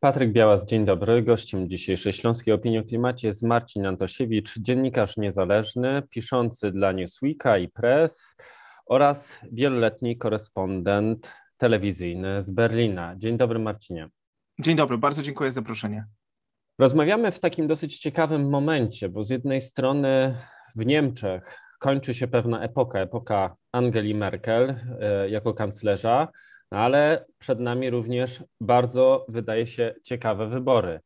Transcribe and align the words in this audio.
Patryk 0.00 0.32
Białas, 0.32 0.66
dzień 0.66 0.84
dobry. 0.84 1.22
Gościem 1.22 1.68
dzisiejszej 1.68 2.12
Śląskiej 2.12 2.54
Opinii 2.54 2.78
o 2.78 2.84
Klimacie 2.84 3.28
jest 3.28 3.42
Marcin 3.42 3.86
Antosiewicz, 3.86 4.58
dziennikarz 4.58 5.16
niezależny, 5.16 6.02
piszący 6.10 6.72
dla 6.72 6.92
Newsweeka 6.92 7.58
i 7.58 7.68
Press 7.68 8.36
oraz 8.86 9.40
wieloletni 9.52 10.18
korespondent 10.18 11.34
telewizyjny 11.56 12.42
z 12.42 12.50
Berlina. 12.50 13.14
Dzień 13.16 13.36
dobry 13.36 13.58
Marcinie. 13.58 14.08
Dzień 14.60 14.76
dobry, 14.76 14.98
bardzo 14.98 15.22
dziękuję 15.22 15.50
za 15.50 15.54
zaproszenie. 15.54 16.04
Rozmawiamy 16.78 17.30
w 17.30 17.40
takim 17.40 17.66
dosyć 17.66 17.98
ciekawym 17.98 18.50
momencie, 18.50 19.08
bo 19.08 19.24
z 19.24 19.30
jednej 19.30 19.60
strony 19.60 20.34
w 20.76 20.86
Niemczech 20.86 21.58
kończy 21.78 22.14
się 22.14 22.28
pewna 22.28 22.62
epoka, 22.62 22.98
epoka 23.00 23.56
Angeli 23.72 24.14
Merkel 24.14 24.80
e, 25.00 25.28
jako 25.30 25.54
kanclerza, 25.54 26.28
no 26.72 26.78
ale 26.78 27.24
przed 27.38 27.60
nami 27.60 27.90
również 27.90 28.44
bardzo, 28.60 29.26
wydaje 29.28 29.66
się, 29.66 29.94
ciekawe 30.02 30.46
wybory. 30.46 31.00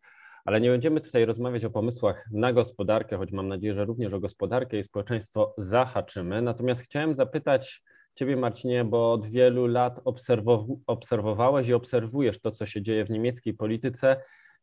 Ale 0.44 0.60
nie 0.60 0.70
będziemy 0.70 1.00
tutaj 1.00 1.24
rozmawiać 1.24 1.64
o 1.64 1.70
pomysłach 1.70 2.24
na 2.32 2.52
gospodarkę, 2.52 3.16
choć 3.16 3.32
mam 3.32 3.48
nadzieję, 3.48 3.74
że 3.74 3.84
również 3.84 4.12
o 4.12 4.20
gospodarkę 4.20 4.78
i 4.78 4.84
społeczeństwo 4.84 5.54
zahaczymy. 5.58 6.42
Natomiast 6.42 6.82
chciałem 6.82 7.14
zapytać 7.14 7.82
Ciebie, 8.14 8.36
Marcinie, 8.36 8.84
bo 8.84 9.12
od 9.12 9.26
wielu 9.26 9.66
lat 9.66 9.98
obserwow- 9.98 10.76
obserwowałeś 10.86 11.68
i 11.68 11.74
obserwujesz 11.74 12.40
to, 12.40 12.50
co 12.50 12.66
się 12.66 12.82
dzieje 12.82 13.04
w 13.04 13.10
niemieckiej 13.10 13.54
polityce. 13.54 14.16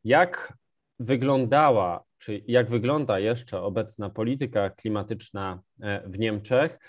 Jak 0.03 0.53
wyglądała, 0.99 2.03
czy 2.17 2.41
jak 2.47 2.69
wygląda 2.69 3.19
jeszcze 3.19 3.61
obecna 3.61 4.09
polityka 4.09 4.69
klimatyczna 4.69 5.61
e, 5.81 6.09
w 6.09 6.19
Niemczech? 6.19 6.79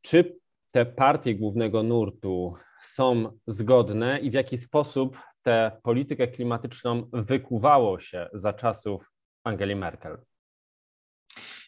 Czy 0.00 0.36
te 0.74 0.86
partie 0.86 1.34
głównego 1.34 1.82
nurtu 1.82 2.54
są 2.80 3.38
zgodne 3.46 4.18
i 4.18 4.30
w 4.30 4.34
jaki 4.34 4.58
sposób 4.58 5.18
tę 5.42 5.80
politykę 5.82 6.28
klimatyczną 6.28 7.10
wykuwało 7.12 8.00
się 8.00 8.28
za 8.32 8.52
czasów 8.52 9.12
Angeli 9.44 9.76
Merkel? 9.76 10.18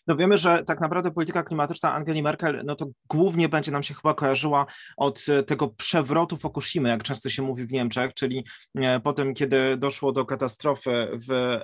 No 0.06 0.16
wiemy, 0.16 0.38
że 0.38 0.64
tak 0.64 0.80
naprawdę 0.80 1.10
polityka 1.10 1.42
klimatyczna 1.42 1.92
Angeli 1.92 2.22
Merkel, 2.22 2.62
no 2.64 2.74
to 2.74 2.86
głównie 3.08 3.48
będzie 3.48 3.72
nam 3.72 3.82
się 3.82 3.94
chyba 3.94 4.14
kojarzyła 4.14 4.66
od 4.96 5.24
e, 5.28 5.42
tego 5.42 5.68
przewrotu 5.68 6.36
Fukushimy, 6.36 6.88
jak 6.88 7.02
często 7.02 7.28
się 7.28 7.42
mówi 7.42 7.66
w 7.66 7.72
Niemczech, 7.72 8.14
czyli 8.14 8.44
e, 8.74 9.00
po 9.00 9.12
tym, 9.12 9.34
kiedy 9.34 9.76
doszło 9.76 10.12
do 10.12 10.24
katastrofy 10.24 11.08
w 11.28 11.58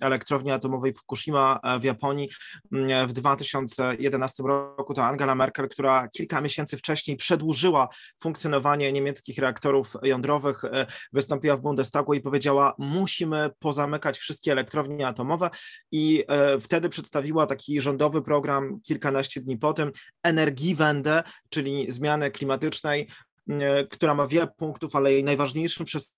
elektrowni 0.00 0.50
atomowej 0.50 0.94
Fukushima 0.94 1.60
e, 1.62 1.80
w 1.80 1.84
Japonii 1.84 2.28
w 3.06 3.12
2011 3.12 4.42
roku, 4.42 4.94
to 4.94 5.04
Angela 5.04 5.34
Merkel, 5.34 5.68
która 5.68 6.08
kilka 6.08 6.40
miesięcy 6.40 6.76
wcześniej 6.76 7.16
przedłużyła 7.16 7.88
funkcjonowanie 8.20 8.92
niemieckich 8.92 9.38
reaktorów 9.38 9.92
jądrowych, 10.02 10.62
wystąpiła 11.12 11.56
w 11.56 11.60
Bundestagu 11.60 12.14
i 12.14 12.20
powiedziała, 12.20 12.74
musimy 12.78 13.50
pozamykać 13.58 14.18
wszystkie 14.18 14.52
elektrownie 14.52 15.06
atomowe 15.06 15.50
i 15.92 16.24
wtedy 16.60 16.88
przedstawiła 16.88 17.46
taki 17.46 17.80
rządowy 17.86 18.22
program 18.22 18.80
kilkanaście 18.80 19.40
dni 19.40 19.58
po 19.58 19.72
tym, 19.72 19.92
Energiewende, 20.22 21.22
czyli 21.48 21.92
zmiany 21.92 22.30
klimatycznej, 22.30 23.08
która 23.90 24.14
ma 24.14 24.26
wiele 24.26 24.46
punktów, 24.56 24.96
ale 24.96 25.12
jej 25.12 25.24
najważniejszym 25.24 25.86
przez 25.86 26.14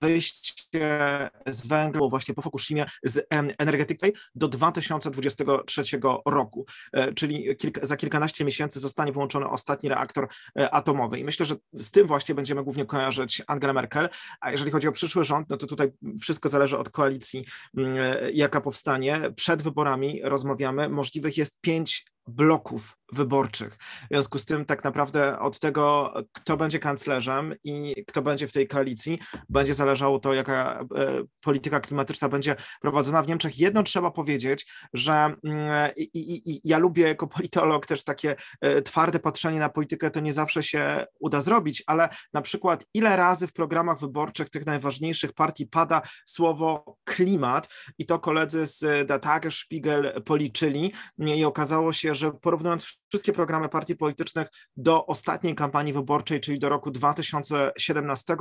wyjście 0.00 1.30
z 1.46 1.66
węgla 1.66 2.08
właśnie 2.08 2.34
po 2.34 2.42
Fukushimie 2.42 2.86
z 3.02 3.26
energetyki 3.58 4.12
do 4.34 4.48
2023 4.48 5.82
roku, 6.26 6.66
e, 6.92 7.12
czyli 7.12 7.56
kilka, 7.56 7.86
za 7.86 7.96
kilkanaście 7.96 8.44
miesięcy 8.44 8.80
zostanie 8.80 9.12
wyłączony 9.12 9.48
ostatni 9.48 9.88
reaktor 9.88 10.28
e, 10.58 10.70
atomowy. 10.70 11.18
I 11.18 11.24
myślę, 11.24 11.46
że 11.46 11.56
z 11.72 11.90
tym 11.90 12.06
właśnie 12.06 12.34
będziemy 12.34 12.64
głównie 12.64 12.86
kojarzyć 12.86 13.42
Angela 13.46 13.72
Merkel, 13.72 14.08
a 14.40 14.50
jeżeli 14.50 14.70
chodzi 14.70 14.88
o 14.88 14.92
przyszły 14.92 15.24
rząd, 15.24 15.50
no 15.50 15.56
to 15.56 15.66
tutaj 15.66 15.92
wszystko 16.20 16.48
zależy 16.48 16.78
od 16.78 16.90
koalicji, 16.90 17.44
e, 17.78 18.30
jaka 18.32 18.60
powstanie. 18.60 19.20
Przed 19.36 19.62
wyborami 19.62 20.20
rozmawiamy, 20.24 20.88
możliwych 20.88 21.38
jest 21.38 21.60
pięć 21.60 22.04
bloków 22.28 22.98
wyborczych. 23.12 23.76
W 23.76 24.06
związku 24.10 24.38
z 24.38 24.44
tym 24.44 24.64
tak 24.64 24.84
naprawdę 24.84 25.38
od 25.38 25.58
tego, 25.58 26.14
kto 26.32 26.56
będzie 26.56 26.78
kanclerzem 26.78 27.54
i 27.64 28.04
kto 28.06 28.22
będzie 28.22 28.48
w 28.48 28.52
tej 28.52 28.68
koalicji, 28.68 29.18
będzie 29.48 29.74
zależało 29.74 30.18
to, 30.18 30.34
jaka 30.34 30.80
e, 30.96 31.22
polityka 31.40 31.80
klimatyczna 31.80 32.28
będzie 32.28 32.56
prowadzona 32.80 33.22
w 33.22 33.28
Niemczech. 33.28 33.58
Jedno 33.58 33.82
trzeba 33.82 34.10
powiedzieć, 34.10 34.72
że 34.92 35.12
mm, 35.12 35.90
i, 35.96 36.02
i, 36.02 36.52
i 36.52 36.60
ja 36.64 36.78
lubię 36.78 37.02
jako 37.02 37.26
politolog 37.26 37.86
też 37.86 38.04
takie 38.04 38.36
e, 38.60 38.82
twarde 38.82 39.18
patrzenie 39.18 39.58
na 39.58 39.68
politykę, 39.68 40.10
to 40.10 40.20
nie 40.20 40.32
zawsze 40.32 40.62
się 40.62 41.04
uda 41.20 41.40
zrobić, 41.40 41.82
ale 41.86 42.08
na 42.32 42.42
przykład 42.42 42.84
ile 42.94 43.16
razy 43.16 43.46
w 43.46 43.52
programach 43.52 44.00
wyborczych 44.00 44.50
tych 44.50 44.66
najważniejszych 44.66 45.32
partii 45.32 45.66
pada 45.66 46.02
słowo 46.26 46.96
klimat 47.04 47.68
i 47.98 48.06
to 48.06 48.18
koledzy 48.18 48.66
z 48.66 49.06
Der 49.08 49.20
Tagesspiegel 49.20 50.22
policzyli 50.24 50.92
i 51.18 51.44
okazało 51.44 51.92
się, 51.92 52.14
że 52.18 52.32
porównując 52.32 52.98
wszystkie 53.08 53.32
programy 53.32 53.68
partii 53.68 53.96
politycznych 53.96 54.48
do 54.76 55.06
ostatniej 55.06 55.54
kampanii 55.54 55.92
wyborczej, 55.92 56.40
czyli 56.40 56.58
do 56.58 56.68
roku 56.68 56.90
2017, 56.90 58.36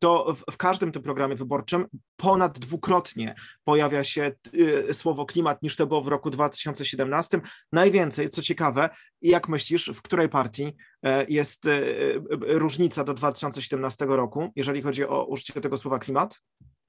to 0.00 0.34
w, 0.34 0.52
w 0.52 0.56
każdym 0.56 0.92
tym 0.92 1.02
programie 1.02 1.34
wyborczym 1.34 1.86
ponad 2.16 2.58
dwukrotnie 2.58 3.34
pojawia 3.64 4.04
się 4.04 4.32
y, 4.54 4.94
słowo 4.94 5.26
klimat 5.26 5.62
niż 5.62 5.76
to 5.76 5.86
było 5.86 6.02
w 6.02 6.08
roku 6.08 6.30
2017. 6.30 7.40
Najwięcej, 7.72 8.28
co 8.28 8.42
ciekawe, 8.42 8.88
jak 9.22 9.48
myślisz, 9.48 9.90
w 9.94 10.02
której 10.02 10.28
partii 10.28 10.76
e, 11.02 11.24
jest 11.28 11.66
y, 11.66 11.70
y, 11.70 12.22
różnica 12.58 13.04
do 13.04 13.14
2017 13.14 14.06
roku, 14.06 14.52
jeżeli 14.56 14.82
chodzi 14.82 15.06
o 15.06 15.24
użycie 15.24 15.60
tego 15.60 15.76
słowa 15.76 15.98
klimat? 15.98 16.42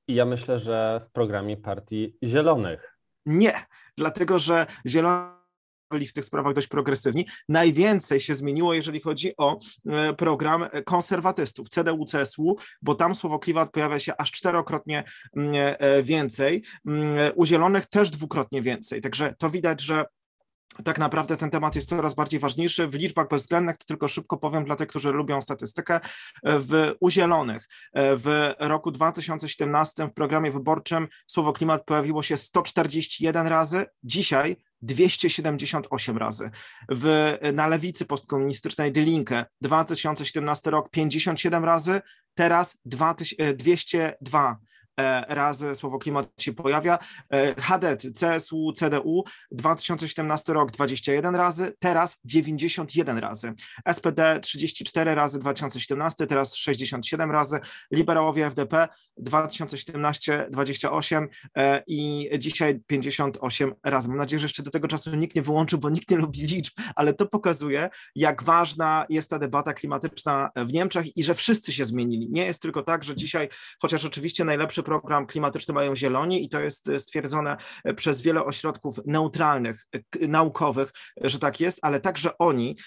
Ja 0.08 0.26
myślę, 0.26 0.60
że 0.60 1.02
w 1.04 1.12
programie 1.12 1.58
partii 1.58 2.18
Zielonych. 2.24 2.98
Nie, 3.26 3.54
dlatego 3.98 4.40
że 4.40 4.66
Zieloni 4.88 5.38
byli 5.90 6.08
w 6.08 6.14
tych 6.14 6.26
sprawach 6.26 6.54
dość 6.54 6.68
progresywni. 6.68 7.28
Najwięcej 7.50 8.20
się 8.20 8.34
zmieniło, 8.34 8.74
jeżeli 8.74 9.02
chodzi 9.02 9.34
o 9.38 9.60
e, 9.86 10.14
program 10.14 10.66
konserwatystów, 10.86 11.70
CDU, 11.70 12.06
CSU, 12.06 12.56
bo 12.82 12.96
tam 12.96 13.16
słowo 13.16 13.40
klimat 13.40 13.72
pojawia 13.72 14.00
się 14.00 14.14
aż 14.18 14.32
czterokrotnie 14.32 15.04
mm, 15.36 15.52
e, 15.80 16.04
więcej, 16.04 16.64
mm, 16.88 17.32
u 17.36 17.46
Zielonych 17.46 17.86
też 17.86 18.10
dwukrotnie 18.10 18.62
więcej. 18.62 19.02
Także 19.02 19.36
to 19.38 19.50
widać, 19.50 19.82
że 19.82 20.06
tak 20.84 21.00
naprawdę 21.00 21.38
ten 21.38 21.50
temat 21.50 21.76
jest 21.76 21.90
coraz 21.90 22.14
bardziej 22.14 22.40
ważniejszy. 22.40 22.88
W 22.88 22.94
liczbach 22.94 23.28
bezwzględnych, 23.28 23.78
to 23.78 23.86
tylko 23.86 24.08
szybko 24.08 24.38
powiem 24.38 24.66
dla 24.66 24.76
tych, 24.76 24.88
którzy 24.88 25.12
lubią 25.12 25.42
statystykę, 25.42 26.00
w 26.44 26.94
U 27.00 27.10
Zielonych 27.10 27.68
e, 27.94 28.16
w 28.16 28.54
roku 28.60 28.92
2017 28.92 30.08
w 30.08 30.14
programie 30.14 30.52
wyborczym 30.52 31.08
słowo 31.28 31.54
klimat 31.54 31.86
pojawiło 31.86 32.24
się 32.24 32.38
141 32.38 33.48
razy, 33.48 33.86
dzisiaj 34.04 34.58
278 34.82 36.18
razy. 36.18 36.50
W, 36.90 37.38
na 37.54 37.68
lewicy 37.68 38.06
postkomunistycznej 38.06 38.92
Die 38.92 39.06
Linke 39.06 39.46
2017 39.62 40.72
rok 40.72 40.90
57 40.90 41.66
razy, 41.66 42.02
teraz 42.36 42.78
202 42.86 44.52
E, 44.52 44.67
razy 45.28 45.76
słowo 45.76 46.00
klimat 46.00 46.28
się 46.40 46.54
pojawia. 46.54 47.00
HDC, 47.58 48.12
CSU, 48.12 48.74
CDU 48.76 49.24
2017 49.52 50.54
rok 50.54 50.72
21 50.72 51.36
razy, 51.36 51.74
teraz 51.80 52.20
91 52.26 53.18
razy. 53.18 53.54
SPD 53.94 54.40
34 54.40 55.16
razy 55.16 55.40
2017, 55.40 56.28
teraz 56.28 56.56
67 56.56 57.32
razy. 57.32 57.60
Liberałowie 57.92 58.46
FDP 58.46 58.88
2017 59.18 60.48
28 60.52 61.28
e, 61.56 61.84
i 61.88 62.30
dzisiaj 62.40 62.80
58 62.88 63.74
razy. 63.84 64.10
Mam 64.10 64.18
nadzieję, 64.18 64.40
że 64.40 64.46
jeszcze 64.46 64.64
do 64.64 64.72
tego 64.72 64.88
czasu 64.88 65.16
nikt 65.16 65.36
nie 65.36 65.42
wyłączył, 65.42 65.80
bo 65.80 65.90
nikt 65.90 66.12
nie 66.12 66.18
lubi 66.18 66.42
liczb, 66.42 66.74
ale 66.96 67.14
to 67.14 67.26
pokazuje, 67.26 67.90
jak 68.16 68.44
ważna 68.44 69.06
jest 69.10 69.30
ta 69.30 69.40
debata 69.40 69.74
klimatyczna 69.74 70.50
w 70.56 70.74
Niemczech 70.74 71.18
i 71.18 71.24
że 71.24 71.36
wszyscy 71.36 71.74
się 71.74 71.86
zmienili. 71.86 72.28
Nie 72.32 72.46
jest 72.46 72.62
tylko 72.62 72.84
tak, 72.84 73.04
że 73.04 73.16
dzisiaj, 73.16 73.50
chociaż 73.82 74.06
oczywiście 74.06 74.46
najlepszy 74.46 74.84
program 74.88 75.26
klimatyczny 75.26 75.74
mają 75.74 75.96
zieloni 75.96 76.46
i 76.46 76.50
to 76.50 76.62
jest 76.62 76.90
e, 76.90 77.00
stwierdzone 77.00 77.58
e, 77.84 77.94
przez 77.94 78.22
wiele 78.22 78.46
ośrodków 78.46 79.00
neutralnych, 79.06 79.88
e, 79.94 80.28
naukowych, 80.28 80.92
że 81.22 81.40
tak 81.40 81.60
jest, 81.60 81.80
ale 81.82 82.00
także 82.00 82.38
oni 82.38 82.78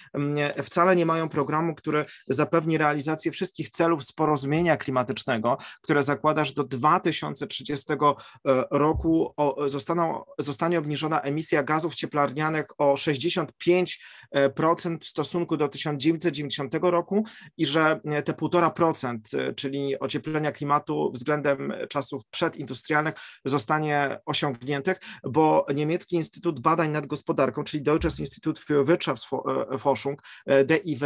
wcale 0.62 0.96
nie 0.96 1.06
mają 1.06 1.28
programu, 1.28 1.74
który 1.74 2.04
zapewni 2.28 2.78
realizację 2.78 3.32
wszystkich 3.32 3.68
celów 3.68 4.04
z 4.04 4.12
porozumienia 4.12 4.76
klimatycznego, 4.76 5.58
które 5.82 6.02
zakłada, 6.02 6.44
że 6.44 6.54
do 6.54 6.64
2030 6.64 7.86
roku 8.70 9.34
zostaną, 9.66 10.24
zostanie 10.38 10.78
obniżona 10.78 11.20
emisja 11.20 11.62
gazów 11.62 11.94
cieplarnianych 11.94 12.66
o 12.78 12.94
65% 12.94 13.96
w 15.00 15.04
stosunku 15.04 15.56
do 15.56 15.68
1990 15.68 16.74
roku 16.82 17.24
i 17.56 17.66
że 17.66 18.00
te 18.24 18.32
1,5%, 18.32 19.54
czyli 19.54 19.98
ocieplenia 19.98 20.52
klimatu 20.52 21.10
względem 21.14 21.72
czasów 21.90 22.22
przedindustrialnych 22.30 23.14
zostanie 23.44 24.18
osiągniętych, 24.26 24.96
bo 25.24 25.66
niemiecki 25.74 26.16
Instytut 26.16 26.60
Badań 26.60 26.90
nad 26.90 27.06
Gospodarką, 27.06 27.64
czyli 27.64 27.82
Deutsches 27.82 28.20
Institut 28.20 28.58
für 28.58 28.86
Wirtschaftsforschung, 28.86 30.22
DIW, 30.64 31.04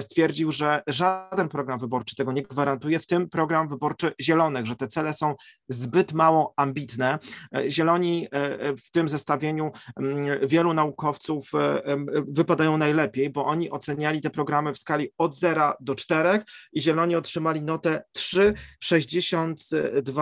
stwierdził, 0.00 0.52
że 0.52 0.82
żaden 0.86 1.48
program 1.48 1.78
wyborczy 1.78 2.16
tego 2.16 2.32
nie 2.32 2.42
gwarantuje, 2.42 2.98
w 2.98 3.06
tym 3.06 3.28
program 3.28 3.68
wyborczy 3.68 4.12
Zielonych, 4.20 4.66
że 4.66 4.76
te 4.76 4.88
cele 4.88 5.12
są 5.12 5.34
zbyt 5.68 6.12
mało 6.12 6.54
ambitne. 6.56 7.18
Zieloni 7.68 8.28
w 8.86 8.90
tym 8.92 9.08
zestawieniu 9.08 9.72
mm, 9.96 10.48
wielu 10.48 10.74
naukowców 10.74 11.50
wypadają 12.28 12.78
najlepiej, 12.78 13.30
bo 13.30 13.44
oni 13.44 13.70
oceniali 13.70 14.20
te 14.20 14.30
programy 14.30 14.72
w 14.72 14.78
skali 14.78 15.08
od 15.18 15.34
0 15.34 15.72
do 15.80 15.94
4 15.94 16.42
i 16.72 16.82
Zieloni 16.82 17.16
otrzymali 17.16 17.62
notę 17.62 18.02
3,62 18.18 20.21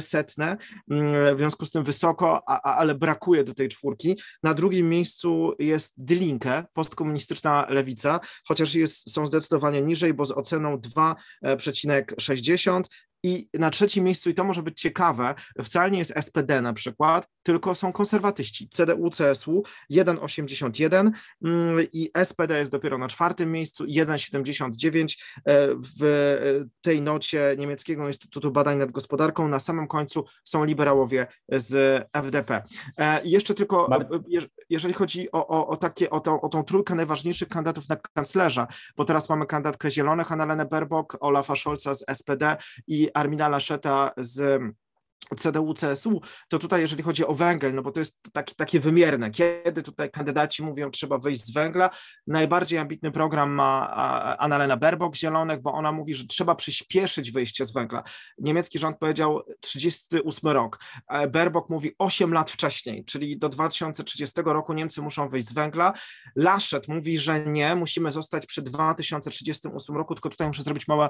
setne, 0.00 0.56
mm, 0.90 1.36
w 1.36 1.38
związku 1.38 1.66
z 1.66 1.70
tym 1.70 1.84
wysoko, 1.84 2.42
a, 2.46 2.76
ale 2.76 2.94
brakuje 2.94 3.44
do 3.44 3.54
tej 3.54 3.68
czwórki. 3.68 4.20
Na 4.42 4.54
drugim 4.54 4.88
miejscu 4.88 5.54
jest 5.58 5.94
Dylinkę, 5.96 6.64
postkomunistyczna 6.72 7.66
lewica, 7.68 8.20
chociaż 8.44 8.74
jest, 8.74 9.12
są 9.12 9.26
zdecydowanie 9.26 9.82
niżej, 9.82 10.14
bo 10.14 10.24
z 10.24 10.32
oceną 10.32 10.76
2,60 10.76 12.82
i 13.22 13.48
na 13.54 13.70
trzecim 13.70 14.04
miejscu, 14.04 14.30
i 14.30 14.34
to 14.34 14.44
może 14.44 14.62
być 14.62 14.80
ciekawe, 14.80 15.34
wcale 15.64 15.90
nie 15.90 15.98
jest 15.98 16.14
SPD 16.20 16.62
na 16.62 16.72
przykład, 16.72 17.28
tylko 17.42 17.74
są 17.74 17.92
konserwatyści. 17.92 18.68
CDU, 18.68 19.10
CSU 19.10 19.62
1,81 19.92 21.10
mm, 21.44 21.86
i 21.92 22.10
SPD 22.24 22.58
jest 22.58 22.72
dopiero 22.72 22.98
na 22.98 23.08
czwartym 23.08 23.52
miejscu 23.52 23.84
1,79 23.84 25.16
e, 25.36 25.68
w 26.00 26.64
tej 26.80 27.02
nocie 27.02 27.54
Niemieckiego 27.58 28.06
Instytutu 28.06 28.50
Badań 28.50 28.78
nad 28.78 28.90
Gospodarką. 28.90 29.48
Na 29.48 29.60
samym 29.60 29.88
końcu 29.88 30.24
są 30.44 30.64
liberałowie 30.64 31.26
z 31.48 32.04
FDP. 32.12 32.62
E, 32.98 33.20
jeszcze 33.24 33.54
tylko, 33.54 33.88
jeżeli 34.70 34.94
chodzi 34.94 35.32
o, 35.32 35.48
o, 35.48 35.68
o, 35.68 35.76
takie, 35.76 36.10
o, 36.10 36.20
tą, 36.20 36.40
o 36.40 36.48
tą 36.48 36.64
trójkę 36.64 36.94
najważniejszych 36.94 37.48
kandydatów 37.48 37.88
na 37.88 37.96
kanclerza, 37.96 38.66
bo 38.96 39.04
teraz 39.04 39.28
mamy 39.28 39.46
kandydatkę 39.46 39.90
Zielonych, 39.90 40.32
Annalena 40.32 40.64
Baerbock, 40.64 41.16
Olafa 41.20 41.56
Scholza 41.56 41.94
z 41.94 42.04
SPD 42.12 42.56
i 42.86 43.08
Armina 43.14 43.48
Laszeta 43.48 44.10
z 44.16 44.62
CDU, 45.36 45.74
CSU, 45.74 46.20
to 46.48 46.58
tutaj 46.58 46.80
jeżeli 46.80 47.02
chodzi 47.02 47.26
o 47.26 47.34
węgiel, 47.34 47.74
no 47.74 47.82
bo 47.82 47.92
to 47.92 48.00
jest 48.00 48.18
taki, 48.32 48.54
takie 48.54 48.80
wymierne, 48.80 49.30
kiedy 49.30 49.82
tutaj 49.82 50.10
kandydaci 50.10 50.62
mówią, 50.62 50.90
trzeba 50.90 51.18
wyjść 51.18 51.44
z 51.44 51.52
węgla, 51.52 51.90
najbardziej 52.26 52.78
ambitny 52.78 53.12
program 53.12 53.50
ma 53.50 53.90
Annalena 54.38 54.76
Baerbock 54.76 55.16
Zielonych, 55.16 55.62
bo 55.62 55.72
ona 55.72 55.92
mówi, 55.92 56.14
że 56.14 56.26
trzeba 56.26 56.54
przyspieszyć 56.54 57.30
wyjście 57.32 57.64
z 57.64 57.72
węgla. 57.72 58.02
Niemiecki 58.38 58.78
rząd 58.78 58.98
powiedział 58.98 59.42
38 59.60 60.50
rok, 60.50 60.78
Baerbock 61.30 61.70
mówi 61.70 61.90
8 61.98 62.32
lat 62.32 62.50
wcześniej, 62.50 63.04
czyli 63.04 63.38
do 63.38 63.48
2030 63.48 64.40
roku 64.44 64.72
Niemcy 64.72 65.02
muszą 65.02 65.28
wyjść 65.28 65.48
z 65.48 65.52
węgla. 65.52 65.92
Laszet 66.36 66.88
mówi, 66.88 67.18
że 67.18 67.40
nie, 67.40 67.74
musimy 67.74 68.10
zostać 68.10 68.46
przy 68.46 68.62
2038 68.62 69.96
roku, 69.96 70.14
tylko 70.14 70.28
tutaj 70.28 70.46
muszę 70.46 70.62
zrobić 70.62 70.88
małe, 70.88 71.08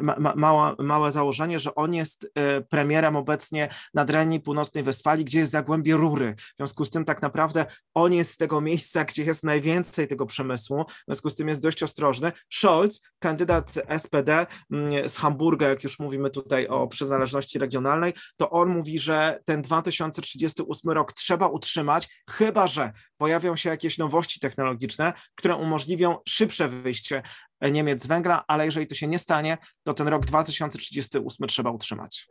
ma, 0.00 0.32
małe, 0.36 0.74
małe 0.78 1.12
założenie, 1.12 1.58
że 1.60 1.74
on 1.74 1.94
jest 1.94 2.30
e, 2.34 2.60
premierem 2.60 3.16
obecnie 3.20 3.68
na 3.94 4.04
Dreni 4.04 4.40
Północnej 4.40 4.84
Westfalii, 4.84 5.24
gdzie 5.24 5.38
jest 5.38 5.52
zagłębie 5.52 5.96
rury. 5.96 6.34
W 6.38 6.56
związku 6.56 6.84
z 6.84 6.90
tym 6.90 7.04
tak 7.04 7.22
naprawdę 7.22 7.66
on 7.94 8.12
jest 8.12 8.34
z 8.34 8.36
tego 8.36 8.60
miejsca, 8.60 9.04
gdzie 9.04 9.24
jest 9.24 9.44
najwięcej 9.44 10.08
tego 10.08 10.26
przemysłu, 10.26 10.84
w 10.88 11.04
związku 11.06 11.30
z 11.30 11.34
tym 11.34 11.48
jest 11.48 11.62
dość 11.62 11.82
ostrożny. 11.82 12.32
Scholz, 12.48 13.00
kandydat 13.18 13.74
SPD 13.98 14.46
mm, 14.72 15.08
z 15.08 15.16
Hamburga, 15.16 15.68
jak 15.68 15.84
już 15.84 15.98
mówimy 15.98 16.30
tutaj 16.30 16.66
o 16.66 16.88
przynależności 16.88 17.58
regionalnej, 17.58 18.12
to 18.36 18.50
on 18.50 18.68
mówi, 18.68 18.98
że 18.98 19.40
ten 19.44 19.62
2038 19.62 20.92
rok 20.92 21.12
trzeba 21.12 21.48
utrzymać, 21.48 22.08
chyba 22.30 22.66
że 22.66 22.92
pojawią 23.16 23.56
się 23.56 23.70
jakieś 23.70 23.98
nowości 23.98 24.40
technologiczne, 24.40 25.12
które 25.34 25.56
umożliwią 25.56 26.16
szybsze 26.28 26.68
wyjście 26.68 27.22
Niemiec 27.70 28.02
z 28.02 28.06
węgla, 28.06 28.44
ale 28.48 28.66
jeżeli 28.66 28.86
to 28.86 28.94
się 28.94 29.06
nie 29.06 29.18
stanie, 29.18 29.58
to 29.82 29.94
ten 29.94 30.08
rok 30.08 30.26
2038 30.26 31.48
trzeba 31.48 31.70
utrzymać. 31.70 32.28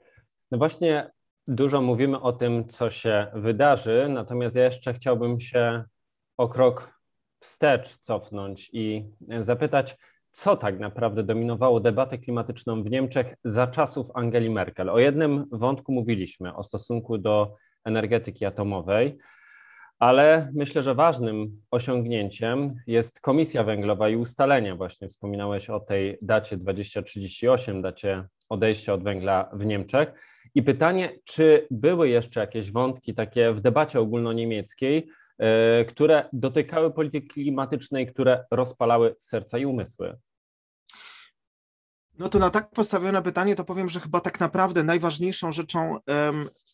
No 0.51 0.57
właśnie 0.57 1.11
dużo 1.47 1.81
mówimy 1.81 2.21
o 2.21 2.33
tym, 2.33 2.67
co 2.67 2.89
się 2.89 3.27
wydarzy, 3.33 4.07
natomiast 4.09 4.55
ja 4.55 4.63
jeszcze 4.63 4.93
chciałbym 4.93 5.39
się 5.39 5.83
o 6.37 6.49
krok 6.49 6.99
wstecz 7.39 7.97
cofnąć 7.97 8.69
i 8.73 9.05
zapytać, 9.39 9.97
co 10.31 10.57
tak 10.57 10.79
naprawdę 10.79 11.23
dominowało 11.23 11.79
debatę 11.79 12.17
klimatyczną 12.17 12.83
w 12.83 12.91
Niemczech 12.91 13.35
za 13.43 13.67
czasów 13.67 14.07
Angeli 14.13 14.49
Merkel. 14.49 14.89
O 14.89 14.99
jednym 14.99 15.45
wątku 15.51 15.91
mówiliśmy, 15.91 16.55
o 16.55 16.63
stosunku 16.63 17.17
do 17.17 17.55
energetyki 17.85 18.45
atomowej, 18.45 19.17
ale 19.99 20.51
myślę, 20.53 20.83
że 20.83 20.95
ważnym 20.95 21.61
osiągnięciem 21.71 22.75
jest 22.87 23.21
Komisja 23.21 23.63
Węglowa 23.63 24.09
i 24.09 24.15
ustalenie, 24.15 24.75
właśnie 24.75 25.07
wspominałeś 25.07 25.69
o 25.69 25.79
tej 25.79 26.17
dacie 26.21 26.57
2038, 26.57 27.81
dacie 27.81 28.27
odejścia 28.49 28.93
od 28.93 29.03
węgla 29.03 29.49
w 29.53 29.65
Niemczech. 29.65 30.13
I 30.55 30.63
pytanie, 30.63 31.11
czy 31.25 31.67
były 31.71 32.09
jeszcze 32.09 32.39
jakieś 32.39 32.71
wątki 32.71 33.13
takie 33.13 33.53
w 33.53 33.61
debacie 33.61 33.99
ogólnoniemieckiej, 33.99 35.09
e, 35.37 35.85
które 35.85 36.29
dotykały 36.33 36.93
polityki 36.93 37.27
klimatycznej, 37.27 38.07
które 38.07 38.45
rozpalały 38.51 39.15
serca 39.17 39.57
i 39.57 39.65
umysły? 39.65 40.17
No 42.19 42.29
to 42.29 42.39
na 42.39 42.49
tak 42.49 42.71
postawione 42.71 43.21
pytanie 43.21 43.55
to 43.55 43.63
powiem, 43.63 43.89
że 43.89 43.99
chyba 43.99 44.21
tak 44.21 44.39
naprawdę 44.39 44.83
najważniejszą 44.83 45.51
rzeczą 45.51 45.97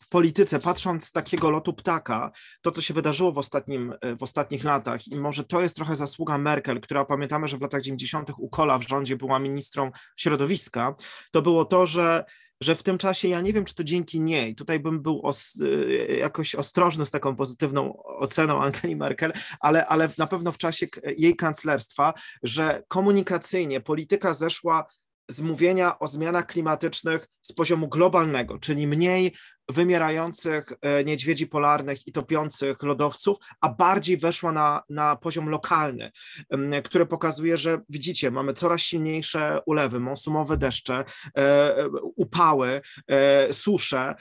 w 0.00 0.08
polityce, 0.08 0.60
patrząc 0.60 1.04
z 1.04 1.12
takiego 1.12 1.50
lotu 1.50 1.72
ptaka, 1.72 2.30
to 2.62 2.70
co 2.70 2.80
się 2.80 2.94
wydarzyło 2.94 3.32
w, 3.32 3.38
ostatnim, 3.38 3.94
e, 4.00 4.16
w 4.16 4.22
ostatnich 4.22 4.64
latach 4.64 5.08
i 5.08 5.20
może 5.20 5.44
to 5.44 5.62
jest 5.62 5.76
trochę 5.76 5.96
zasługa 5.96 6.38
Merkel, 6.38 6.80
która 6.80 7.04
pamiętamy, 7.04 7.48
że 7.48 7.58
w 7.58 7.60
latach 7.60 7.82
90. 7.82 8.30
u 8.38 8.48
Kola 8.48 8.78
w 8.78 8.88
rządzie 8.88 9.16
była 9.16 9.38
ministrą 9.38 9.90
środowiska, 10.16 10.94
to 11.30 11.42
było 11.42 11.64
to, 11.64 11.86
że 11.86 12.24
że 12.60 12.76
w 12.76 12.82
tym 12.82 12.98
czasie 12.98 13.28
ja 13.28 13.40
nie 13.40 13.52
wiem, 13.52 13.64
czy 13.64 13.74
to 13.74 13.84
dzięki 13.84 14.20
niej, 14.20 14.54
tutaj 14.54 14.80
bym 14.80 15.02
był 15.02 15.20
os, 15.22 15.60
y, 15.60 16.16
jakoś 16.20 16.54
ostrożny 16.54 17.06
z 17.06 17.10
taką 17.10 17.36
pozytywną 17.36 18.02
oceną 18.02 18.62
Angeli 18.62 18.96
Merkel, 18.96 19.32
ale, 19.60 19.86
ale 19.86 20.08
na 20.18 20.26
pewno 20.26 20.52
w 20.52 20.58
czasie 20.58 20.86
jej 21.16 21.36
kanclerstwa, 21.36 22.14
że 22.42 22.82
komunikacyjnie 22.88 23.80
polityka 23.80 24.34
zeszła 24.34 24.86
z 25.28 25.40
mówienia 25.40 25.98
o 25.98 26.06
zmianach 26.06 26.46
klimatycznych 26.46 27.28
z 27.42 27.52
poziomu 27.52 27.88
globalnego, 27.88 28.58
czyli 28.58 28.86
mniej 28.86 29.32
wymierających 29.68 30.72
e, 30.82 31.04
niedźwiedzi 31.04 31.46
polarnych 31.46 32.06
i 32.06 32.12
topiących 32.12 32.82
lodowców, 32.82 33.36
a 33.60 33.68
bardziej 33.68 34.16
weszła 34.16 34.52
na, 34.52 34.82
na 34.88 35.16
poziom 35.16 35.48
lokalny, 35.48 36.10
który 36.84 37.06
pokazuje, 37.06 37.56
że 37.56 37.80
widzicie, 37.88 38.30
mamy 38.30 38.52
coraz 38.52 38.80
silniejsze 38.80 39.60
ulewy, 39.66 40.00
monsumowe 40.00 40.56
deszcze, 40.56 41.04
e, 41.36 41.74
upały, 42.16 42.80
e, 43.08 43.52
susze, 43.52 44.14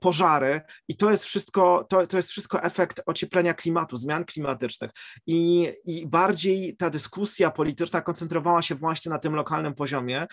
pożary 0.00 0.60
i 0.88 0.96
to 0.96 1.10
jest 1.10 1.24
wszystko, 1.24 1.86
to, 1.88 2.06
to 2.06 2.16
jest 2.16 2.28
wszystko 2.28 2.62
efekt 2.62 3.02
ocieplenia 3.06 3.54
klimatu, 3.54 3.96
zmian 3.96 4.24
klimatycznych. 4.24 4.90
I, 5.26 5.68
i 5.84 6.06
bardziej 6.06 6.76
ta 6.76 6.90
dyskusja 6.90 7.50
polityczna 7.50 8.00
koncentrowała 8.00 8.62
się 8.62 8.74
właśnie 8.74 9.10
na 9.10 9.18
tym 9.18 9.34
lokalnym 9.34 9.74
poziomie 9.74 10.26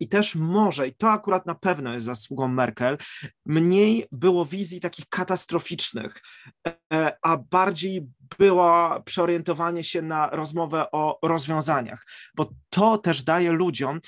i 0.00 0.08
też 0.08 0.34
może, 0.34 0.88
i 0.88 0.94
to 0.94 1.10
akurat 1.10 1.46
na 1.46 1.54
pewno 1.54 1.94
jest 1.94 2.06
zasługą 2.06 2.48
Merkel, 2.48 2.98
mniej 3.46 3.79
mniej 3.80 4.06
było 4.12 4.46
wizji 4.46 4.80
takich 4.80 5.08
katastroficznych, 5.08 6.22
e, 6.92 7.12
a 7.22 7.36
bardziej 7.36 8.06
było 8.38 9.00
przeorientowanie 9.04 9.84
się 9.84 10.02
na 10.02 10.30
rozmowę 10.30 10.90
o 10.92 11.18
rozwiązaniach, 11.22 12.06
bo 12.36 12.50
to 12.70 12.98
też 12.98 13.22
daje 13.22 13.52
ludziom 13.52 14.00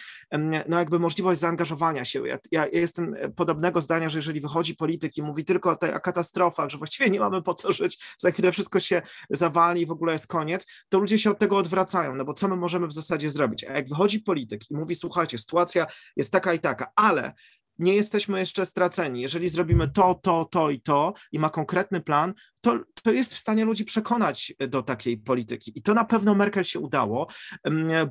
no 0.68 0.78
jakby 0.78 0.98
możliwość 0.98 1.40
zaangażowania 1.40 2.04
się. 2.04 2.28
Ja, 2.28 2.38
ja 2.52 2.66
jestem 2.66 3.14
podobnego 3.36 3.80
zdania, 3.80 4.10
że 4.10 4.18
jeżeli 4.18 4.40
wychodzi 4.40 4.74
polityk 4.74 5.16
i 5.16 5.22
mówi 5.22 5.44
tylko 5.44 5.70
o, 5.70 5.76
tej, 5.76 5.92
katastrofach, 6.02 6.70
że 6.70 6.78
właściwie 6.78 7.10
nie 7.10 7.20
mamy 7.20 7.42
po 7.42 7.54
co 7.54 7.72
żyć, 7.72 8.04
za 8.18 8.30
chwilę 8.30 8.52
wszystko 8.52 8.80
się 8.80 9.02
zawali 9.30 9.82
i 9.82 9.86
w 9.86 9.90
ogóle 9.90 10.12
jest 10.12 10.26
koniec, 10.26 10.66
to 10.88 10.98
ludzie 10.98 11.18
się 11.18 11.30
od 11.30 11.38
tego 11.38 11.56
odwracają, 11.56 12.14
no 12.14 12.24
bo 12.24 12.34
co 12.34 12.48
my 12.48 12.56
możemy 12.56 12.86
w 12.86 12.92
zasadzie 12.92 13.30
zrobić? 13.30 13.64
A 13.64 13.72
jak 13.72 13.88
wychodzi 13.88 14.20
polityk 14.20 14.70
i 14.70 14.74
mówi, 14.74 14.94
słuchajcie, 14.94 15.38
sytuacja 15.38 15.86
jest 16.16 16.32
taka 16.32 16.54
i 16.54 16.58
taka, 16.58 16.92
ale 16.96 17.32
nie 17.78 17.94
jesteśmy 17.94 18.38
jeszcze 18.38 18.66
straceni. 18.66 19.20
Jeżeli 19.20 19.48
zrobimy 19.48 19.88
to, 19.88 20.14
to, 20.14 20.44
to 20.44 20.70
i 20.70 20.80
to 20.80 21.14
i 21.32 21.38
ma 21.38 21.50
konkretny 21.50 22.00
plan, 22.00 22.34
to, 22.62 22.80
to 23.02 23.12
jest 23.12 23.34
w 23.34 23.38
stanie 23.38 23.64
ludzi 23.64 23.84
przekonać 23.84 24.54
do 24.68 24.82
takiej 24.82 25.18
polityki. 25.18 25.72
I 25.74 25.82
to 25.82 25.94
na 25.94 26.04
pewno 26.04 26.34
Merkel 26.34 26.64
się 26.64 26.80
udało, 26.80 27.26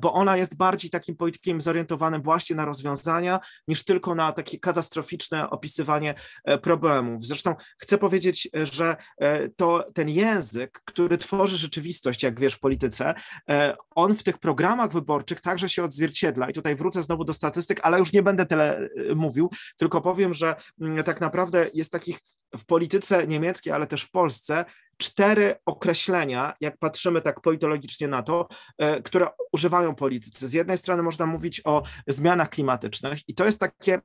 bo 0.00 0.12
ona 0.12 0.36
jest 0.36 0.56
bardziej 0.56 0.90
takim 0.90 1.16
politykiem 1.16 1.60
zorientowanym 1.60 2.22
właśnie 2.22 2.56
na 2.56 2.64
rozwiązania, 2.64 3.40
niż 3.68 3.84
tylko 3.84 4.14
na 4.14 4.32
takie 4.32 4.58
katastroficzne 4.58 5.50
opisywanie 5.50 6.14
e, 6.44 6.58
problemów. 6.58 7.26
Zresztą 7.26 7.54
chcę 7.78 7.98
powiedzieć, 7.98 8.48
że 8.54 8.96
e, 9.18 9.48
to 9.48 9.84
ten 9.94 10.08
język, 10.08 10.82
który 10.84 11.18
tworzy 11.18 11.56
rzeczywistość, 11.56 12.22
jak 12.22 12.40
wiesz, 12.40 12.54
w 12.54 12.60
polityce, 12.60 13.14
e, 13.50 13.76
on 13.94 14.14
w 14.14 14.22
tych 14.22 14.38
programach 14.38 14.92
wyborczych 14.92 15.40
także 15.40 15.68
się 15.68 15.84
odzwierciedla. 15.84 16.50
I 16.50 16.52
tutaj 16.52 16.76
wrócę 16.76 17.02
znowu 17.02 17.24
do 17.24 17.32
statystyk, 17.32 17.80
ale 17.82 17.98
już 17.98 18.12
nie 18.12 18.22
będę 18.22 18.46
tyle 18.46 18.88
mówił, 19.16 19.50
tylko 19.76 20.00
powiem, 20.00 20.34
że 20.34 20.54
mm, 20.80 21.04
tak 21.04 21.20
naprawdę 21.20 21.66
jest 21.74 21.92
takich 21.92 22.18
w 22.56 22.64
polityce 22.64 23.26
niemieckiej, 23.26 23.72
ale 23.72 23.86
też 23.86 24.02
w 24.02 24.10
Polsce 24.10 24.64
cztery 24.96 25.54
określenia, 25.66 26.54
jak 26.60 26.78
patrzymy 26.78 27.20
tak 27.20 27.40
politologicznie 27.40 28.08
na 28.08 28.22
to, 28.22 28.48
e, 28.78 29.02
które 29.02 29.26
używają 29.52 29.94
politycy. 29.94 30.48
Z 30.48 30.52
jednej 30.52 30.78
strony 30.78 31.02
można 31.02 31.26
mówić 31.26 31.60
o 31.64 31.82
zmianach 32.06 32.48
klimatycznych 32.48 33.18
i 33.28 33.34
to 33.34 33.44
jest 33.44 33.60
takie 33.60 34.00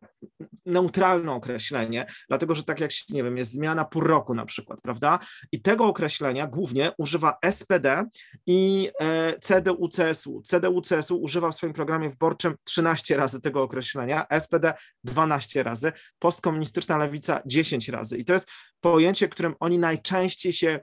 neutralne 0.65 1.32
określenie, 1.32 2.06
dlatego 2.27 2.56
że 2.56 2.63
tak 2.63 2.79
jak, 2.79 2.91
nie 3.10 3.24
wiem, 3.24 3.38
jest 3.38 3.51
zmiana 3.51 3.86
pół 3.86 4.01
roku 4.01 4.34
na 4.34 4.46
przykład, 4.46 4.82
prawda? 4.82 5.20
I 5.51 5.62
tego 5.62 5.86
określenia 5.86 6.48
głównie 6.48 6.91
używa 6.98 7.38
SPD 7.51 8.03
i 8.46 8.89
e, 9.00 9.34
CDU-CSU. 9.39 10.41
CDU-CSU 10.41 11.17
używa 11.22 11.51
w 11.51 11.56
swoim 11.56 11.74
programie 11.74 12.10
wyborczym 12.10 12.56
13 12.63 13.17
razy 13.17 13.41
tego 13.41 13.63
określenia, 13.63 14.25
SPD 14.39 14.74
12 15.03 15.63
razy, 15.63 15.91
postkomunistyczna 16.20 16.98
lewica 16.98 17.41
10 17.46 17.89
razy. 17.89 18.17
I 18.17 18.25
to 18.25 18.34
jest 18.34 18.50
pojęcie, 18.81 19.27
którym 19.27 19.55
oni 19.60 19.79
najczęściej 19.79 20.53
się 20.53 20.79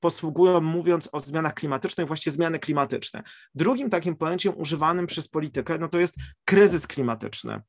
posługują, 0.00 0.60
mówiąc 0.60 1.08
o 1.12 1.20
zmianach 1.20 1.54
klimatycznych, 1.54 2.06
właśnie 2.06 2.32
zmiany 2.32 2.58
klimatyczne. 2.58 3.22
Drugim 3.54 3.90
takim 3.90 4.16
pojęciem 4.16 4.52
używanym 4.56 5.06
przez 5.06 5.28
politykę, 5.28 5.78
no 5.78 5.88
to 5.88 6.00
jest 6.00 6.16
kryzys 6.44 6.86
klimatyczny. 6.86 7.60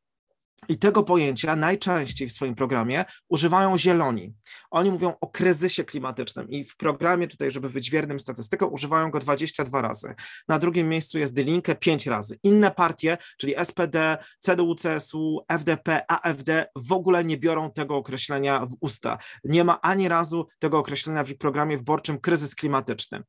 I 0.67 0.77
tego 0.77 1.03
pojęcia 1.03 1.55
najczęściej 1.55 2.29
w 2.29 2.31
swoim 2.31 2.55
programie 2.55 3.05
używają 3.29 3.77
zieloni. 3.77 4.33
Oni 4.71 4.91
mówią 4.91 5.13
o 5.21 5.27
kryzysie 5.27 5.83
klimatycznym 5.83 6.49
i 6.49 6.63
w 6.63 6.77
programie, 6.77 7.27
tutaj, 7.27 7.51
żeby 7.51 7.69
być 7.69 7.89
wiernym 7.89 8.19
statystyką, 8.19 8.65
używają 8.65 9.11
go 9.11 9.19
22 9.19 9.81
razy. 9.81 10.15
Na 10.47 10.59
drugim 10.59 10.89
miejscu 10.89 11.19
jest 11.19 11.33
Dylinkę 11.33 11.75
5 11.75 12.07
razy. 12.07 12.39
Inne 12.43 12.71
partie, 12.71 13.17
czyli 13.37 13.55
SPD, 13.63 14.17
CDU, 14.39 14.75
CSU, 14.75 15.45
FDP, 15.47 16.11
AFD 16.11 16.65
w 16.75 16.91
ogóle 16.91 17.23
nie 17.23 17.37
biorą 17.37 17.71
tego 17.71 17.95
określenia 17.95 18.65
w 18.65 18.75
usta. 18.79 19.17
Nie 19.43 19.63
ma 19.63 19.81
ani 19.81 20.07
razu 20.07 20.47
tego 20.59 20.77
określenia 20.79 21.23
w 21.23 21.29
ich 21.29 21.37
programie 21.37 21.77
wyborczym 21.77 22.19
kryzys 22.19 22.55
klimatyczny. 22.55 23.23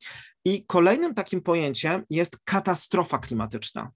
I 0.45 0.65
kolejnym 0.65 1.13
takim 1.13 1.41
pojęciem 1.41 2.03
jest 2.09 2.37
katastrofa 2.43 3.17
klimatyczna. 3.17 3.91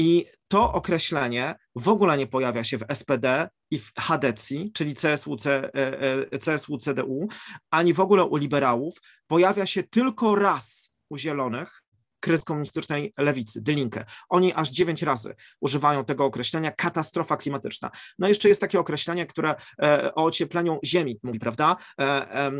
I 0.00 0.26
to 0.48 0.72
określenie 0.72 1.54
w 1.76 1.88
ogóle 1.88 2.16
nie 2.16 2.26
pojawia 2.26 2.64
się 2.64 2.78
w 2.78 2.84
SPD 2.94 3.48
i 3.70 3.78
w 3.78 3.92
HDC, 3.98 4.54
czyli 4.74 4.94
CSU, 4.94 5.36
C, 5.36 5.70
e, 5.74 6.32
e, 6.52 6.78
CDU, 6.78 7.28
ani 7.70 7.94
w 7.94 8.00
ogóle 8.00 8.24
u 8.24 8.36
liberałów. 8.36 8.98
Pojawia 9.26 9.66
się 9.66 9.82
tylko 9.82 10.34
raz 10.34 10.92
u 11.10 11.16
zielonych 11.16 11.82
kryzys 12.20 12.44
komunistycznej 12.44 13.12
lewicy, 13.18 13.62
Dylinkę. 13.62 14.04
Oni 14.28 14.54
aż 14.54 14.70
dziewięć 14.70 15.02
razy 15.02 15.34
używają 15.60 16.04
tego 16.04 16.24
określenia 16.24 16.70
katastrofa 16.70 17.36
klimatyczna. 17.36 17.90
No 18.18 18.28
jeszcze 18.28 18.48
jest 18.48 18.60
takie 18.60 18.80
określenie, 18.80 19.26
które 19.26 19.54
e, 19.82 20.14
o 20.14 20.24
ociepleniu 20.24 20.78
ziemi 20.84 21.18
mówi, 21.22 21.38
prawda? 21.38 21.76
E, 22.00 22.50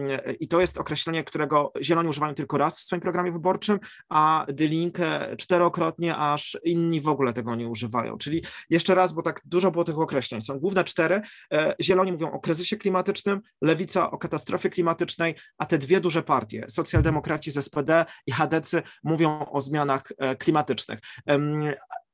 I 0.41 0.49
to 0.49 0.61
jest 0.61 0.79
określenie, 0.79 1.25
którego 1.25 1.73
zieloni 1.83 2.09
używają 2.09 2.35
tylko 2.35 2.59
raz 2.59 2.81
w 2.81 2.83
swoim 2.83 3.01
programie 3.01 3.33
wyborczym, 3.33 3.79
a 4.09 4.47
Dylinkę 4.49 5.37
czterokrotnie, 5.37 6.17
aż 6.17 6.59
inni 6.65 7.01
w 7.01 7.09
ogóle 7.09 7.33
tego 7.33 7.55
nie 7.55 7.69
używają. 7.69 8.17
Czyli 8.19 8.43
jeszcze 8.71 8.95
raz, 8.95 9.13
bo 9.13 9.23
tak 9.23 9.41
dużo 9.45 9.71
było 9.71 9.85
tych 9.85 9.99
określeń. 9.99 10.41
Są 10.41 10.59
główne 10.59 10.85
cztery. 10.85 11.21
E, 11.53 11.75
zieloni 11.81 12.13
mówią 12.13 12.31
o 12.31 12.41
kryzysie 12.41 12.77
klimatycznym, 12.77 13.41
lewica 13.63 14.11
o 14.11 14.19
katastrofie 14.19 14.71
klimatycznej, 14.71 15.35
a 15.59 15.67
te 15.67 15.79
dwie 15.79 16.01
duże 16.01 16.23
partie, 16.23 16.65
socjaldemokraci 16.69 17.51
z 17.51 17.65
SPD 17.65 18.05
i 18.27 18.33
HDC 18.33 18.83
mówią 19.05 19.50
o 19.53 19.61
zmianach 19.61 20.13
e, 20.19 20.37
klimatycznych. 20.37 21.01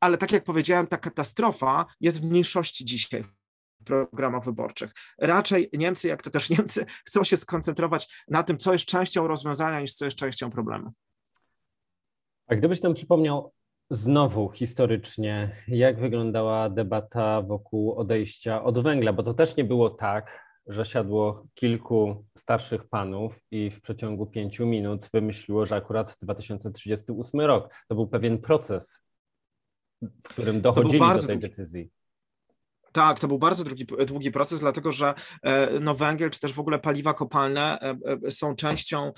Ale 0.00 0.18
tak 0.18 0.32
jak 0.32 0.44
powiedziałem, 0.44 0.86
ta 0.86 0.96
katastrofa 0.96 1.86
jest 2.00 2.20
w 2.20 2.24
mniejszości 2.24 2.84
dzisiaj 2.84 3.24
programach 3.84 4.44
wyborczych. 4.44 4.92
Raczej 5.18 5.70
Niemcy, 5.72 6.08
jak 6.08 6.22
to 6.22 6.30
też 6.30 6.50
Niemcy, 6.58 6.86
chcą 7.04 7.24
się 7.24 7.36
skoncentrować 7.36 8.24
na 8.28 8.42
tym, 8.42 8.58
co 8.58 8.72
jest 8.72 8.84
częścią 8.84 9.26
rozwiązania, 9.26 9.80
niż 9.80 9.94
co 9.94 10.04
jest 10.04 10.16
częścią 10.16 10.50
problemu. 10.50 10.92
A 12.46 12.54
gdybyś 12.54 12.82
nam 12.82 12.94
przypomniał 12.94 13.52
znowu 13.90 14.50
historycznie, 14.50 15.50
jak 15.68 16.00
wyglądała 16.00 16.70
debata 16.70 17.42
wokół 17.42 17.94
odejścia 17.94 18.62
od 18.64 18.82
węgla, 18.82 19.12
bo 19.12 19.22
to 19.22 19.34
też 19.34 19.56
nie 19.56 19.64
było 19.64 19.90
tak, 19.90 20.45
że 20.66 20.85
siadło 20.85 21.46
kilku 21.54 22.25
starszych 22.38 22.88
panów 22.88 23.42
i 23.50 23.70
w 23.70 23.80
przeciągu 23.80 24.26
pięciu 24.26 24.66
minut 24.66 25.08
wymyśliło, 25.12 25.66
że 25.66 25.76
akurat 25.76 26.16
2038 26.23 27.40
rok 27.40 27.75
to 27.88 27.94
był 27.94 28.08
pewien 28.08 28.38
proces, 28.38 29.02
w 30.02 30.28
którym 30.28 30.61
dochodzili 30.61 31.00
do 31.00 31.26
tej 31.26 31.38
decyzji. 31.38 31.90
Tak, 32.96 33.20
to 33.20 33.28
był 33.28 33.38
bardzo 33.38 33.64
długi, 33.64 33.86
długi 34.06 34.30
proces, 34.30 34.60
dlatego 34.60 34.92
że 34.92 35.14
e, 35.42 35.80
no, 35.80 35.94
węgiel 35.94 36.30
czy 36.30 36.40
też 36.40 36.52
w 36.52 36.60
ogóle 36.60 36.78
paliwa 36.78 37.14
kopalne 37.14 37.80
e, 37.80 37.96
e, 38.26 38.30
są 38.30 38.54
częścią 38.54 39.12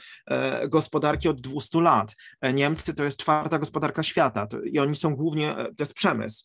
gospodarki 0.69 1.29
od 1.29 1.41
200 1.41 1.81
lat. 1.81 2.15
Niemcy 2.55 2.95
to 2.95 3.05
jest 3.05 3.19
czwarta 3.19 3.59
gospodarka 3.59 4.03
świata 4.03 4.47
i 4.65 4.79
oni 4.79 4.95
są 4.95 5.17
głównie, 5.17 5.55
to 5.55 5.75
jest 5.79 5.95
przemysł, 5.95 6.45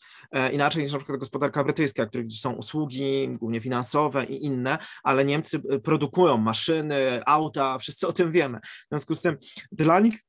inaczej 0.51 0.83
niż 0.83 0.91
na 0.91 0.97
przykład 0.97 1.19
gospodarka 1.19 1.63
brytyjska, 1.63 2.05
których 2.05 2.31
są 2.31 2.53
usługi, 2.53 3.29
głównie 3.29 3.61
finansowe 3.61 4.25
i 4.25 4.45
inne, 4.45 4.77
ale 5.03 5.25
Niemcy 5.25 5.59
produkują 5.83 6.37
maszyny, 6.37 7.21
auta, 7.25 7.77
wszyscy 7.77 8.07
o 8.07 8.13
tym 8.13 8.31
wiemy. 8.31 8.59
W 8.63 8.87
związku 8.89 9.15
z 9.15 9.21
tym 9.21 9.37
dla 9.71 9.99
nich 9.99 10.23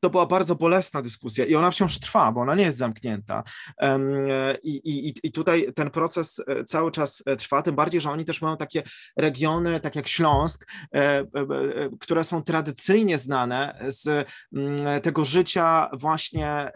to 0.00 0.10
była 0.10 0.26
bardzo 0.26 0.54
bolesna 0.54 1.02
dyskusja 1.02 1.44
i 1.44 1.54
ona 1.54 1.70
wciąż 1.70 1.98
trwa, 1.98 2.32
bo 2.32 2.40
ona 2.40 2.54
nie 2.54 2.64
jest 2.64 2.78
zamknięta. 2.78 3.42
I, 4.62 4.80
i, 4.84 5.14
I 5.22 5.32
tutaj 5.32 5.72
ten 5.74 5.90
proces 5.90 6.42
e, 6.46 6.64
cały 6.64 6.90
czas 6.90 7.22
e, 7.26 7.36
trwa, 7.36 7.62
tym 7.62 7.74
bardziej, 7.74 8.00
że 8.00 8.10
oni 8.10 8.24
też 8.24 8.42
mają 8.42 8.56
takie 8.56 8.82
regiony, 9.16 9.80
tak 9.80 9.96
jak 9.96 10.08
Śląsk, 10.08 10.70
e, 10.94 11.24
które 12.00 12.24
są 12.24 12.42
tradycyjnie 12.42 13.18
znane 13.18 13.78
z 13.88 14.28
mm, 14.52 15.00
tego 15.00 15.24
życia 15.24 15.90
właśnie 15.92 16.72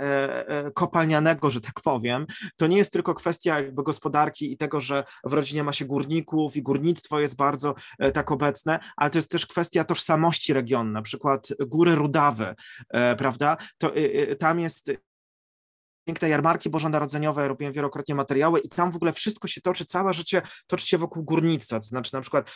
kopalnianego, 0.74 1.50
że 1.50 1.60
tak 1.60 1.80
powiem. 1.80 2.26
To 2.56 2.66
nie 2.66 2.76
jest 2.76 2.92
tylko 2.92 3.14
kwestia 3.14 3.60
jakby 3.60 3.82
gospodarki 3.82 4.52
i 4.52 4.56
tego, 4.56 4.80
że 4.80 5.04
w 5.24 5.32
rodzinie 5.32 5.64
ma 5.64 5.72
się 5.72 5.84
górników 5.84 6.56
i 6.56 6.62
górnictwo 6.62 7.20
jest 7.20 7.36
bardzo 7.36 7.74
tak 8.14 8.30
obecne, 8.30 8.78
ale 8.96 9.10
to 9.10 9.18
jest 9.18 9.30
też 9.30 9.46
kwestia 9.46 9.84
tożsamości 9.84 10.52
regionu, 10.52 10.90
na 10.90 11.02
przykład 11.02 11.48
Góry 11.66 11.94
Rudawy, 11.94 12.54
prawda, 13.16 13.56
to 13.78 13.96
y, 13.96 14.30
y, 14.32 14.36
tam 14.36 14.60
jest 14.60 14.90
piękne 16.04 16.28
jarmarki 16.28 16.71
bożonarodzeniowe, 16.71 17.49
robiłem 17.49 17.73
wielokrotnie 17.73 18.14
materiały 18.14 18.61
i 18.61 18.69
tam 18.69 18.92
w 18.92 18.97
ogóle 18.97 19.12
wszystko 19.12 19.49
się 19.49 19.61
toczy, 19.61 19.85
całe 19.85 20.14
życie 20.14 20.42
toczy 20.66 20.87
się 20.87 20.99
wokół 20.99 21.25
górnictwa, 21.25 21.80
to 21.80 21.87
znaczy 21.87 22.14
na 22.14 22.21
przykład 22.21 22.50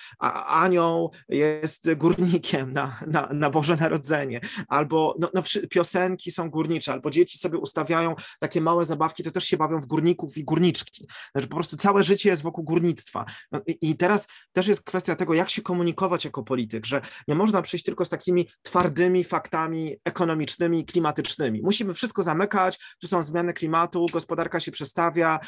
anioł 0.46 1.12
jest 1.28 1.94
górnikiem 1.94 2.72
na, 2.72 3.00
na, 3.06 3.28
na 3.32 3.50
Boże 3.50 3.76
Narodzenie, 3.76 4.40
albo 4.68 5.14
no, 5.18 5.30
no, 5.34 5.42
piosenki 5.70 6.30
są 6.30 6.50
górnicze, 6.50 6.92
albo 6.92 7.10
dzieci 7.10 7.38
sobie 7.38 7.58
ustawiają 7.58 8.14
takie 8.38 8.60
małe 8.60 8.84
zabawki, 8.84 9.22
to 9.22 9.30
też 9.30 9.44
się 9.44 9.56
bawią 9.56 9.80
w 9.80 9.86
górników 9.86 10.36
i 10.36 10.44
górniczki, 10.44 11.06
znaczy 11.32 11.48
po 11.48 11.54
prostu 11.54 11.76
całe 11.76 12.02
życie 12.02 12.28
jest 12.28 12.42
wokół 12.42 12.64
górnictwa. 12.64 13.24
No, 13.52 13.60
i, 13.66 13.90
i 13.90 13.96
teraz 13.96 14.26
też 14.52 14.66
jest 14.66 14.82
kwestia 14.82 15.16
tego, 15.16 15.34
jak 15.34 15.50
się 15.50 15.62
komunikować 15.62 16.24
jako 16.24 16.42
polityk, 16.42 16.86
że 16.86 17.00
nie 17.28 17.34
można 17.34 17.62
przyjść 17.62 17.84
tylko 17.84 18.04
z 18.04 18.08
takimi 18.08 18.48
twardymi 18.62 19.24
faktami 19.24 19.96
ekonomicznymi, 20.04 20.84
klimatycznymi, 20.84 21.62
musimy 21.62 21.94
wszystko 21.94 22.22
zamykać, 22.22 22.96
tu 23.00 23.08
są 23.08 23.22
zmiany 23.34 23.52
klimatu, 23.52 24.06
gospodarka 24.12 24.60
się 24.60 24.72
przestawia, 24.72 25.40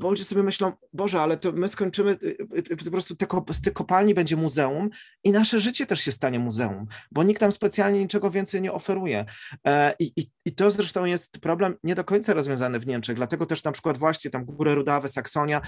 bo 0.00 0.10
ludzie 0.10 0.24
sobie 0.24 0.42
myślą, 0.42 0.72
Boże, 0.92 1.20
ale 1.20 1.36
to 1.36 1.52
my 1.52 1.68
skończymy, 1.68 2.10
y, 2.10 2.16
y, 2.24 2.72
y, 2.72 2.76
po 2.84 2.90
prostu 2.90 3.14
z 3.50 3.60
tych 3.60 3.72
kopalni 3.72 4.14
będzie 4.14 4.36
muzeum 4.36 4.90
i 5.24 5.32
nasze 5.32 5.60
życie 5.60 5.86
też 5.86 6.00
się 6.00 6.12
stanie 6.12 6.38
muzeum, 6.38 6.86
bo 7.12 7.22
nikt 7.22 7.40
tam 7.40 7.52
specjalnie 7.52 8.00
niczego 8.00 8.30
więcej 8.30 8.62
nie 8.62 8.72
oferuje. 8.72 9.24
E, 9.66 9.94
I, 9.98 10.12
i, 10.16 10.30
i 10.44 10.54
to 10.54 10.70
zresztą 10.70 11.04
jest 11.04 11.38
problem 11.38 11.76
nie 11.84 11.94
do 11.94 12.04
końca 12.04 12.34
rozwiązany 12.34 12.78
w 12.78 12.86
Niemczech, 12.86 13.16
dlatego 13.16 13.46
też 13.46 13.64
na 13.64 13.72
przykład 13.72 13.98
właśnie 13.98 14.30
tam 14.30 14.44
Góry 14.44 14.74
Rudawe, 14.74 15.08
Saksonia, 15.08 15.60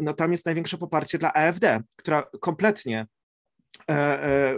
no 0.00 0.12
tam 0.12 0.32
jest 0.32 0.46
największe 0.46 0.78
poparcie 0.78 1.18
dla 1.18 1.32
AfD, 1.32 1.82
która 1.96 2.22
kompletnie 2.40 2.96
E, 2.96 3.02
e, 3.02 3.06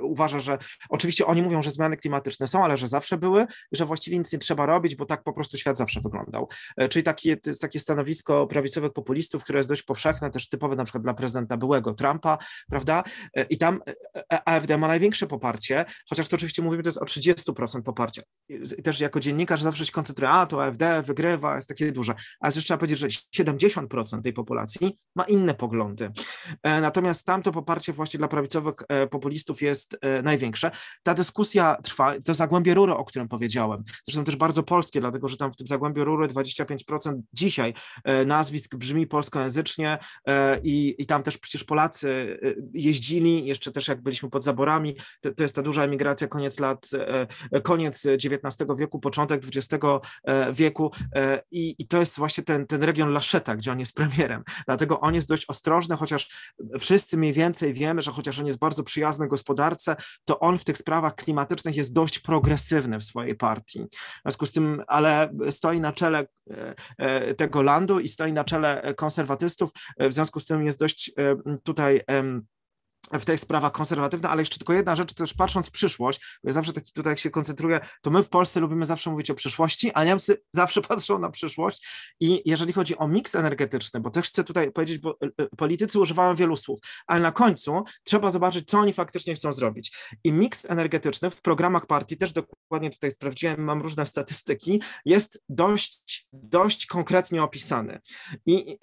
uważa, 0.03 0.39
że 0.39 0.59
oczywiście 0.89 1.27
oni 1.27 1.43
mówią, 1.43 1.63
że 1.63 1.71
zmiany 1.71 1.97
klimatyczne 1.97 2.47
są, 2.47 2.65
ale 2.65 2.77
że 2.77 2.89
zawsze 2.89 3.19
były, 3.19 3.47
że 3.73 3.87
właściwie 3.87 4.19
nic 4.19 4.33
nie 4.33 4.39
trzeba 4.39 4.67
robić, 4.67 4.97
bo 4.97 5.07
tak 5.07 5.23
po 5.23 5.33
prostu 5.33 5.57
świat 5.57 5.77
zawsze 5.77 6.01
wyglądał. 6.01 6.49
E, 6.77 6.89
czyli 6.89 7.03
takie, 7.03 7.37
takie 7.61 7.79
stanowisko 7.79 8.47
prawicowych 8.47 8.93
populistów, 8.93 9.45
które 9.45 9.59
jest 9.59 9.69
dość 9.69 9.83
powszechne, 9.83 10.31
też 10.31 10.49
typowe 10.49 10.77
na 10.77 10.85
przykład 10.85 11.03
dla 11.03 11.15
prezydenta 11.15 11.57
byłego 11.57 11.95
Trumpa, 11.95 12.39
prawda? 12.71 13.03
I 13.51 13.59
tam 13.59 13.81
AfD 14.45 14.79
ma 14.79 14.89
największe 14.89 15.27
poparcie, 15.27 15.85
chociaż 16.09 16.29
to 16.29 16.37
oczywiście 16.37 16.63
mówimy, 16.63 16.83
to 16.83 16.89
jest 16.89 16.99
o 16.99 17.05
30% 17.05 17.83
poparcia. 17.83 18.23
I 18.49 18.83
też 18.83 19.01
jako 19.01 19.21
dziennikarz 19.21 19.63
zawsze 19.63 19.87
się 19.87 19.93
koncentruję, 19.93 20.31
a 20.31 20.47
to 20.47 20.65
AfD 20.65 21.03
wygrywa, 21.03 21.57
jest 21.57 21.69
takie 21.69 21.93
duże, 21.93 22.15
ale 22.41 22.53
też 22.53 22.65
trzeba 22.65 22.79
powiedzieć, 22.79 22.99
że 22.99 23.07
70% 23.43 24.23
tej 24.23 24.33
populacji 24.33 24.99
ma 25.17 25.25
inne 25.25 25.55
poglądy. 25.55 26.11
Natomiast 26.65 27.27
tam 27.27 27.43
to 27.43 27.53
poparcie 27.53 27.93
właśnie 27.93 28.19
dla 28.19 28.29
prawicowych 28.29 28.75
populistów 29.11 29.18
populistów 29.19 29.63
jest 29.63 29.99
e, 30.01 30.23
największe. 30.23 30.71
Ta 31.03 31.15
dyskusja 31.15 31.77
trwa, 31.83 32.15
to 32.25 32.35
zagłębie 32.35 32.75
rury, 32.75 32.93
o 32.95 33.05
którym 33.05 33.29
powiedziałem, 33.29 33.85
zresztą 34.07 34.25
też 34.25 34.37
bardzo 34.37 34.63
polskie, 34.63 35.01
dlatego 35.01 35.29
że 35.29 35.37
tam 35.37 35.53
w 35.53 35.57
tym 35.57 35.67
zagłębiu 35.67 36.05
rury 36.05 36.29
25% 36.29 37.21
dzisiaj 37.33 37.75
e, 38.05 38.25
nazwisk 38.25 38.77
brzmi 38.77 39.07
polskojęzycznie 39.07 39.99
e, 40.27 40.61
i, 40.65 40.95
i 40.99 41.07
tam 41.07 41.23
też 41.23 41.39
przecież 41.39 41.65
Polacy 41.65 42.39
jeździli, 42.75 43.47
jeszcze 43.47 43.73
też 43.73 43.89
jak 43.89 44.03
byliśmy 44.03 44.31
pod 44.31 44.45
zaborami, 44.45 44.97
to, 45.21 45.35
to 45.35 45.43
jest 45.43 45.55
ta 45.55 45.63
duża 45.63 45.83
emigracja 45.85 46.29
koniec 46.29 46.61
lat, 46.61 46.91
koniec 47.63 48.07
XIX 48.07 48.71
wieku, 48.79 49.01
początek 49.01 49.43
XX 49.45 49.85
wieku 50.53 50.93
i, 51.51 51.75
i 51.79 51.87
to 51.87 52.01
jest 52.01 52.17
właśnie 52.17 52.45
ten, 52.45 52.67
ten 52.67 52.83
region 52.83 53.13
Laszeta, 53.13 53.57
gdzie 53.57 53.73
on 53.73 53.81
jest 53.81 53.95
premierem, 53.95 54.43
dlatego 54.67 55.01
on 55.01 55.15
jest 55.15 55.29
dość 55.29 55.45
ostrożny, 55.49 55.97
chociaż 55.97 56.53
wszyscy 56.79 57.17
mniej 57.17 57.33
więcej 57.33 57.75
wiemy, 57.75 58.03
że 58.03 58.11
chociaż 58.11 58.39
on 58.39 58.47
jest 58.47 58.59
bardzo 58.59 58.83
przyjazny 58.83 59.08
przyjazny 59.09 59.29
gospodarce, 59.29 59.97
to 60.25 60.39
on 60.39 60.59
w 60.59 60.65
tych 60.65 60.79
sprawach 60.79 61.15
klimatycznych 61.15 61.77
jest 61.77 61.93
dość 61.93 62.19
progresywny 62.19 62.99
w 62.99 63.05
swojej 63.05 63.35
partii. 63.35 63.87
W 63.91 64.23
związku 64.23 64.47
z 64.47 64.53
tym, 64.53 64.83
ale 64.87 65.31
stoi 65.51 65.81
na 65.81 65.93
czele 65.93 66.27
e, 66.51 66.75
e, 66.99 67.35
tego 67.35 67.63
landu 67.63 68.01
i 68.01 68.09
stoi 68.09 68.33
na 68.33 68.45
czele 68.45 68.95
konserwatystów, 68.97 69.71
w 70.01 70.13
związku 70.13 70.41
z 70.41 70.47
tym 70.47 70.65
jest 70.65 70.81
dość 70.81 71.13
e, 71.19 71.37
tutaj 71.63 72.01
w 73.13 73.25
tych 73.25 73.41
sprawach 73.41 73.73
konserwatywna, 73.73 74.31
ale 74.31 74.43
jeszcze 74.43 74.59
tylko 74.59 74.73
jedna 74.73 74.97
rzecz, 74.97 75.15
też 75.15 75.35
patrząc 75.35 75.69
w 75.69 75.71
przyszłość, 75.71 76.21
bo 76.45 76.49
ja 76.49 76.53
zawsze 76.53 76.73
tak 76.73 76.85
tutaj 76.95 77.11
jak 77.11 77.19
się 77.19 77.31
koncentruję, 77.31 77.81
to 78.03 78.11
my 78.11 78.23
w 78.23 78.29
Polsce 78.29 78.61
lubimy 78.61 78.87
zawsze 78.87 79.11
mówić 79.11 79.31
o 79.31 79.35
przyszłości, 79.35 79.93
a 79.95 80.05
Niemcy 80.05 80.43
zawsze 80.53 80.83
patrzą 80.83 81.19
na 81.19 81.31
przyszłość 81.31 81.89
i 82.21 82.43
jeżeli 82.45 82.73
chodzi 82.73 82.97
o 82.97 83.09
miks 83.09 83.35
energetyczny, 83.35 84.01
bo 84.01 84.11
też 84.11 84.27
chcę 84.27 84.45
tutaj 84.45 84.73
powiedzieć, 84.73 84.99
bo 84.99 85.11
e, 85.11 85.45
e, 85.45 85.47
politycy 85.57 85.99
używają 85.99 86.35
wielu 86.35 86.57
słów, 86.57 86.81
ale 87.07 87.21
na 87.21 87.33
końcu 87.33 87.85
trzeba 88.05 88.31
zobaczyć, 88.31 88.69
co 88.69 88.79
oni 88.79 88.93
faktycznie 88.93 89.35
chcą 89.35 89.53
zrobić. 89.53 89.97
I 90.25 90.33
miks 90.33 90.65
energetyczny 90.71 91.31
w 91.31 91.43
programach 91.43 91.87
partii, 91.87 92.17
też 92.17 92.33
dokładnie 92.33 92.91
tutaj 92.91 93.11
sprawdziłem, 93.11 93.65
mam 93.65 93.83
różne 93.83 94.07
statystyki, 94.07 94.83
jest 95.05 95.43
dość, 95.49 96.29
dość 96.33 96.87
konkretnie 96.87 97.43
opisany. 97.43 98.01
I, 98.47 98.53
i, 98.53 98.77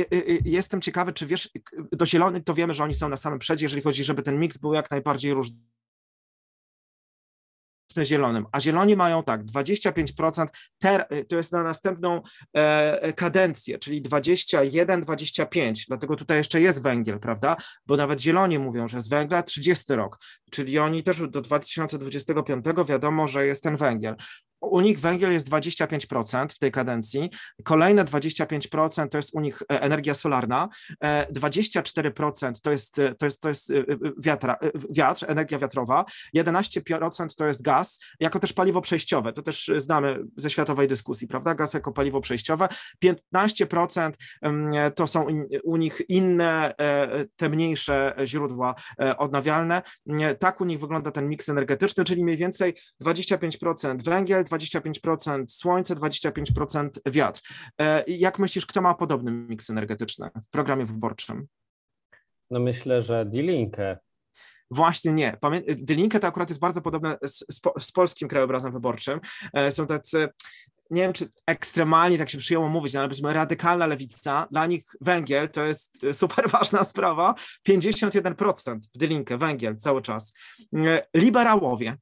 i, 0.00 0.48
i 0.48 0.52
jestem 0.52 0.80
ciekawy, 0.80 1.12
czy 1.12 1.26
wiesz, 1.26 1.50
do 1.92 2.06
zielonych 2.06 2.44
to 2.44 2.54
wiemy, 2.54 2.74
że 2.74 2.84
oni 2.84 2.94
są 2.94 3.08
na 3.08 3.16
samym 3.16 3.38
przedzie, 3.38 3.59
jeżeli 3.62 3.82
chodzi, 3.82 4.04
żeby 4.04 4.22
ten 4.22 4.40
miks 4.40 4.58
był 4.58 4.74
jak 4.74 4.90
najbardziej 4.90 5.34
różny 5.34 5.56
zielonym, 8.02 8.46
a 8.52 8.60
zieloni 8.60 8.96
mają 8.96 9.22
tak, 9.22 9.44
25%, 9.44 10.46
ter, 10.78 11.06
to 11.28 11.36
jest 11.36 11.52
na 11.52 11.62
następną 11.62 12.22
e, 12.52 13.12
kadencję, 13.12 13.78
czyli 13.78 14.02
21-25, 14.02 15.84
dlatego 15.88 16.16
tutaj 16.16 16.36
jeszcze 16.38 16.60
jest 16.60 16.82
węgiel, 16.82 17.20
prawda, 17.20 17.56
bo 17.86 17.96
nawet 17.96 18.20
zieloni 18.20 18.58
mówią, 18.58 18.88
że 18.88 19.02
z 19.02 19.08
węgla 19.08 19.42
30 19.42 19.94
rok, 19.94 20.18
czyli 20.50 20.78
oni 20.78 21.02
też 21.02 21.28
do 21.28 21.40
2025 21.40 22.64
wiadomo, 22.86 23.28
że 23.28 23.46
jest 23.46 23.62
ten 23.62 23.76
węgiel. 23.76 24.16
U 24.60 24.80
nich 24.80 25.00
węgiel 25.00 25.32
jest 25.32 25.48
25% 25.48 26.48
w 26.48 26.58
tej 26.58 26.72
kadencji, 26.72 27.30
kolejne 27.64 28.04
25% 28.04 29.08
to 29.08 29.18
jest 29.18 29.34
u 29.34 29.40
nich 29.40 29.62
e, 29.62 29.82
energia 29.82 30.14
solarna, 30.14 30.68
24% 31.02 32.48
e, 32.48 32.52
to 32.62 32.70
jest, 32.70 32.96
to 33.18 33.26
jest, 33.26 33.40
to 33.40 33.48
jest 33.48 33.70
e, 33.70 33.84
wiatra, 34.18 34.56
wiatr, 34.90 35.24
energia 35.28 35.58
wiatrowa, 35.58 36.04
11% 36.36 37.26
to 37.36 37.46
jest 37.46 37.62
gaz, 37.62 38.00
jako 38.20 38.38
też 38.38 38.52
paliwo 38.52 38.80
przejściowe, 38.80 39.32
to 39.32 39.42
też 39.42 39.70
znamy 39.76 40.18
ze 40.36 40.50
światowej 40.50 40.88
dyskusji, 40.88 41.28
prawda, 41.28 41.54
gaz 41.54 41.74
jako 41.74 41.92
paliwo 41.92 42.20
przejściowe, 42.20 42.68
15% 43.04 44.12
to 44.94 45.06
są 45.06 45.26
u 45.64 45.76
nich 45.76 46.02
inne, 46.08 46.74
te 47.36 47.48
mniejsze 47.48 48.14
źródła 48.24 48.74
odnawialne, 49.18 49.82
tak 50.38 50.60
u 50.60 50.64
nich 50.64 50.80
wygląda 50.80 51.10
ten 51.10 51.28
miks 51.28 51.48
energetyczny, 51.48 52.04
czyli 52.04 52.24
mniej 52.24 52.36
więcej 52.36 52.74
25% 53.02 54.02
węgiel, 54.02 54.44
25% 54.50 55.44
słońce, 55.48 55.94
25% 55.94 56.90
wiatr. 57.06 57.40
E, 57.80 58.04
jak 58.06 58.38
myślisz, 58.38 58.66
kto 58.66 58.80
ma 58.80 58.94
podobny 58.94 59.30
miks 59.30 59.70
energetyczny 59.70 60.30
w 60.46 60.50
programie 60.50 60.84
wyborczym? 60.84 61.46
No 62.50 62.60
myślę, 62.60 63.02
że 63.02 63.26
Die 63.26 63.42
Linke. 63.42 63.98
Właśnie 64.70 65.12
nie. 65.12 65.36
Die 65.66 65.96
Linke 65.96 66.20
to 66.20 66.26
akurat 66.26 66.48
jest 66.48 66.60
bardzo 66.60 66.82
podobne 66.82 67.18
z, 67.22 67.44
z, 67.78 67.92
polskim 67.92 68.28
krajobrazem 68.28 68.72
wyborczym. 68.72 69.20
E, 69.52 69.70
są 69.70 69.86
tacy 69.86 70.28
nie 70.90 71.02
wiem, 71.02 71.12
czy 71.12 71.28
ekstremalnie 71.46 72.18
tak 72.18 72.30
się 72.30 72.38
przyjęło 72.38 72.68
mówić, 72.68 72.94
no 72.94 73.00
ale 73.00 73.08
powiedzmy 73.08 73.32
radykalna 73.32 73.86
lewica, 73.86 74.48
dla 74.50 74.66
nich 74.66 74.84
węgiel 75.00 75.48
to 75.48 75.64
jest 75.64 76.00
super 76.12 76.50
ważna 76.50 76.84
sprawa, 76.84 77.34
51% 77.68 78.80
w 78.94 78.98
Dylinkę, 78.98 79.38
węgiel 79.38 79.76
cały 79.76 80.02
czas. 80.02 80.32
E, 80.74 81.06
liberałowie, 81.14 81.96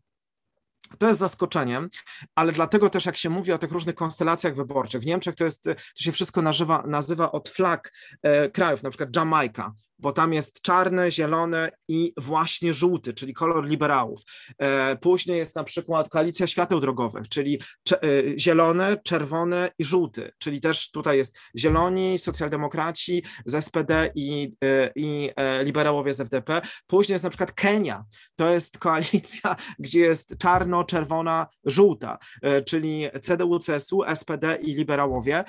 to 0.99 1.09
jest 1.09 1.21
zaskoczeniem, 1.21 1.89
ale 2.35 2.53
dlatego 2.53 2.91
też 2.91 3.07
jak 3.07 3.17
się 3.17 3.31
mówi 3.31 3.53
o 3.53 3.59
tych 3.59 3.73
różnych 3.73 3.95
konstelacjach 3.95 4.55
wyborczych, 4.55 5.03
w 5.03 5.07
Niemczech 5.07 5.35
to, 5.35 5.45
jest, 5.45 5.63
to 5.63 6.03
się 6.03 6.13
wszystko 6.13 6.43
nazywa, 6.43 6.85
nazywa 6.87 7.33
od 7.33 7.49
flag 7.49 7.93
e, 8.23 8.51
krajów, 8.51 8.83
na 8.83 8.91
przykład 8.91 9.17
Jamajka, 9.17 9.73
bo 9.99 10.13
tam 10.13 10.33
jest 10.33 10.63
czarny, 10.63 11.11
zielony 11.11 11.69
i 11.89 12.13
właśnie 12.17 12.75
żółty, 12.75 13.13
czyli 13.13 13.35
kolor 13.35 13.67
liberałów. 13.69 14.23
E, 14.59 14.97
później 14.97 15.39
jest 15.39 15.57
na 15.57 15.65
przykład 15.65 16.09
koalicja 16.09 16.47
świateł 16.47 16.81
drogowych, 16.81 17.29
czyli 17.29 17.61
e, 17.93 17.99
zielony, 18.39 18.97
czerwony 19.05 19.69
i 19.79 19.85
żółty, 19.85 20.33
czyli 20.39 20.61
też 20.61 20.91
tutaj 20.91 21.17
jest 21.17 21.39
zieloni, 21.57 22.19
socjaldemokraci 22.19 23.25
z 23.47 23.65
SPD 23.65 24.11
i, 24.15 24.53
e, 24.65 24.91
i 24.97 25.31
liberałowie 25.65 26.15
z 26.15 26.21
FDP. 26.21 26.61
Później 26.87 27.15
jest 27.15 27.25
na 27.25 27.31
przykład 27.31 27.53
Kenia, 27.53 28.05
to 28.37 28.51
jest 28.51 28.79
koalicja, 28.89 29.57
gdzie 29.79 30.01
jest 30.01 30.39
czarno, 30.39 30.85
czerwona, 30.85 31.47
żółta, 31.65 32.19
czyli 32.67 33.09
CDU, 33.21 33.59
CSU, 33.59 34.03
SPD 34.15 34.59
i 34.63 34.75
liberałowie. 34.75 35.45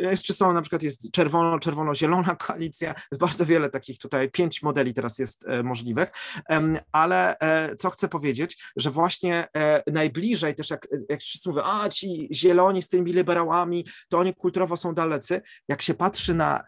Jeszcze 0.00 0.34
są 0.34 0.52
na 0.52 0.60
przykład 0.60 0.82
jest 0.82 1.12
czerwono, 1.12 1.58
czerwono-zielona 1.58 2.36
koalicja, 2.46 2.94
jest 3.12 3.20
bardzo 3.20 3.46
wiele 3.46 3.57
wiele 3.58 3.70
takich 3.70 3.98
tutaj, 3.98 4.30
pięć 4.30 4.62
modeli 4.62 4.94
teraz 4.94 5.18
jest 5.18 5.48
e, 5.48 5.62
możliwych, 5.62 6.10
ale 6.92 7.38
e, 7.38 7.76
co 7.76 7.90
chcę 7.90 8.08
powiedzieć, 8.08 8.72
że 8.76 8.90
właśnie 8.90 9.48
e, 9.56 9.82
najbliżej 9.92 10.54
też 10.54 10.70
jak, 10.70 10.88
jak 11.08 11.20
wszyscy 11.20 11.48
mówią, 11.48 11.62
a 11.64 11.88
ci 11.88 12.28
zieloni 12.32 12.82
z 12.82 12.88
tymi 12.88 13.12
liberałami, 13.12 13.86
to 14.08 14.18
oni 14.18 14.34
kulturowo 14.34 14.76
są 14.76 14.94
dalecy, 14.94 15.42
jak 15.68 15.82
się 15.82 15.94
patrzy 15.94 16.34
na 16.34 16.64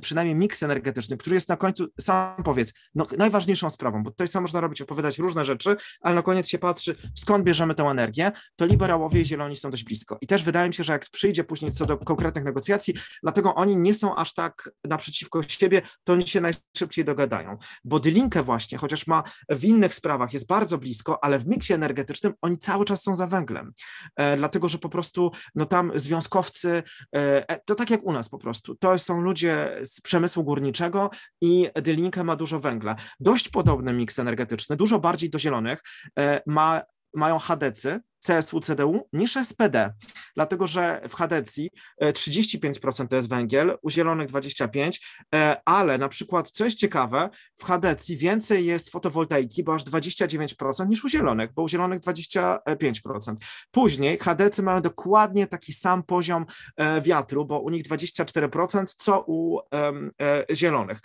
przynajmniej 0.00 0.34
miks 0.34 0.62
energetyczny, 0.62 1.16
który 1.16 1.34
jest 1.34 1.48
na 1.48 1.56
końcu, 1.56 1.86
sam 2.00 2.42
powiedz, 2.44 2.72
no, 2.94 3.06
najważniejszą 3.18 3.70
sprawą, 3.70 4.02
bo 4.02 4.10
tutaj 4.10 4.28
sam 4.28 4.42
można 4.42 4.60
robić, 4.60 4.82
opowiadać 4.82 5.18
różne 5.18 5.44
rzeczy, 5.44 5.76
ale 6.00 6.14
na 6.14 6.22
koniec 6.22 6.48
się 6.48 6.58
patrzy, 6.58 6.96
skąd 7.14 7.44
bierzemy 7.44 7.74
tę 7.74 7.82
energię, 7.82 8.32
to 8.56 8.66
liberałowie 8.66 9.20
i 9.20 9.24
zieloni 9.24 9.56
są 9.56 9.70
dość 9.70 9.84
blisko. 9.84 10.18
I 10.20 10.26
też 10.26 10.42
wydaje 10.42 10.68
mi 10.68 10.74
się, 10.74 10.84
że 10.84 10.92
jak 10.92 11.06
przyjdzie 11.10 11.44
później 11.44 11.72
co 11.72 11.86
do 11.86 11.98
konkretnych 11.98 12.44
negocjacji, 12.44 12.94
dlatego 13.22 13.54
oni 13.54 13.76
nie 13.76 13.94
są 13.94 14.16
aż 14.16 14.34
tak 14.34 14.70
naprzeciwko 14.84 15.42
siebie, 15.42 15.82
to 16.04 16.16
oni 16.18 16.28
się 16.28 16.40
najszybciej 16.40 17.04
dogadają. 17.04 17.56
Bo 17.84 17.98
Dylinkę 18.00 18.42
właśnie, 18.42 18.78
chociaż 18.78 19.06
ma 19.06 19.22
w 19.48 19.64
innych 19.64 19.94
sprawach, 19.94 20.32
jest 20.32 20.46
bardzo 20.46 20.78
blisko, 20.78 21.24
ale 21.24 21.38
w 21.38 21.46
miksie 21.46 21.72
energetycznym 21.72 22.34
oni 22.42 22.58
cały 22.58 22.84
czas 22.84 23.02
są 23.02 23.14
za 23.14 23.26
węglem. 23.26 23.72
E, 24.16 24.36
dlatego, 24.36 24.68
że 24.68 24.78
po 24.78 24.88
prostu 24.88 25.32
no 25.54 25.66
tam 25.66 25.92
związkowcy, 25.94 26.82
e, 27.16 27.48
e 27.50 27.60
to 27.64 27.74
tak 27.74 27.90
jak 27.90 28.04
u 28.04 28.12
nas 28.12 28.28
po 28.28 28.38
prostu, 28.38 28.74
to 28.74 28.98
są 28.98 29.20
ludzie 29.20 29.78
z 29.82 30.00
przemysłu 30.00 30.44
górniczego 30.44 31.10
i 31.40 31.70
Dylinkę 31.74 32.24
ma 32.24 32.36
dużo 32.36 32.60
węgla. 32.60 32.96
Dość 33.20 33.48
podobny 33.48 33.92
miks 33.92 34.18
energetyczny, 34.18 34.76
dużo 34.76 34.98
bardziej 34.98 35.30
do 35.30 35.38
zielonych, 35.38 35.82
e, 36.18 36.42
ma 36.46 36.82
mają 37.14 37.38
Hadecy, 37.38 38.00
CSU-CDU 38.26 39.00
niż 39.12 39.36
SPD, 39.44 39.92
dlatego 40.36 40.66
że 40.66 41.00
w 41.08 41.14
Hadecji 41.14 41.70
35% 42.02 43.08
to 43.08 43.16
jest 43.16 43.28
węgiel, 43.28 43.78
u 43.82 43.90
Zielonych 43.90 44.28
25%, 44.28 44.90
ale 45.64 45.98
na 45.98 46.08
przykład, 46.08 46.50
co 46.50 46.64
jest 46.64 46.78
ciekawe, 46.78 47.30
w 47.58 47.64
Hadecji 47.64 48.16
więcej 48.16 48.66
jest 48.66 48.90
fotowoltaiki, 48.90 49.64
bo 49.64 49.74
aż 49.74 49.84
29% 49.84 50.88
niż 50.88 51.04
u 51.04 51.08
Zielonych, 51.08 51.52
bo 51.52 51.62
u 51.62 51.68
Zielonych 51.68 52.00
25%. 52.00 52.58
Później 53.70 54.18
Hadecy 54.18 54.62
mają 54.62 54.80
dokładnie 54.80 55.46
taki 55.46 55.72
sam 55.72 56.02
poziom 56.02 56.46
wiatru, 57.02 57.46
bo 57.46 57.60
u 57.60 57.70
nich 57.70 57.82
24%, 57.82 58.84
co 58.96 59.24
u 59.26 59.58
Zielonych. 60.52 60.98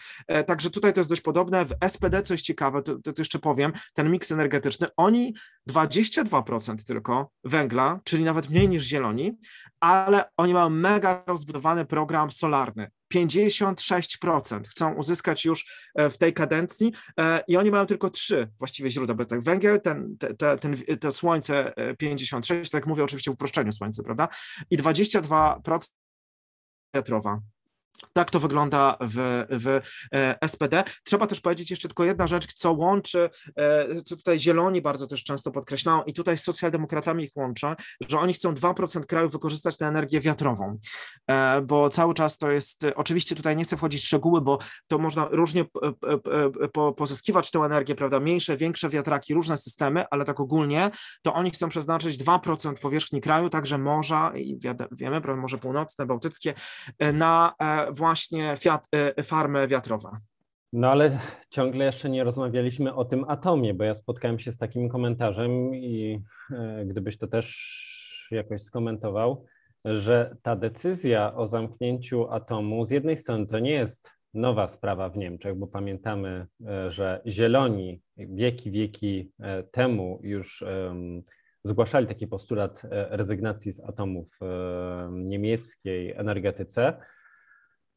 Także 0.47 0.69
tutaj 0.69 0.93
to 0.93 0.99
jest 0.99 1.09
dość 1.09 1.21
podobne. 1.21 1.65
W 1.65 1.73
SPD, 1.87 2.21
co 2.21 2.33
jest 2.33 2.43
ciekawe, 2.43 2.81
to, 2.81 2.99
to 2.99 3.13
jeszcze 3.17 3.39
powiem, 3.39 3.71
ten 3.93 4.11
miks 4.11 4.31
energetyczny, 4.31 4.87
oni 4.97 5.35
22% 5.69 6.87
tylko 6.87 7.31
węgla, 7.43 7.99
czyli 8.03 8.23
nawet 8.23 8.49
mniej 8.49 8.69
niż 8.69 8.83
zieloni, 8.83 9.37
ale 9.79 10.25
oni 10.37 10.53
mają 10.53 10.69
mega 10.69 11.23
rozbudowany 11.27 11.85
program 11.85 12.31
solarny. 12.31 12.91
56% 13.13 14.61
chcą 14.67 14.93
uzyskać 14.93 15.45
już 15.45 15.65
e, 15.95 16.09
w 16.09 16.17
tej 16.17 16.33
kadencji 16.33 16.93
e, 17.19 17.43
i 17.47 17.57
oni 17.57 17.71
mają 17.71 17.85
tylko 17.85 18.09
trzy 18.09 18.49
właściwie 18.59 18.89
źródła, 18.89 19.15
bo 19.15 19.25
tak 19.25 19.41
węgiel, 19.41 19.81
ten, 19.81 20.17
te, 20.17 20.57
ten, 20.57 20.75
to 20.99 21.11
słońce 21.11 21.73
56, 21.97 22.51
e, 22.51 22.71
tak 22.71 22.87
mówię 22.87 23.03
oczywiście 23.03 23.31
w 23.31 23.33
uproszczeniu 23.33 23.71
słońce, 23.71 24.03
prawda, 24.03 24.27
i 24.69 24.77
22% 24.77 25.87
wiatrowa. 26.95 27.39
Tak 28.13 28.31
to 28.31 28.39
wygląda 28.39 28.97
w, 29.01 29.45
w 29.49 29.79
e, 30.13 30.47
SPD. 30.47 30.83
Trzeba 31.03 31.27
też 31.27 31.41
powiedzieć 31.41 31.71
jeszcze 31.71 31.87
tylko 31.87 32.03
jedna 32.03 32.27
rzecz, 32.27 32.53
co 32.53 32.71
łączy, 32.71 33.29
e, 33.57 34.01
co 34.01 34.15
tutaj 34.15 34.39
zieloni 34.39 34.81
bardzo 34.81 35.07
też 35.07 35.23
często 35.23 35.51
podkreślają 35.51 36.03
i 36.03 36.13
tutaj 36.13 36.37
z 36.37 36.43
socjaldemokratami 36.43 37.23
ich 37.23 37.31
łączę, 37.35 37.75
że 38.09 38.19
oni 38.19 38.33
chcą 38.33 38.53
2% 38.53 39.05
kraju 39.05 39.29
wykorzystać 39.29 39.79
na 39.79 39.87
energię 39.87 40.21
wiatrową, 40.21 40.75
e, 41.27 41.61
bo 41.61 41.89
cały 41.89 42.13
czas 42.13 42.37
to 42.37 42.51
jest, 42.51 42.85
oczywiście 42.95 43.35
tutaj 43.35 43.55
nie 43.55 43.63
chcę 43.63 43.77
wchodzić 43.77 44.01
w 44.01 44.05
szczegóły, 44.05 44.41
bo 44.41 44.57
to 44.87 44.97
można 44.97 45.27
różnie 45.31 45.65
pozyskiwać 46.95 47.51
tę 47.51 47.59
energię, 47.59 47.95
prawda, 47.95 48.19
mniejsze, 48.19 48.57
większe 48.57 48.89
wiatraki, 48.89 49.33
różne 49.33 49.57
systemy, 49.57 50.05
ale 50.11 50.25
tak 50.25 50.39
ogólnie 50.39 50.91
to 51.21 51.33
oni 51.33 51.51
chcą 51.51 51.69
przeznaczyć 51.69 52.17
2% 52.17 52.73
powierzchni 52.73 53.21
kraju, 53.21 53.49
także 53.49 53.77
morza 53.77 54.31
i 54.35 54.59
wiemy, 54.91 55.21
prawda, 55.21 55.41
Morze 55.41 55.57
Północne, 55.57 56.05
Bałtyckie, 56.05 56.53
na 57.13 57.53
właśnie 57.91 58.57
fiat, 58.57 58.87
e, 58.91 59.23
farmy 59.23 59.67
wiatrowe. 59.67 60.09
No 60.73 60.91
ale 60.91 61.19
ciągle 61.49 61.85
jeszcze 61.85 62.09
nie 62.09 62.23
rozmawialiśmy 62.23 62.93
o 62.93 63.05
tym 63.05 63.25
atomie, 63.27 63.73
bo 63.73 63.83
ja 63.83 63.93
spotkałem 63.93 64.39
się 64.39 64.51
z 64.51 64.57
takim 64.57 64.89
komentarzem 64.89 65.75
i 65.75 66.21
e, 66.51 66.85
gdybyś 66.85 67.17
to 67.17 67.27
też 67.27 68.27
jakoś 68.31 68.61
skomentował, 68.61 69.45
że 69.85 70.37
ta 70.41 70.55
decyzja 70.55 71.35
o 71.35 71.47
zamknięciu 71.47 72.31
atomu 72.31 72.85
z 72.85 72.91
jednej 72.91 73.17
strony 73.17 73.47
to 73.47 73.59
nie 73.59 73.71
jest 73.71 74.11
nowa 74.33 74.67
sprawa 74.67 75.09
w 75.09 75.17
Niemczech, 75.17 75.55
bo 75.55 75.67
pamiętamy, 75.67 76.47
e, 76.67 76.91
że 76.91 77.21
zieloni 77.27 78.01
wieki, 78.17 78.71
wieki 78.71 79.31
temu 79.71 80.19
już 80.23 80.63
zgłaszali 81.63 82.07
taki 82.07 82.27
postulat 82.27 82.81
rezygnacji 82.91 83.71
z 83.71 83.79
atomów 83.79 84.39
niemieckiej 85.11 86.11
energetyce. 86.11 86.93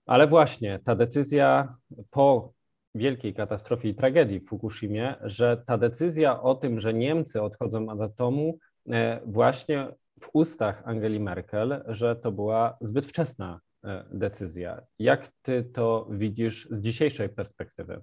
Ale 0.06 0.26
właśnie 0.26 0.80
ta 0.84 0.94
decyzja 0.94 1.74
po 2.10 2.52
wielkiej 2.94 3.34
katastrofie 3.34 3.88
i 3.88 3.94
tragedii 3.94 4.40
w 4.40 4.48
Fukushimie, 4.48 5.14
że 5.22 5.62
ta 5.66 5.78
decyzja 5.78 6.42
o 6.42 6.54
tym, 6.54 6.80
że 6.80 6.94
Niemcy 6.94 7.42
odchodzą 7.42 7.88
od 7.88 8.00
atomu, 8.00 8.58
e, 8.90 9.20
właśnie 9.26 9.88
w 10.20 10.28
ustach 10.32 10.82
Angeli 10.84 11.20
Merkel, 11.20 11.84
że 11.88 12.16
to 12.16 12.32
była 12.32 12.78
zbyt 12.80 13.06
wczesna 13.06 13.60
e, 13.84 14.04
decyzja. 14.10 14.82
Jak 14.98 15.28
ty 15.42 15.64
to 15.64 16.08
widzisz 16.10 16.68
z 16.70 16.80
dzisiejszej 16.80 17.28
perspektywy? 17.28 18.02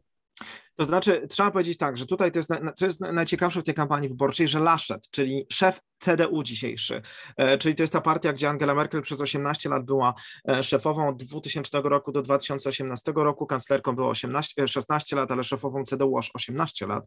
To 0.75 0.85
znaczy, 0.85 1.27
trzeba 1.29 1.51
powiedzieć 1.51 1.77
tak, 1.77 1.97
że 1.97 2.05
tutaj 2.05 2.31
to 2.31 2.39
jest, 2.39 2.49
co 2.75 2.85
jest 2.85 2.99
najciekawsze 3.01 3.61
w 3.61 3.63
tej 3.63 3.73
kampanii 3.73 4.09
wyborczej, 4.09 4.47
że 4.47 4.59
Laschet, 4.59 5.09
czyli 5.11 5.45
szef 5.51 5.79
CDU 5.99 6.43
dzisiejszy, 6.43 7.01
e, 7.37 7.57
czyli 7.57 7.75
to 7.75 7.83
jest 7.83 7.93
ta 7.93 8.01
partia, 8.01 8.33
gdzie 8.33 8.49
Angela 8.49 8.75
Merkel 8.75 9.01
przez 9.01 9.21
18 9.21 9.69
lat 9.69 9.85
była 9.85 10.13
e, 10.49 10.63
szefową 10.63 11.09
od 11.09 11.23
2000 11.23 11.81
roku 11.81 12.11
do 12.11 12.21
2018 12.21 13.11
roku, 13.15 13.45
kanclerką 13.45 13.95
było 13.95 14.09
18, 14.09 14.67
16 14.67 15.15
lat, 15.15 15.31
ale 15.31 15.43
szefową 15.43 15.83
CDU 15.83 16.17
aż 16.17 16.31
18 16.33 16.87
lat. 16.87 17.03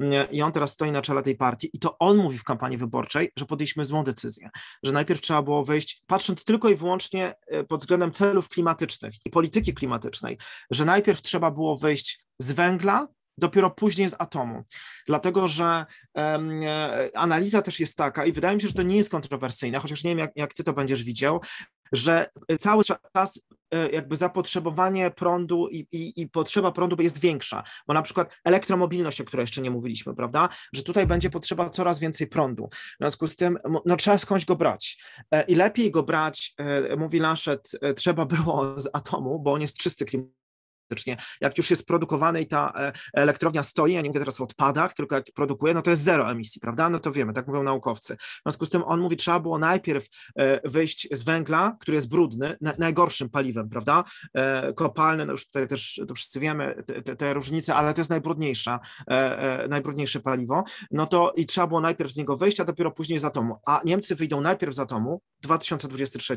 Mm, 0.00 0.30
i 0.30 0.42
on 0.42 0.52
teraz 0.52 0.72
stoi 0.72 0.92
na 0.92 1.02
czele 1.02 1.22
tej 1.22 1.36
partii. 1.36 1.70
I 1.72 1.78
to 1.78 1.98
on 1.98 2.16
mówi 2.16 2.38
w 2.38 2.44
kampanii 2.44 2.78
wyborczej, 2.78 3.32
że 3.36 3.46
podjęliśmy 3.46 3.84
złą 3.84 4.04
decyzję, 4.04 4.50
że 4.82 4.92
najpierw 4.92 5.20
trzeba 5.20 5.42
było 5.42 5.64
wyjść, 5.64 6.02
patrząc 6.06 6.44
tylko 6.44 6.68
i 6.68 6.74
wyłącznie 6.74 7.34
e, 7.46 7.64
pod 7.64 7.80
względem 7.80 8.10
celów 8.10 8.48
klimatycznych 8.48 9.14
i 9.24 9.30
polityki 9.30 9.74
klimatycznej, 9.74 10.38
że 10.70 10.84
najpierw 10.84 11.22
trzeba 11.22 11.50
było 11.50 11.76
wyjść 11.76 12.28
z 12.38 12.52
węgla, 12.52 13.07
dopiero 13.38 13.70
później 13.70 14.08
z 14.08 14.14
atomu. 14.18 14.64
Dlatego, 15.06 15.48
że 15.48 15.86
um, 16.14 16.60
analiza 17.14 17.62
też 17.62 17.80
jest 17.80 17.96
taka, 17.96 18.24
i 18.24 18.32
wydaje 18.32 18.56
mi 18.56 18.62
się, 18.62 18.68
że 18.68 18.74
to 18.74 18.82
nie 18.82 18.96
jest 18.96 19.10
kontrowersyjne, 19.10 19.78
chociaż 19.78 20.04
nie 20.04 20.10
wiem, 20.10 20.18
jak, 20.18 20.30
jak 20.36 20.54
ty 20.54 20.64
to 20.64 20.72
będziesz 20.72 21.02
widział, 21.02 21.40
że 21.92 22.30
cały 22.60 22.84
czas 22.84 23.40
e, 23.74 23.90
jakby 23.90 24.16
zapotrzebowanie 24.16 25.10
prądu 25.10 25.68
i, 25.68 25.86
i, 25.92 26.20
i, 26.20 26.28
potrzeba 26.28 26.72
prądu 26.72 27.02
jest 27.02 27.18
większa, 27.18 27.62
bo 27.86 27.94
na 27.94 28.02
przykład 28.02 28.36
elektromobilność, 28.44 29.20
o 29.20 29.24
której 29.24 29.42
jeszcze 29.42 29.60
nie 29.60 29.70
mówiliśmy, 29.70 30.14
prawda, 30.14 30.48
że 30.72 30.82
tutaj 30.82 31.06
będzie 31.06 31.30
potrzeba 31.30 31.70
coraz 31.70 31.98
więcej 31.98 32.26
prądu. 32.26 32.68
W 32.72 32.96
związku 33.00 33.26
z 33.26 33.36
tym 33.36 33.58
no, 33.84 33.96
trzeba 33.96 34.18
skądś 34.18 34.44
go 34.44 34.56
brać 34.56 35.02
e, 35.30 35.42
i 35.42 35.54
lepiej 35.54 35.90
go 35.90 36.02
brać, 36.02 36.54
mówi 36.96 37.18
Laschet, 37.18 37.70
trzeba 37.96 38.26
było 38.26 38.80
z 38.80 38.90
atomu, 38.92 39.38
bo 39.38 39.52
on 39.52 39.60
jest 39.60 39.78
czysty 39.78 40.04
klimat 40.04 40.38
faktycznie. 40.88 41.16
Jak 41.40 41.58
już 41.58 41.70
jest 41.70 41.86
produkowany 41.86 42.40
i 42.40 42.46
ta 42.46 42.72
e, 42.76 42.92
elektrownia 43.14 43.62
stoi, 43.62 43.92
ja 43.92 44.00
nie 44.00 44.08
mówię 44.08 44.20
teraz 44.20 44.40
o 44.40 44.44
odpadach, 44.44 44.94
tylko 44.94 45.14
jak 45.16 45.24
produkuje, 45.34 45.74
no 45.74 45.82
to 45.82 45.90
jest 45.90 46.02
zero 46.02 46.30
emisji, 46.30 46.60
prawda? 46.60 46.90
No 46.90 46.98
to 46.98 47.12
wiemy, 47.12 47.32
tak 47.32 47.46
mówią 47.46 47.62
naukowcy. 47.62 48.16
W 48.16 48.42
związku 48.42 48.66
z 48.66 48.70
tym 48.70 48.82
on 48.86 49.00
mówi, 49.00 49.16
trzeba 49.16 49.40
było 49.40 49.58
najpierw 49.58 50.06
e, 50.36 50.68
wyjść 50.68 51.08
z 51.12 51.22
węgla, 51.22 51.76
który 51.80 51.94
jest 51.94 52.08
brudny, 52.08 52.56
najgorszym 52.78 53.30
paliwem, 53.30 53.68
prawda? 53.68 54.04
E, 54.34 54.72
kopalny, 54.72 55.26
no 55.26 55.32
już 55.32 55.46
tutaj 55.46 55.66
też 55.66 56.00
to 56.08 56.14
wszyscy 56.14 56.40
wiemy, 56.40 56.84
te, 57.04 57.16
te 57.16 57.34
różnice, 57.34 57.74
ale 57.74 57.94
to 57.94 58.00
jest 58.00 58.10
najbrudniejsza, 58.10 58.80
najbrudniejsze 59.68 60.20
paliwo, 60.20 60.64
no 60.90 61.06
to 61.06 61.32
i 61.36 61.46
trzeba 61.46 61.66
było 61.66 61.80
najpierw 61.80 62.12
z 62.12 62.16
niego 62.16 62.36
wyjść, 62.36 62.60
a 62.60 62.64
dopiero 62.64 62.90
później 62.90 63.18
z 63.18 63.24
atomu. 63.24 63.56
A 63.66 63.80
Niemcy 63.84 64.14
wyjdą 64.14 64.40
najpierw 64.40 64.74
z 64.74 64.78
atomu, 64.78 65.22
2023, 65.40 66.36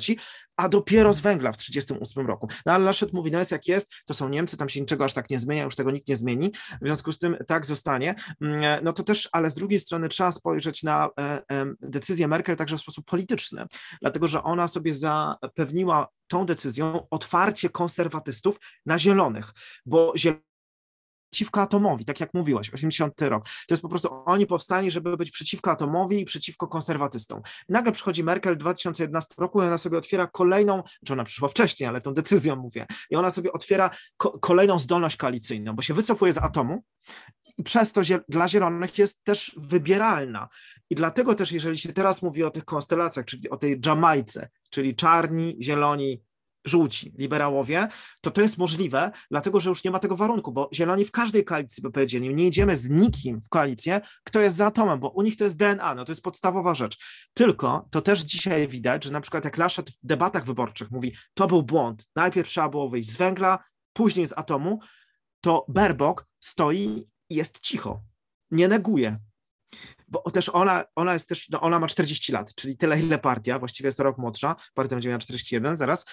a 0.55 0.69
dopiero 0.69 1.13
z 1.13 1.21
węgla 1.21 1.51
w 1.51 1.57
1938 1.57 2.27
roku. 2.27 2.47
No 2.65 2.73
ale 2.73 2.85
Laschet 2.85 3.13
mówi, 3.13 3.31
no 3.31 3.39
jest 3.39 3.51
jak 3.51 3.67
jest, 3.67 3.89
to 4.05 4.13
są 4.13 4.29
Niemcy, 4.29 4.40
Niemcy, 4.41 4.58
tam 4.58 4.69
się 4.69 4.82
niczego 4.82 5.06
aż 5.06 5.13
tak 5.13 5.30
nie 5.30 5.39
zmienia, 5.39 5.63
już 5.63 5.75
tego 5.75 5.91
nikt 5.91 6.08
nie 6.08 6.15
zmieni, 6.15 6.51
w 6.82 6.86
związku 6.86 7.12
z 7.12 7.17
tym 7.19 7.38
tak 7.47 7.65
zostanie. 7.65 8.15
Mm, 8.41 8.84
no 8.84 8.93
to 8.93 9.04
też, 9.04 9.30
ale 9.32 9.49
z 9.49 9.54
drugiej 9.56 9.80
strony 9.80 10.10
trzeba 10.10 10.32
spojrzeć 10.32 10.84
na 10.84 11.10
e, 11.19 11.41
decyzję 11.82 12.27
Merkel 12.27 12.56
także 12.56 12.77
w 12.77 12.82
sposób 12.82 13.06
polityczny, 13.06 13.65
dlatego 14.01 14.27
że 14.27 14.43
ona 14.43 14.67
sobie 14.67 14.95
zapewniła 14.95 16.08
tą 16.27 16.45
decyzją 16.45 17.08
otwarcie 17.10 17.69
konserwatystów 17.69 18.60
na 18.86 18.99
zielonych, 18.99 19.51
bo 19.86 20.13
zieloni 20.17 20.50
przeciwko 21.32 21.62
atomowi, 21.62 22.06
tak 22.06 22.20
jak 22.20 22.34
mówiłaś, 22.34 22.70
80 22.74 23.22
rok. 23.22 23.46
To 23.46 23.74
jest 23.74 23.82
po 23.82 23.89
prostu 23.89 24.10
oni 24.26 24.46
powstali, 24.46 24.91
żeby 24.91 25.17
być 25.17 25.32
przeciwko 25.32 25.72
atomowi 25.72 26.20
i 26.20 26.26
przeciwko 26.26 26.67
konserwatystom. 26.67 27.41
Nagle 27.70 27.91
przychodzi 27.91 28.24
Merkel 28.24 28.56
w 28.56 28.58
2011 28.58 29.36
roku 29.38 29.62
i 29.62 29.65
ona 29.65 29.78
sobie 29.78 29.98
otwiera 29.98 30.28
kolejną, 30.28 30.84
czy 31.06 31.13
ona 31.13 31.24
przyszła 31.24 31.50
wcześniej, 31.50 31.89
ale 31.89 32.02
tą 32.02 32.13
decyzją 32.13 32.56
mówię, 32.56 32.86
i 33.10 33.15
ona 33.15 33.32
sobie 33.32 33.54
otwiera 33.54 33.89
ko 34.17 34.39
kolejną 34.39 34.80
zdolność 34.80 35.17
koalicyjną, 35.17 35.76
bo 35.76 35.82
się 35.82 35.94
wycofuje 35.94 36.34
z 36.34 36.38
atomu 36.38 36.84
i 37.58 37.63
przez 37.63 37.94
to 37.94 38.02
dla 38.30 38.48
zielonych 38.48 38.98
jest 38.98 39.24
też 39.24 39.56
wybieralna. 39.58 40.48
I 40.89 40.96
dlatego 40.96 41.36
też, 41.36 41.52
jeżeli 41.52 41.78
się 41.78 41.94
teraz 41.94 42.22
mówi 42.22 42.44
o 42.44 42.52
tych 42.52 42.65
konstelacjach, 42.65 43.26
czyli 43.26 43.50
o 43.50 43.58
tej 43.58 43.80
Jamajce, 43.86 44.50
czyli 44.70 44.96
czarni, 44.96 45.58
zieloni, 45.62 46.22
żółci, 46.65 47.13
liberałowie, 47.17 47.88
to 48.21 48.32
to 48.32 48.41
jest 48.41 48.58
możliwe, 48.58 49.12
dlatego 49.32 49.60
że 49.60 49.69
już 49.69 49.84
nie 49.84 49.91
ma 49.91 50.00
tego 50.00 50.15
warunku, 50.15 50.52
bo 50.52 50.69
zieloni 50.74 51.06
w 51.06 51.12
każdej 51.12 51.43
koalicji 51.45 51.84
by 51.84 51.91
powiedzieli, 51.91 52.36
nie 52.36 52.47
idziemy 52.47 52.76
z 52.76 52.89
nikim 52.89 53.41
w 53.41 53.50
koalicję, 53.50 54.02
kto 54.24 54.39
jest 54.39 54.58
za 54.58 54.65
atomem, 54.65 55.00
bo 55.00 55.10
u 55.10 55.21
nich 55.21 55.38
to 55.38 55.43
jest 55.43 55.58
DNA, 55.58 55.95
no 55.95 56.06
to 56.06 56.12
jest 56.12 56.21
podstawowa 56.21 56.76
rzecz. 56.76 56.97
Tylko 57.34 57.88
to 57.91 58.02
też 58.02 58.19
dzisiaj 58.19 58.67
widać, 58.67 59.04
że 59.04 59.12
na 59.12 59.21
przykład 59.21 59.45
jak 59.45 59.58
Laszet 59.58 59.89
w 59.89 60.06
debatach 60.06 60.45
wyborczych 60.45 60.91
mówi, 60.91 61.15
to 61.34 61.47
był 61.47 61.63
błąd, 61.63 62.10
najpierw 62.15 62.50
trzeba 62.50 62.69
było 62.69 62.89
wyjść 62.89 63.10
z 63.10 63.17
węgla, 63.17 63.63
później 63.93 64.28
z 64.28 64.34
atomu, 64.34 64.80
to 65.41 65.65
Berbok 65.67 66.28
stoi 66.39 67.08
i 67.30 67.36
jest 67.36 67.60
cicho, 67.60 68.02
nie 68.52 68.67
neguje, 68.67 69.19
bo 70.12 70.32
też 70.32 70.50
ona, 70.50 70.84
ona 70.95 71.13
jest 71.13 71.30
też, 71.30 71.50
no 71.50 71.62
ona 71.62 71.80
ma 71.80 71.88
40 71.88 72.32
lat, 72.32 72.56
czyli 72.56 72.78
tyle 72.78 73.00
ile 73.00 73.19
partia, 73.19 73.60
właściwie 73.60 73.88
jest 73.88 74.00
rok 74.00 74.17
młodsza, 74.17 74.56
partia 74.74 74.95
będzie 74.95 75.10
miała 75.10 75.19
41 75.19 75.76
zaraz, 75.76 76.06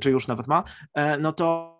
czy 0.00 0.10
już 0.10 0.28
nawet 0.28 0.46
ma, 0.46 0.64
e, 0.94 1.18
no 1.18 1.32
to 1.32 1.76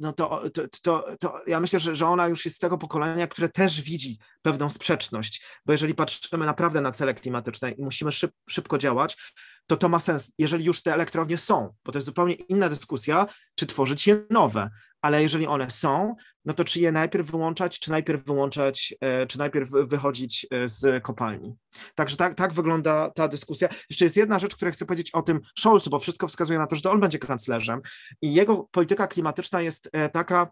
no 0.00 0.12
to, 0.12 0.50
to, 0.50 0.62
to, 0.82 1.16
to, 1.20 1.40
ja 1.46 1.60
myślę, 1.60 1.80
że, 1.80 1.96
że 1.96 2.06
ona 2.06 2.28
już 2.28 2.44
jest 2.44 2.56
z 2.56 2.60
tego 2.60 2.78
pokolenia, 2.78 3.26
które 3.26 3.48
też 3.48 3.82
widzi 3.82 4.18
pewną 4.42 4.70
sprzeczność, 4.70 5.44
bo 5.66 5.72
jeżeli 5.72 5.94
patrzymy 5.94 6.46
naprawdę 6.46 6.80
na 6.80 6.92
cele 6.92 7.14
klimatyczne 7.14 7.70
i 7.70 7.82
musimy 7.82 8.12
szyb, 8.12 8.32
szybko 8.50 8.78
działać, 8.78 9.32
to 9.66 9.76
to 9.76 9.88
ma 9.88 9.98
sens, 9.98 10.32
jeżeli 10.38 10.64
już 10.64 10.82
te 10.82 10.94
elektrownie 10.94 11.38
są, 11.38 11.74
bo 11.84 11.92
to 11.92 11.98
jest 11.98 12.06
zupełnie 12.06 12.34
inna 12.34 12.68
dyskusja, 12.68 13.26
czy 13.54 13.66
tworzyć 13.66 14.06
je 14.06 14.24
nowe, 14.30 14.70
ale 15.08 15.22
jeżeli 15.22 15.46
one 15.46 15.70
są, 15.70 16.14
no 16.44 16.54
to 16.54 16.64
czy 16.64 16.80
je 16.80 16.92
najpierw 16.92 17.30
wyłączać, 17.30 17.78
czy 17.78 17.90
najpierw 17.90 18.24
wyłączać, 18.24 18.94
e, 19.00 19.26
czy 19.26 19.38
najpierw 19.38 19.70
wychodzić 19.70 20.46
e, 20.50 20.68
z 20.68 21.02
kopalni. 21.02 21.56
Także 21.94 22.16
tak, 22.16 22.34
tak 22.34 22.52
wygląda 22.52 23.10
ta 23.10 23.28
dyskusja. 23.28 23.68
Jeszcze 23.90 24.04
jest 24.04 24.16
jedna 24.16 24.38
rzecz, 24.38 24.56
którą 24.56 24.70
chcę 24.70 24.86
powiedzieć 24.86 25.10
o 25.10 25.22
tym 25.22 25.40
Scholzu, 25.58 25.90
bo 25.90 25.98
wszystko 25.98 26.28
wskazuje 26.28 26.58
na 26.58 26.66
to, 26.66 26.76
że 26.76 26.82
to 26.82 26.92
on 26.92 27.00
będzie 27.00 27.18
kanclerzem 27.18 27.80
i 28.22 28.34
jego 28.34 28.68
polityka 28.70 29.06
klimatyczna 29.06 29.60
jest 29.60 29.88
e, 29.92 30.08
taka, 30.08 30.50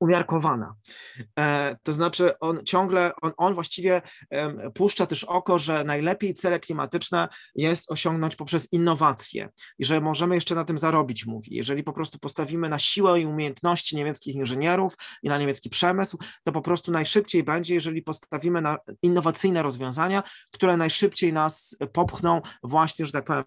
umiarkowana. 0.00 0.74
E, 1.38 1.76
to 1.82 1.92
znaczy 1.92 2.38
on 2.38 2.64
ciągle, 2.64 3.12
on, 3.22 3.32
on 3.36 3.54
właściwie 3.54 4.02
puszcza 4.74 5.06
też 5.06 5.24
oko, 5.24 5.58
że 5.58 5.84
najlepiej 5.84 6.34
cele 6.34 6.60
klimatyczne 6.60 7.28
jest 7.54 7.90
osiągnąć 7.90 8.36
poprzez 8.36 8.72
innowacje 8.72 9.48
i 9.78 9.84
że 9.84 10.00
możemy 10.00 10.34
jeszcze 10.34 10.54
na 10.54 10.64
tym 10.64 10.78
zarobić, 10.78 11.26
mówi. 11.26 11.54
Jeżeli 11.54 11.82
po 11.82 11.92
prostu 11.92 12.18
postawimy 12.18 12.68
na 12.68 12.78
siłę 12.78 13.20
i 13.20 13.26
umiejętności 13.26 13.96
niemieckich 13.96 14.34
inżynierów 14.34 14.94
i 15.22 15.28
na 15.28 15.38
niemiecki 15.38 15.70
przemysł, 15.70 16.18
to 16.44 16.52
po 16.52 16.62
prostu 16.62 16.92
najszybciej 16.92 17.42
będzie, 17.42 17.74
jeżeli 17.74 18.02
postawimy 18.02 18.60
na 18.60 18.78
innowacyjne 19.02 19.62
rozwiązania, 19.62 20.22
które 20.50 20.76
najszybciej 20.76 21.32
nas 21.32 21.76
popchną 21.92 22.42
właśnie, 22.62 23.06
że 23.06 23.12
tak 23.12 23.24
powiem, 23.24 23.44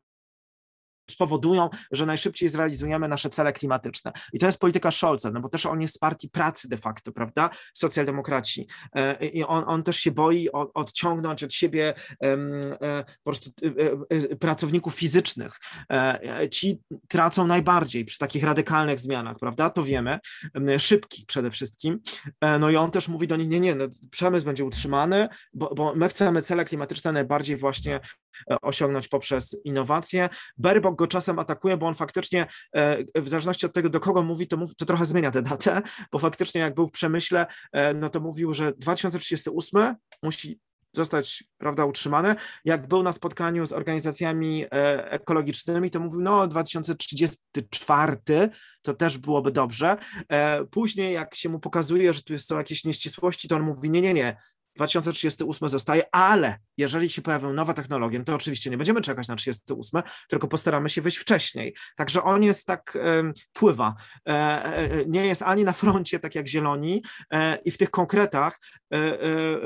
spowodują, 1.12 1.70
że 1.92 2.06
najszybciej 2.06 2.50
zrealizujemy 2.50 3.08
nasze 3.08 3.30
cele 3.30 3.54
klimatyczne. 3.54 4.12
I 4.34 4.40
to 4.40 4.46
jest 4.46 4.60
polityka 4.60 4.92
Scholza, 4.92 5.32
no 5.32 5.40
bo 5.40 5.50
też 5.50 5.66
on 5.66 5.82
jest 5.82 5.94
z 5.94 5.98
partii 5.98 6.30
pracy 6.30 6.70
de 6.70 6.78
facto, 6.78 7.12
prawda? 7.12 7.50
Socjaldemokraci. 7.74 8.68
E, 8.96 9.26
I 9.26 9.44
on, 9.44 9.64
on 9.68 9.84
też 9.84 9.98
się 9.98 10.12
boi 10.12 10.50
odciągnąć 10.52 11.44
od 11.44 11.54
siebie 11.54 11.94
e, 12.24 12.38
po 13.24 13.32
prostu 13.32 13.52
e, 14.10 14.36
pracowników 14.36 14.96
fizycznych. 14.96 15.60
Ci 16.52 16.80
tracą 17.08 17.48
najbardziej 17.48 18.06
przy 18.06 18.18
takich 18.18 18.44
radykalnych 18.44 19.00
zmianach, 19.00 19.40
prawda? 19.40 19.70
To 19.70 19.84
wiemy. 19.84 20.20
Szybkich 20.78 21.26
przede 21.26 21.52
wszystkim. 21.52 22.00
No 22.60 22.70
i 22.70 22.76
on 22.76 22.92
też 22.92 23.08
mówi 23.08 23.28
do 23.28 23.36
nich, 23.36 23.50
nie, 23.50 23.60
nie, 23.60 23.76
no, 23.76 23.86
przemysł 24.12 24.46
będzie 24.46 24.66
utrzymany, 24.66 25.28
bo, 25.54 25.74
bo 25.76 25.96
my 25.96 26.08
chcemy 26.08 26.42
cele 26.42 26.66
klimatyczne 26.66 27.12
najbardziej 27.12 27.58
właśnie 27.58 28.00
osiągnąć 28.62 29.08
poprzez 29.08 29.58
innowacje. 29.64 30.30
Baerbock 30.58 30.98
go 30.98 31.08
czasem 31.08 31.40
atakuje, 31.40 31.78
bo 31.78 31.88
on 31.88 31.96
faktycznie 31.96 32.48
e, 32.76 33.22
w 33.22 33.30
zależności 33.30 33.66
od 33.66 33.74
tego, 33.74 33.90
do 33.90 34.00
kogo 34.00 34.24
mówi, 34.24 34.48
to, 34.48 34.58
to 34.78 34.86
trochę 34.86 35.06
zmienia 35.06 35.32
tę 35.32 35.42
datę, 35.42 35.82
bo 36.12 36.20
faktycznie 36.20 36.62
jak 36.62 36.76
był 36.76 36.88
w 36.88 36.92
przemyśle, 36.92 37.46
e, 37.72 37.94
no 37.94 38.10
to 38.10 38.20
mówił, 38.20 38.54
że 38.54 38.74
2038 38.74 39.96
musi 40.24 40.60
zostać 40.96 41.44
prawda, 41.58 41.86
utrzymane. 41.86 42.36
Jak 42.66 42.88
był 42.88 43.04
na 43.04 43.14
spotkaniu 43.14 43.66
z 43.66 43.74
organizacjami 43.74 44.66
e, 44.66 45.12
ekologicznymi, 45.12 45.90
to 45.90 46.00
mówił, 46.00 46.22
no 46.22 46.48
2034 46.48 48.18
to 48.82 48.94
też 48.94 49.18
byłoby 49.18 49.52
dobrze. 49.52 49.98
Później, 50.72 51.14
jak 51.14 51.36
się 51.36 51.50
mu 51.50 51.60
pokazuje, 51.60 52.14
że 52.14 52.22
tu 52.22 52.40
są 52.40 52.58
jakieś 52.58 52.86
nieścisłości, 52.86 53.48
to 53.48 53.56
on 53.56 53.62
mówi, 53.62 53.90
nie, 53.90 54.02
nie, 54.02 54.14
nie, 54.14 54.38
2038 54.76 55.70
zostaje, 55.70 56.04
ale 56.12 56.58
jeżeli 56.78 57.10
się 57.10 57.22
pojawią 57.22 57.54
nowe 57.54 57.74
technologie, 57.74 58.20
no 58.20 58.26
to 58.26 58.36
oczywiście 58.36 58.70
nie 58.70 58.78
będziemy 58.78 59.02
czekać 59.02 59.28
na 59.28 59.36
38, 59.36 60.02
tylko 60.30 60.48
postaramy 60.48 60.90
się 60.90 61.02
wyjść 61.02 61.18
wcześniej. 61.18 61.76
Także 61.96 62.24
on 62.24 62.44
jest 62.44 62.68
tak, 62.68 62.98
pływa. 63.54 63.96
E, 64.28 64.32
e, 64.32 65.06
nie 65.06 65.26
jest 65.26 65.42
ani 65.42 65.64
na 65.64 65.74
froncie, 65.74 66.20
tak 66.20 66.36
jak 66.36 66.48
Zieloni 66.48 67.04
e, 67.32 67.56
i 67.66 67.72
w 67.72 67.78
tych 67.78 67.90
konkretach, 67.90 68.60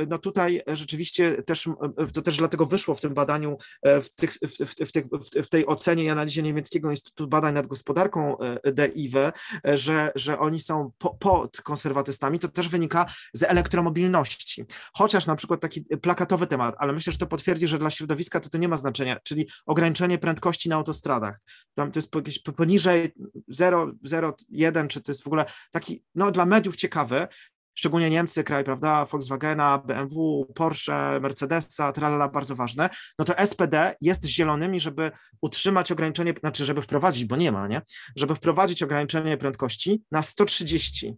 no 0.08 0.18
tutaj 0.18 0.62
rzeczywiście 0.68 1.44
też, 1.44 1.70
to 2.14 2.22
też 2.22 2.38
dlatego 2.38 2.66
wyszło 2.66 2.96
w 2.96 3.02
tym 3.02 3.14
badaniu, 3.14 3.58
w, 3.86 4.10
tych, 4.16 4.34
w, 4.34 4.76
w, 4.86 5.46
w 5.46 5.50
tej 5.50 5.66
ocenie 5.66 6.04
i 6.04 6.10
analizie 6.10 6.44
Niemieckiego 6.44 6.92
Instytutu 6.92 7.28
Badań 7.28 7.54
nad 7.54 7.68
Gospodarką 7.68 8.38
DIW, 8.66 9.32
że, 9.64 10.12
że 10.16 10.40
oni 10.40 10.60
są 10.60 10.92
po, 10.98 11.10
pod 11.10 11.62
konserwatystami, 11.62 12.40
to 12.40 12.48
też 12.48 12.70
wynika 12.70 13.06
z 13.34 13.44
elektromobilności 13.44 14.66
chociaż 14.98 15.28
na 15.28 15.36
przykład 15.36 15.62
taki 15.62 15.82
plakatowy 15.82 16.48
temat, 16.48 16.76
ale 16.78 16.94
myślę, 16.94 17.14
że 17.14 17.20
to 17.20 17.28
potwierdzi, 17.28 17.68
że 17.68 17.78
dla 17.78 17.90
środowiska 17.90 18.40
to 18.40 18.50
to 18.50 18.58
nie 18.58 18.68
ma 18.68 18.78
znaczenia, 18.78 19.20
czyli 19.24 19.48
ograniczenie 19.66 20.18
prędkości 20.18 20.70
na 20.70 20.76
autostradach. 20.76 21.40
Tam 21.74 21.92
to 21.92 21.98
jest 21.98 22.16
jakieś 22.16 22.40
poniżej 22.40 23.14
0,01, 23.52 24.88
czy 24.88 25.02
to 25.02 25.12
jest 25.12 25.24
w 25.24 25.28
ogóle 25.28 25.46
taki, 25.72 26.04
no 26.16 26.32
dla 26.32 26.46
mediów 26.46 26.76
ciekawy, 26.76 27.28
szczególnie 27.74 28.10
Niemcy, 28.10 28.44
kraj, 28.44 28.64
prawda, 28.64 29.06
Volkswagena, 29.06 29.78
BMW, 29.78 30.46
Porsche, 30.56 31.20
Mercedesa, 31.22 31.92
tralala, 31.92 32.28
bardzo 32.28 32.56
ważne, 32.56 32.90
no 33.20 33.26
to 33.26 33.46
SPD 33.46 33.96
jest 34.02 34.26
zielonymi, 34.26 34.80
żeby 34.80 35.12
utrzymać 35.42 35.92
ograniczenie, 35.92 36.34
znaczy 36.40 36.66
żeby 36.66 36.82
wprowadzić, 36.82 37.26
bo 37.26 37.36
nie 37.36 37.52
ma, 37.52 37.68
nie, 37.68 37.82
żeby 38.16 38.36
wprowadzić 38.36 38.84
ograniczenie 38.84 39.38
prędkości 39.38 40.04
na 40.12 40.22
130 40.22 41.18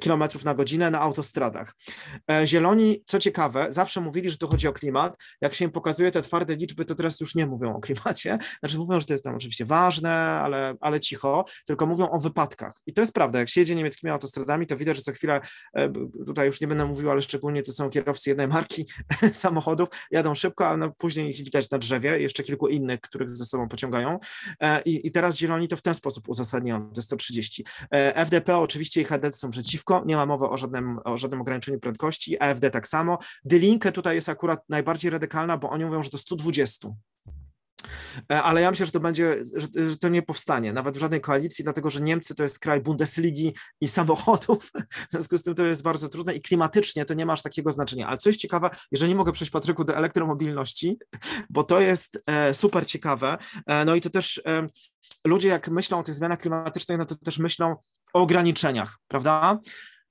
kilometrów 0.00 0.44
na 0.44 0.54
godzinę 0.54 0.90
na 0.90 1.00
autostradach. 1.00 1.74
E, 2.30 2.46
zieloni, 2.46 3.02
co 3.06 3.18
ciekawe, 3.18 3.66
zawsze 3.70 4.00
mówili, 4.00 4.30
że 4.30 4.38
tu 4.38 4.46
chodzi 4.46 4.68
o 4.68 4.72
klimat. 4.72 5.16
Jak 5.40 5.54
się 5.54 5.64
im 5.64 5.70
pokazuje 5.70 6.10
te 6.10 6.22
twarde 6.22 6.56
liczby, 6.56 6.84
to 6.84 6.94
teraz 6.94 7.20
już 7.20 7.34
nie 7.34 7.46
mówią 7.46 7.74
o 7.74 7.80
klimacie. 7.80 8.38
Znaczy 8.60 8.78
mówią, 8.78 9.00
że 9.00 9.06
to 9.06 9.14
jest 9.14 9.24
tam 9.24 9.34
oczywiście 9.34 9.64
ważne, 9.64 10.12
ale, 10.12 10.74
ale 10.80 11.00
cicho, 11.00 11.44
tylko 11.66 11.86
mówią 11.86 12.10
o 12.10 12.18
wypadkach. 12.18 12.72
I 12.86 12.92
to 12.92 13.00
jest 13.00 13.12
prawda. 13.12 13.38
Jak 13.38 13.48
się 13.48 13.60
jedzie 13.60 13.74
niemieckimi 13.74 14.10
autostradami, 14.10 14.66
to 14.66 14.76
widać, 14.76 14.96
że 14.96 15.02
co 15.02 15.12
chwilę, 15.12 15.40
e, 15.76 15.92
tutaj 16.26 16.46
już 16.46 16.60
nie 16.60 16.66
będę 16.66 16.84
mówił, 16.84 17.10
ale 17.10 17.22
szczególnie 17.22 17.62
to 17.62 17.72
są 17.72 17.90
kierowcy 17.90 18.30
jednej 18.30 18.48
marki 18.48 18.86
samochodów, 19.32 19.88
jadą 20.10 20.34
szybko, 20.34 20.68
a 20.68 20.76
no 20.76 20.92
później 20.98 21.30
ich 21.30 21.36
widać 21.36 21.70
na 21.70 21.78
drzewie, 21.78 22.20
jeszcze 22.20 22.42
kilku 22.42 22.68
innych, 22.68 23.00
których 23.00 23.30
ze 23.30 23.44
sobą 23.44 23.68
pociągają. 23.68 24.18
E, 24.60 24.82
I, 24.82 25.06
i 25.06 25.10
teraz 25.10 25.36
zieloni 25.36 25.68
to 25.68 25.76
w 25.76 25.82
ten 25.82 25.94
sposób 25.94 26.28
uzasadniają, 26.28 26.92
te 26.92 27.02
130. 27.02 27.64
FDP 28.14 28.56
oczywiście 28.56 29.00
i 29.00 29.04
HD 29.04 29.32
są 29.32 29.50
przeciwko 29.50 29.75
nie 30.06 30.16
ma 30.16 30.26
mowy 30.26 30.48
o 30.48 30.56
żadnym, 30.56 30.98
o 31.04 31.16
żadnym 31.16 31.40
ograniczeniu 31.40 31.80
prędkości, 31.80 32.40
AFD 32.40 32.70
tak 32.70 32.88
samo. 32.88 33.18
Dylinkę 33.44 33.92
tutaj 33.92 34.14
jest 34.14 34.28
akurat 34.28 34.60
najbardziej 34.68 35.10
radykalna, 35.10 35.58
bo 35.58 35.70
oni 35.70 35.84
mówią, 35.84 36.02
że 36.02 36.10
to 36.10 36.18
120 36.18 36.88
e, 38.32 38.42
ale 38.42 38.60
ja 38.60 38.70
myślę, 38.70 38.86
że 38.86 38.92
to 38.92 39.00
będzie, 39.00 39.36
że, 39.56 39.88
że, 39.90 39.96
to 39.96 40.08
nie 40.08 40.22
powstanie, 40.22 40.72
nawet 40.72 40.96
w 40.96 41.00
żadnej 41.00 41.20
koalicji, 41.20 41.64
dlatego 41.64 41.90
że 41.90 42.00
Niemcy 42.00 42.34
to 42.34 42.42
jest 42.42 42.58
kraj 42.58 42.80
Bundesligi 42.80 43.54
i 43.80 43.88
samochodów, 43.88 44.70
w 45.08 45.10
związku 45.10 45.38
z 45.38 45.42
tym 45.42 45.54
to 45.54 45.64
jest 45.64 45.82
bardzo 45.82 46.08
trudne 46.08 46.34
i 46.34 46.40
klimatycznie 46.40 47.04
to 47.04 47.14
nie 47.14 47.26
ma 47.26 47.32
aż 47.32 47.42
takiego 47.42 47.72
znaczenia. 47.72 48.06
Ale 48.06 48.16
coś 48.16 48.36
ciekawe, 48.36 48.70
jeżeli 48.92 49.14
mogę 49.14 49.32
przejść, 49.32 49.50
Patryku, 49.50 49.84
do 49.84 49.96
elektromobilności, 49.96 50.98
bo 51.50 51.64
to 51.64 51.80
jest 51.80 52.22
e, 52.26 52.54
super 52.54 52.86
ciekawe, 52.86 53.38
e, 53.66 53.84
no 53.84 53.94
i 53.94 54.00
to 54.00 54.10
też 54.10 54.42
ludzie 55.26 55.48
jak 55.48 55.68
myślą 55.68 55.98
o 55.98 56.02
tych 56.02 56.14
zmianach 56.14 56.38
klimatycznych, 56.38 56.98
no 56.98 57.06
to 57.06 57.16
też 57.16 57.38
myślą 57.38 57.76
ograniczeniach, 58.22 58.98
prawda? 59.08 59.58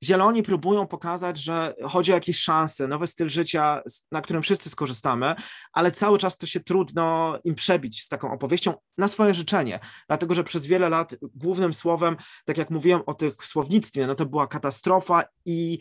Zieloni 0.03 0.43
próbują 0.43 0.87
pokazać, 0.87 1.37
że 1.37 1.73
chodzi 1.83 2.11
o 2.11 2.15
jakieś 2.15 2.39
szanse, 2.39 2.87
nowy 2.87 3.07
styl 3.07 3.29
życia, 3.29 3.81
na 4.11 4.21
którym 4.21 4.43
wszyscy 4.43 4.69
skorzystamy, 4.69 5.35
ale 5.73 5.91
cały 5.91 6.17
czas 6.17 6.37
to 6.37 6.45
się 6.45 6.59
trudno 6.59 7.37
im 7.43 7.55
przebić 7.55 8.01
z 8.01 8.07
taką 8.07 8.31
opowieścią 8.31 8.73
na 8.97 9.07
swoje 9.07 9.33
życzenie, 9.33 9.79
dlatego 10.07 10.35
że 10.35 10.43
przez 10.43 10.67
wiele 10.67 10.89
lat 10.89 11.15
głównym 11.35 11.73
słowem, 11.73 12.17
tak 12.45 12.57
jak 12.57 12.69
mówiłem 12.69 13.01
o 13.05 13.13
tych 13.13 13.45
słownictwie, 13.45 14.07
no 14.07 14.15
to 14.15 14.25
była 14.25 14.47
katastrofa 14.47 15.23
i, 15.45 15.79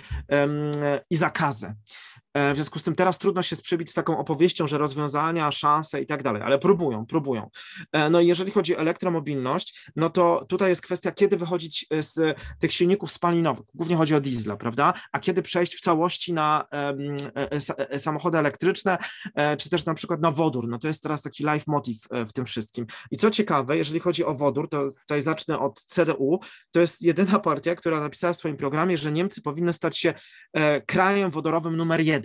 i 1.11 1.17
zakazy. 1.17 1.75
E, 2.35 2.53
w 2.53 2.57
związku 2.57 2.79
z 2.79 2.83
tym 2.83 2.95
teraz 2.95 3.19
trudno 3.19 3.43
się 3.43 3.57
sprzybić 3.57 3.91
z 3.91 3.95
taką 3.95 4.19
opowieścią, 4.19 4.67
że 4.67 4.79
rozwiązania, 4.79 5.53
szanse 5.53 6.01
i 6.01 6.07
tak 6.07 6.23
dalej, 6.23 6.43
ale 6.43 6.59
próbują, 6.59 7.07
próbują. 7.07 7.51
E, 7.93 8.11
no 8.11 8.21
i 8.21 8.27
jeżeli 8.27 8.51
chodzi 8.51 8.77
o 8.77 8.79
elektromobilność, 8.79 9.91
no 9.97 10.11
to 10.11 10.45
tutaj 10.49 10.69
jest 10.69 10.83
kwestia, 10.83 11.13
kiedy 11.13 11.37
wychodzić 11.37 11.87
e, 11.91 12.03
z 12.03 12.39
tych 12.59 12.73
silników 12.73 13.13
spalinowych, 13.13 13.67
głównie 13.75 13.97
chodzi 13.97 14.15
o 14.15 14.21
diesla, 14.21 14.57
prawda, 14.57 14.95
a 15.13 15.21
kiedy 15.21 15.43
przejść 15.43 15.77
w 15.77 15.81
całości 15.81 16.33
na 16.33 16.65
samochody 17.99 18.39
elektryczne, 18.39 18.99
czy 19.59 19.71
też 19.71 19.85
na 19.85 19.95
przykład 19.95 20.21
na 20.21 20.31
wodór, 20.31 20.69
no 20.69 20.79
to 20.79 20.89
jest 20.89 21.03
teraz 21.03 21.23
taki 21.23 21.45
life 21.45 21.65
motive 21.67 21.99
w 22.11 22.33
tym 22.33 22.45
wszystkim. 22.45 22.87
I 23.11 23.17
co 23.17 23.31
ciekawe, 23.31 23.77
jeżeli 23.77 24.01
chodzi 24.01 24.25
o 24.25 24.35
wodór, 24.35 24.69
to 24.69 24.91
tutaj 25.01 25.23
zacznę 25.23 25.59
od 25.59 25.85
CDU, 25.85 26.41
to 26.71 26.81
jest 26.81 27.03
jedyna 27.03 27.39
partia, 27.39 27.77
która 27.77 28.01
napisała 28.01 28.33
w 28.33 28.37
swoim 28.37 28.57
programie, 28.57 28.99
że 28.99 29.13
Niemcy 29.13 29.43
powinny 29.43 29.73
stać 29.73 29.99
się 29.99 30.15
krajem 30.87 31.31
wodorowym 31.31 31.77
numer 31.77 32.01
jeden 32.01 32.24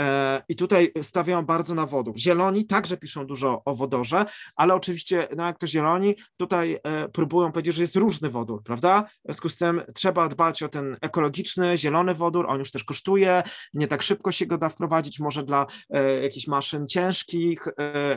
E, 0.00 0.42
I 0.48 0.56
tutaj 0.56 0.92
stawiają 1.02 1.46
bardzo 1.46 1.74
na 1.74 1.86
wodór. 1.86 2.18
Zieloni 2.18 2.66
także 2.66 2.96
piszą 2.96 3.26
dużo 3.26 3.62
o 3.64 3.74
wodorze, 3.74 4.24
ale 4.56 4.74
oczywiście, 4.74 5.28
no 5.36 5.46
jak 5.46 5.58
to 5.58 5.66
zieloni, 5.66 6.16
tutaj 6.36 6.78
e, 6.82 7.08
próbują 7.08 7.52
powiedzieć, 7.52 7.74
że 7.74 7.82
jest 7.82 7.96
różny 7.96 8.30
wodór, 8.30 8.62
prawda? 8.62 9.02
W 9.02 9.24
związku 9.24 9.48
z 9.48 9.56
tym 9.56 9.82
trzeba 9.94 10.28
dbać 10.28 10.62
o 10.62 10.68
ten 10.68 10.96
ekologiczny, 11.00 11.78
zielony 11.78 12.14
wodór, 12.14 12.46
on 12.48 12.58
już 12.58 12.70
też 12.70 12.84
kosztuje, 12.84 13.42
nie 13.74 13.88
tak 13.88 14.02
szybko 14.02 14.32
się 14.32 14.46
go 14.46 14.58
da 14.58 14.68
wprowadzić, 14.68 15.20
może 15.20 15.42
dla 15.42 15.66
e, 15.90 16.22
jakichś 16.22 16.46
maszyn 16.46 16.88
ciężkich, 16.88 17.68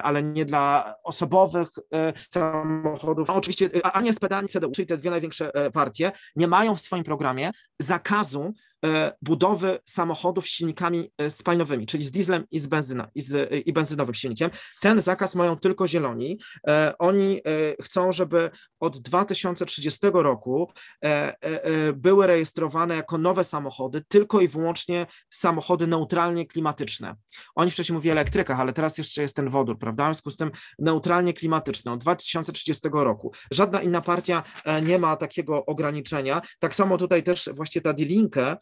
ale 0.03 0.23
nie 0.23 0.45
dla 0.45 0.95
osobowych 1.03 1.69
samochodów. 2.15 3.27
No, 3.27 3.35
oczywiście 3.35 3.69
ani 3.83 4.13
SPD, 4.13 4.37
ani 4.37 4.47
CDU, 4.47 4.71
czyli 4.71 4.85
te 4.85 4.97
dwie 4.97 5.09
największe 5.09 5.51
partie, 5.73 6.11
nie 6.35 6.47
mają 6.47 6.75
w 6.75 6.79
swoim 6.79 7.03
programie 7.03 7.51
zakazu 7.79 8.53
budowy 9.21 9.79
samochodów 9.85 10.45
z 10.45 10.49
silnikami 10.49 11.11
e, 11.17 11.29
spalinowymi, 11.29 11.85
czyli 11.85 12.03
z 12.03 12.11
dieslem 12.11 12.43
i 12.51 12.59
z, 12.59 12.67
benzyna, 12.67 13.09
i, 13.15 13.21
z, 13.21 13.51
i 13.67 13.73
benzynowym 13.73 14.13
silnikiem. 14.13 14.49
Ten 14.81 15.01
zakaz 15.01 15.35
mają 15.35 15.57
tylko 15.57 15.87
zieloni. 15.87 16.39
E, 16.67 16.93
oni 16.99 17.41
chcą, 17.81 18.11
żeby 18.11 18.49
od 18.79 18.97
2030 18.97 19.99
roku 20.13 20.71
były 21.93 22.27
rejestrowane 22.27 22.95
jako 22.95 23.17
nowe 23.17 23.43
samochody 23.43 24.01
tylko 24.07 24.41
i 24.41 24.47
wyłącznie 24.47 25.07
samochody 25.29 25.87
neutralnie 25.87 26.45
klimatyczne. 26.45 27.15
Oni 27.55 27.71
wcześniej 27.71 27.93
mówili 27.93 28.09
o 28.09 28.11
elektrykach, 28.11 28.59
ale 28.59 28.73
teraz 28.73 28.97
jeszcze 28.97 29.21
jest 29.21 29.35
ten 29.35 29.49
wodór, 29.49 29.79
prawda? 29.79 30.03
W 30.03 30.07
związku 30.07 30.31
z 30.31 30.37
tym 30.37 30.51
neutralnie 30.79 31.33
klimatyczne 31.33 31.91
od 31.91 31.99
2030 31.99 32.89
roku. 32.91 33.33
Żadna 33.51 33.81
inna 33.81 34.01
partia 34.01 34.43
nie 34.83 34.99
ma 34.99 35.15
takiego 35.15 35.65
ograniczenia. 35.65 36.41
Tak 36.59 36.75
samo 36.75 36.97
tutaj 36.97 37.23
też 37.23 37.49
właśnie 37.53 37.81
ta 37.81 37.93
D-Linkę 37.93 38.29
E, 38.39 38.51
e, 38.51 38.57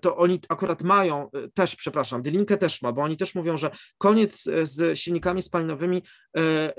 to 0.00 0.16
oni 0.16 0.40
akurat 0.48 0.82
mają, 0.82 1.30
e, 1.30 1.48
też 1.48 1.76
przepraszam, 1.76 2.22
Dylinkę 2.22 2.56
też 2.56 2.82
ma, 2.82 2.92
bo 2.92 3.02
oni 3.02 3.16
też 3.16 3.34
mówią, 3.34 3.56
że 3.56 3.70
koniec 3.98 4.42
z 4.62 4.98
silnikami 4.98 5.42
spalinowymi 5.42 6.02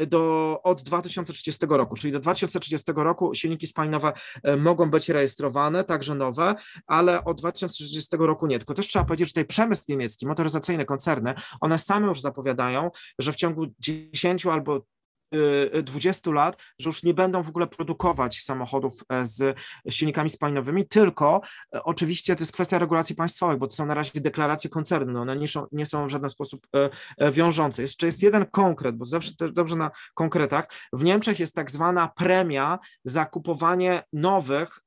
do, 0.07 0.55
od 0.63 0.81
2030 0.81 1.65
roku, 1.69 1.95
czyli 1.95 2.13
do 2.13 2.19
2030 2.19 2.91
roku 2.95 3.33
silniki 3.33 3.67
spalinowe 3.67 4.13
mogą 4.57 4.89
być 4.89 5.09
rejestrowane, 5.09 5.83
także 5.83 6.15
nowe, 6.15 6.55
ale 6.87 7.23
od 7.23 7.37
2030 7.37 8.17
roku 8.19 8.47
nie. 8.47 8.57
Tylko 8.57 8.73
też 8.73 8.87
trzeba 8.87 9.05
powiedzieć, 9.05 9.27
że 9.27 9.31
tutaj 9.31 9.45
przemysł 9.45 9.83
niemiecki, 9.89 10.27
motoryzacyjne 10.27 10.85
koncerny, 10.85 11.33
one 11.61 11.77
same 11.77 12.07
już 12.07 12.21
zapowiadają, 12.21 12.91
że 13.19 13.33
w 13.33 13.35
ciągu 13.35 13.65
10 13.79 14.45
albo 14.45 14.85
20 15.83 16.31
lat, 16.31 16.57
że 16.79 16.89
już 16.89 17.03
nie 17.03 17.13
będą 17.13 17.43
w 17.43 17.49
ogóle 17.49 17.67
produkować 17.67 18.43
samochodów 18.43 18.93
e, 19.09 19.25
z 19.25 19.57
silnikami 19.89 20.29
spalinowymi, 20.29 20.87
tylko 20.87 21.41
e, 21.75 21.83
oczywiście 21.83 22.35
to 22.35 22.41
jest 22.41 22.51
kwestia 22.51 22.79
regulacji 22.79 23.15
państwowych, 23.15 23.57
bo 23.57 23.67
to 23.67 23.75
są 23.75 23.85
na 23.85 23.93
razie 23.93 24.21
deklaracje 24.21 24.69
koncernu, 24.69 25.21
one 25.21 25.35
nie 25.35 25.47
są, 25.47 25.65
nie 25.71 25.85
są 25.85 26.07
w 26.07 26.09
żaden 26.09 26.29
sposób 26.29 26.67
e, 27.17 27.31
wiążące. 27.31 27.81
Jeszcze 27.81 28.05
jest 28.05 28.23
jeden 28.23 28.45
konkret, 28.45 28.95
bo 28.95 29.05
zawsze 29.05 29.35
też 29.35 29.51
dobrze 29.51 29.75
na 29.75 29.91
konkretach. 30.13 30.71
W 30.93 31.03
Niemczech 31.03 31.39
jest 31.39 31.55
tak 31.55 31.71
zwana 31.71 32.07
premia 32.07 32.79
za 33.05 33.25
kupowanie 33.25 34.03
nowych 34.13 34.79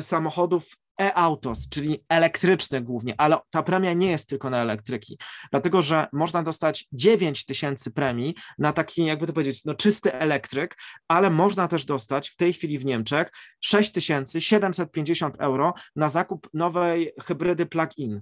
samochodów 0.00 0.64
e-autos, 1.00 1.68
czyli 1.68 2.04
elektryczne 2.08 2.80
głównie, 2.80 3.14
ale 3.18 3.38
ta 3.50 3.62
premia 3.62 3.92
nie 3.92 4.10
jest 4.10 4.28
tylko 4.28 4.50
na 4.50 4.62
elektryki, 4.62 5.18
dlatego 5.50 5.82
że 5.82 6.06
można 6.12 6.42
dostać 6.42 6.86
9 6.92 7.44
tysięcy 7.44 7.90
premii 7.90 8.34
na 8.58 8.72
taki, 8.72 9.04
jakby 9.04 9.26
to 9.26 9.32
powiedzieć, 9.32 9.64
no 9.64 9.74
czysty 9.74 10.14
elektryk, 10.14 10.76
ale 11.08 11.30
można 11.30 11.68
też 11.68 11.84
dostać 11.84 12.30
w 12.30 12.36
tej 12.36 12.52
chwili 12.52 12.78
w 12.78 12.84
Niemczech 12.84 13.30
6750 13.60 15.36
euro 15.40 15.74
na 15.96 16.08
zakup 16.08 16.48
nowej 16.54 17.12
hybrydy 17.24 17.66
plug-in. 17.66 18.20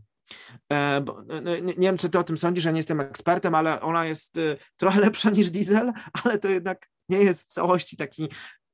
E, 0.73 1.03
no, 1.07 1.25
no, 1.43 1.57
nie 1.57 1.75
wiem, 1.75 1.97
czy 1.97 2.09
ty 2.09 2.19
o 2.19 2.25
tym 2.25 2.39
sądzisz, 2.39 2.65
że 2.65 2.73
nie 2.73 2.79
jestem 2.79 3.01
ekspertem, 3.01 3.55
ale 3.55 3.81
ona 3.81 4.07
jest 4.07 4.37
y, 4.37 4.57
trochę 4.77 5.01
lepsza 5.07 5.31
niż 5.31 5.51
diesel, 5.51 5.93
ale 6.25 6.39
to 6.39 6.49
jednak 6.49 6.89
nie 7.09 7.19
jest 7.19 7.43
w 7.43 7.47
całości 7.47 7.97
taki 7.97 8.29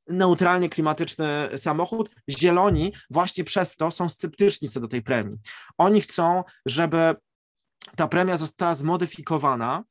neutralnie 0.08 0.68
klimatyczny 0.68 1.48
samochód. 1.56 2.10
Zieloni 2.30 2.92
właśnie 3.10 3.44
przez 3.44 3.76
to 3.76 3.90
są 3.90 4.08
sceptyczni 4.08 4.68
co 4.68 4.80
do 4.80 4.88
tej 4.88 5.02
premii. 5.02 5.38
Oni 5.78 6.00
chcą, 6.00 6.44
żeby 6.66 7.14
ta 7.96 8.08
premia 8.08 8.36
została 8.36 8.74
zmodyfikowana 8.74 9.84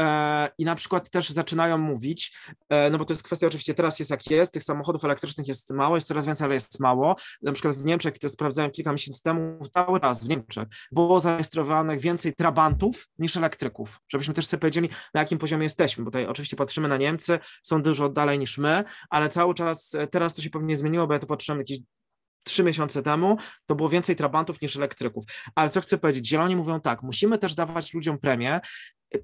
e, 0.00 0.50
i 0.58 0.64
na 0.64 0.74
przykład 0.74 1.10
też 1.10 1.30
zaczynają 1.30 1.78
mówić, 1.78 2.36
e, 2.68 2.90
no 2.90 2.98
bo 2.98 3.04
to 3.04 3.12
jest 3.12 3.22
kwestia 3.22 3.46
oczywiście 3.46 3.74
teraz 3.74 3.98
jest 3.98 4.10
jak 4.10 4.30
jest, 4.30 4.52
tych 4.52 4.62
samochodów 4.62 5.04
elektrycznych 5.04 5.48
jest 5.48 5.70
mało, 5.70 5.96
jest 5.96 6.08
coraz 6.08 6.26
więcej, 6.26 6.44
ale 6.44 6.54
jest 6.54 6.80
mało. 6.80 7.16
Na 7.42 7.52
przykład 7.52 7.76
w 7.76 7.84
Niemczech, 7.84 8.18
to 8.18 8.28
sprawdzałem 8.28 8.70
kilka 8.70 8.92
miesięcy 8.92 9.22
temu, 9.22 9.58
cały 9.74 10.00
czas 10.00 10.24
w 10.24 10.28
Niemczech 10.28 10.68
było 10.92 11.20
zarejestrowanych 11.20 12.00
więcej 12.00 12.34
trabantów 12.34 13.08
niż 13.18 13.36
elektryków, 13.36 14.00
żebyśmy 14.08 14.34
też 14.34 14.46
sobie 14.46 14.60
powiedzieli, 14.60 14.88
na 15.14 15.20
jakim 15.20 15.38
poziomie 15.38 15.64
jesteśmy, 15.64 16.04
bo 16.04 16.10
tutaj 16.10 16.26
oczywiście 16.26 16.56
patrzymy 16.56 16.88
na 16.88 16.96
Niemcy, 16.96 17.38
są 17.62 17.82
dużo 17.82 18.08
dalej 18.08 18.38
niż 18.38 18.58
my, 18.58 18.84
ale 19.10 19.28
cały 19.28 19.54
czas, 19.54 19.94
e, 19.94 20.06
teraz 20.06 20.34
to 20.34 20.42
się 20.42 20.50
pewnie 20.50 20.76
zmieniło, 20.76 21.06
bo 21.06 21.12
ja 21.12 21.18
to 21.18 21.26
patrzyłem 21.26 21.58
jakieś 21.58 21.78
trzy 22.48 22.64
miesiące 22.64 23.02
temu, 23.02 23.36
to 23.66 23.74
było 23.74 23.88
więcej 23.88 24.16
trabantów 24.16 24.60
niż 24.60 24.76
elektryków. 24.76 25.24
Ale 25.54 25.70
co 25.70 25.80
chcę 25.80 25.98
powiedzieć, 25.98 26.28
zieloni 26.28 26.56
mówią 26.56 26.80
tak, 26.80 27.02
musimy 27.02 27.38
też 27.38 27.54
dawać 27.54 27.94
ludziom 27.94 28.18
premię, 28.18 28.60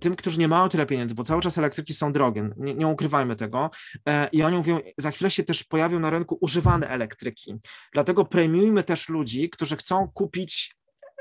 tym, 0.00 0.16
którzy 0.16 0.38
nie 0.38 0.48
mają 0.48 0.68
tyle 0.68 0.86
pieniędzy, 0.86 1.14
bo 1.14 1.24
cały 1.24 1.42
czas 1.42 1.58
elektryki 1.58 1.94
są 1.94 2.12
drogie, 2.12 2.50
nie, 2.56 2.74
nie, 2.74 2.86
ukrywajmy 2.86 3.36
tego. 3.36 3.70
E, 4.08 4.28
I 4.32 4.42
oni 4.42 4.56
mówią, 4.56 4.80
za 4.98 5.10
chwilę 5.10 5.30
się 5.30 5.42
też 5.42 5.64
pojawią 5.64 6.00
na 6.00 6.10
rynku 6.10 6.38
używane 6.40 6.88
elektryki. 6.88 7.54
Dlatego 7.92 8.24
premiujmy 8.24 8.82
też 8.82 9.08
ludzi, 9.08 9.50
którzy 9.50 9.76
chcą 9.76 10.08
kupić 10.14 10.76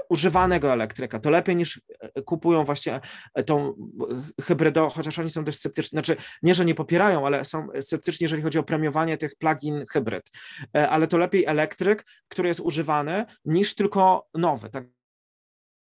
używanego 0.10 0.74
elektryka. 0.74 1.20
To 1.20 1.30
lepiej 1.30 1.56
niż 1.56 1.82
e, 2.00 2.22
kupują 2.22 2.64
właśnie 2.64 3.00
e, 3.34 3.44
tą 3.44 3.70
e, 3.70 4.44
hybrydą, 4.44 4.90
chociaż 4.90 5.20
oni 5.20 5.30
są 5.30 5.44
dość 5.44 5.58
sceptyczni, 5.58 5.96
znaczy 5.96 6.16
nie, 6.44 6.56
że 6.56 6.66
nie 6.66 6.76
popierają, 6.76 7.26
ale 7.26 7.46
są 7.46 7.68
sceptyczni, 7.82 8.24
jeżeli 8.24 8.42
chodzi 8.42 8.60
o 8.60 8.64
premiowanie 8.64 9.18
tych 9.18 9.36
plug-in 9.36 9.84
hybryd. 9.92 10.32
Ale 10.74 11.08
to 11.08 11.18
lepiej 11.18 11.46
elektryk, 11.46 12.06
który 12.28 12.48
jest 12.48 12.60
używany, 12.60 13.26
niż 13.46 13.76
tylko 13.76 14.28
nowy. 14.34 14.70
Tak 14.70 14.84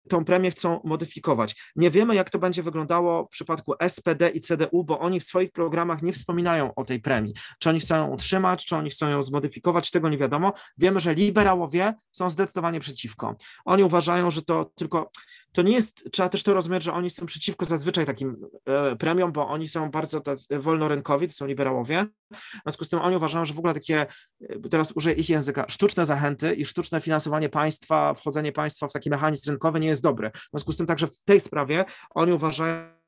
tą 0.09 0.25
premię 0.25 0.51
chcą 0.51 0.81
modyfikować. 0.83 1.71
Nie 1.75 1.89
wiemy, 1.89 2.15
jak 2.15 2.29
to 2.29 2.39
będzie 2.39 2.63
wyglądało 2.63 3.25
w 3.25 3.29
przypadku 3.29 3.73
SPD 3.87 4.29
i 4.29 4.41
CDU, 4.41 4.83
bo 4.83 4.99
oni 4.99 5.19
w 5.19 5.23
swoich 5.23 5.51
programach 5.51 6.01
nie 6.01 6.13
wspominają 6.13 6.75
o 6.75 6.83
tej 6.83 6.99
premii. 6.99 7.33
Czy 7.59 7.69
oni 7.69 7.79
chcą 7.79 7.95
ją 7.95 8.07
utrzymać, 8.07 8.65
czy 8.65 8.75
oni 8.75 8.89
chcą 8.89 9.09
ją 9.09 9.23
zmodyfikować, 9.23 9.91
tego 9.91 10.09
nie 10.09 10.17
wiadomo. 10.17 10.53
Wiemy, 10.77 10.99
że 10.99 11.13
liberałowie 11.13 11.93
są 12.11 12.29
zdecydowanie 12.29 12.79
przeciwko. 12.79 13.35
Oni 13.65 13.83
uważają, 13.83 14.31
że 14.31 14.41
to 14.41 14.65
tylko 14.75 15.11
to 15.51 15.61
nie 15.61 15.73
jest, 15.73 16.11
trzeba 16.11 16.29
też 16.29 16.43
to 16.43 16.53
rozumieć, 16.53 16.83
że 16.83 16.93
oni 16.93 17.09
są 17.09 17.25
przeciwko 17.25 17.65
zazwyczaj 17.65 18.05
takim 18.05 18.37
e, 18.65 18.95
premiom, 18.95 19.31
bo 19.31 19.47
oni 19.47 19.67
są 19.67 19.91
bardzo 19.91 20.21
wolnorynkowi, 20.49 21.27
to 21.27 21.33
są 21.33 21.45
liberałowie. 21.45 22.05
W 22.33 22.61
związku 22.63 22.83
z 22.83 22.89
tym 22.89 22.99
oni 22.99 23.15
uważają, 23.15 23.45
że 23.45 23.53
w 23.53 23.59
ogóle 23.59 23.73
takie, 23.73 24.05
e, 24.41 24.69
teraz 24.69 24.91
użyję 24.91 25.15
ich 25.15 25.29
języka, 25.29 25.65
sztuczne 25.67 26.05
zachęty 26.05 26.53
i 26.53 26.65
sztuczne 26.65 27.01
finansowanie 27.01 27.49
państwa, 27.49 28.13
wchodzenie 28.13 28.51
państwa 28.51 28.87
w 28.87 28.93
taki 28.93 29.09
mechanizm 29.09 29.49
rynkowy 29.49 29.79
nie 29.79 29.87
jest 29.87 30.03
dobre. 30.03 30.31
W 30.31 30.49
związku 30.49 30.71
z 30.71 30.77
tym 30.77 30.85
także 30.85 31.07
w 31.07 31.21
tej 31.25 31.39
sprawie 31.39 31.85
oni 32.15 32.33
uważają, 32.33 32.98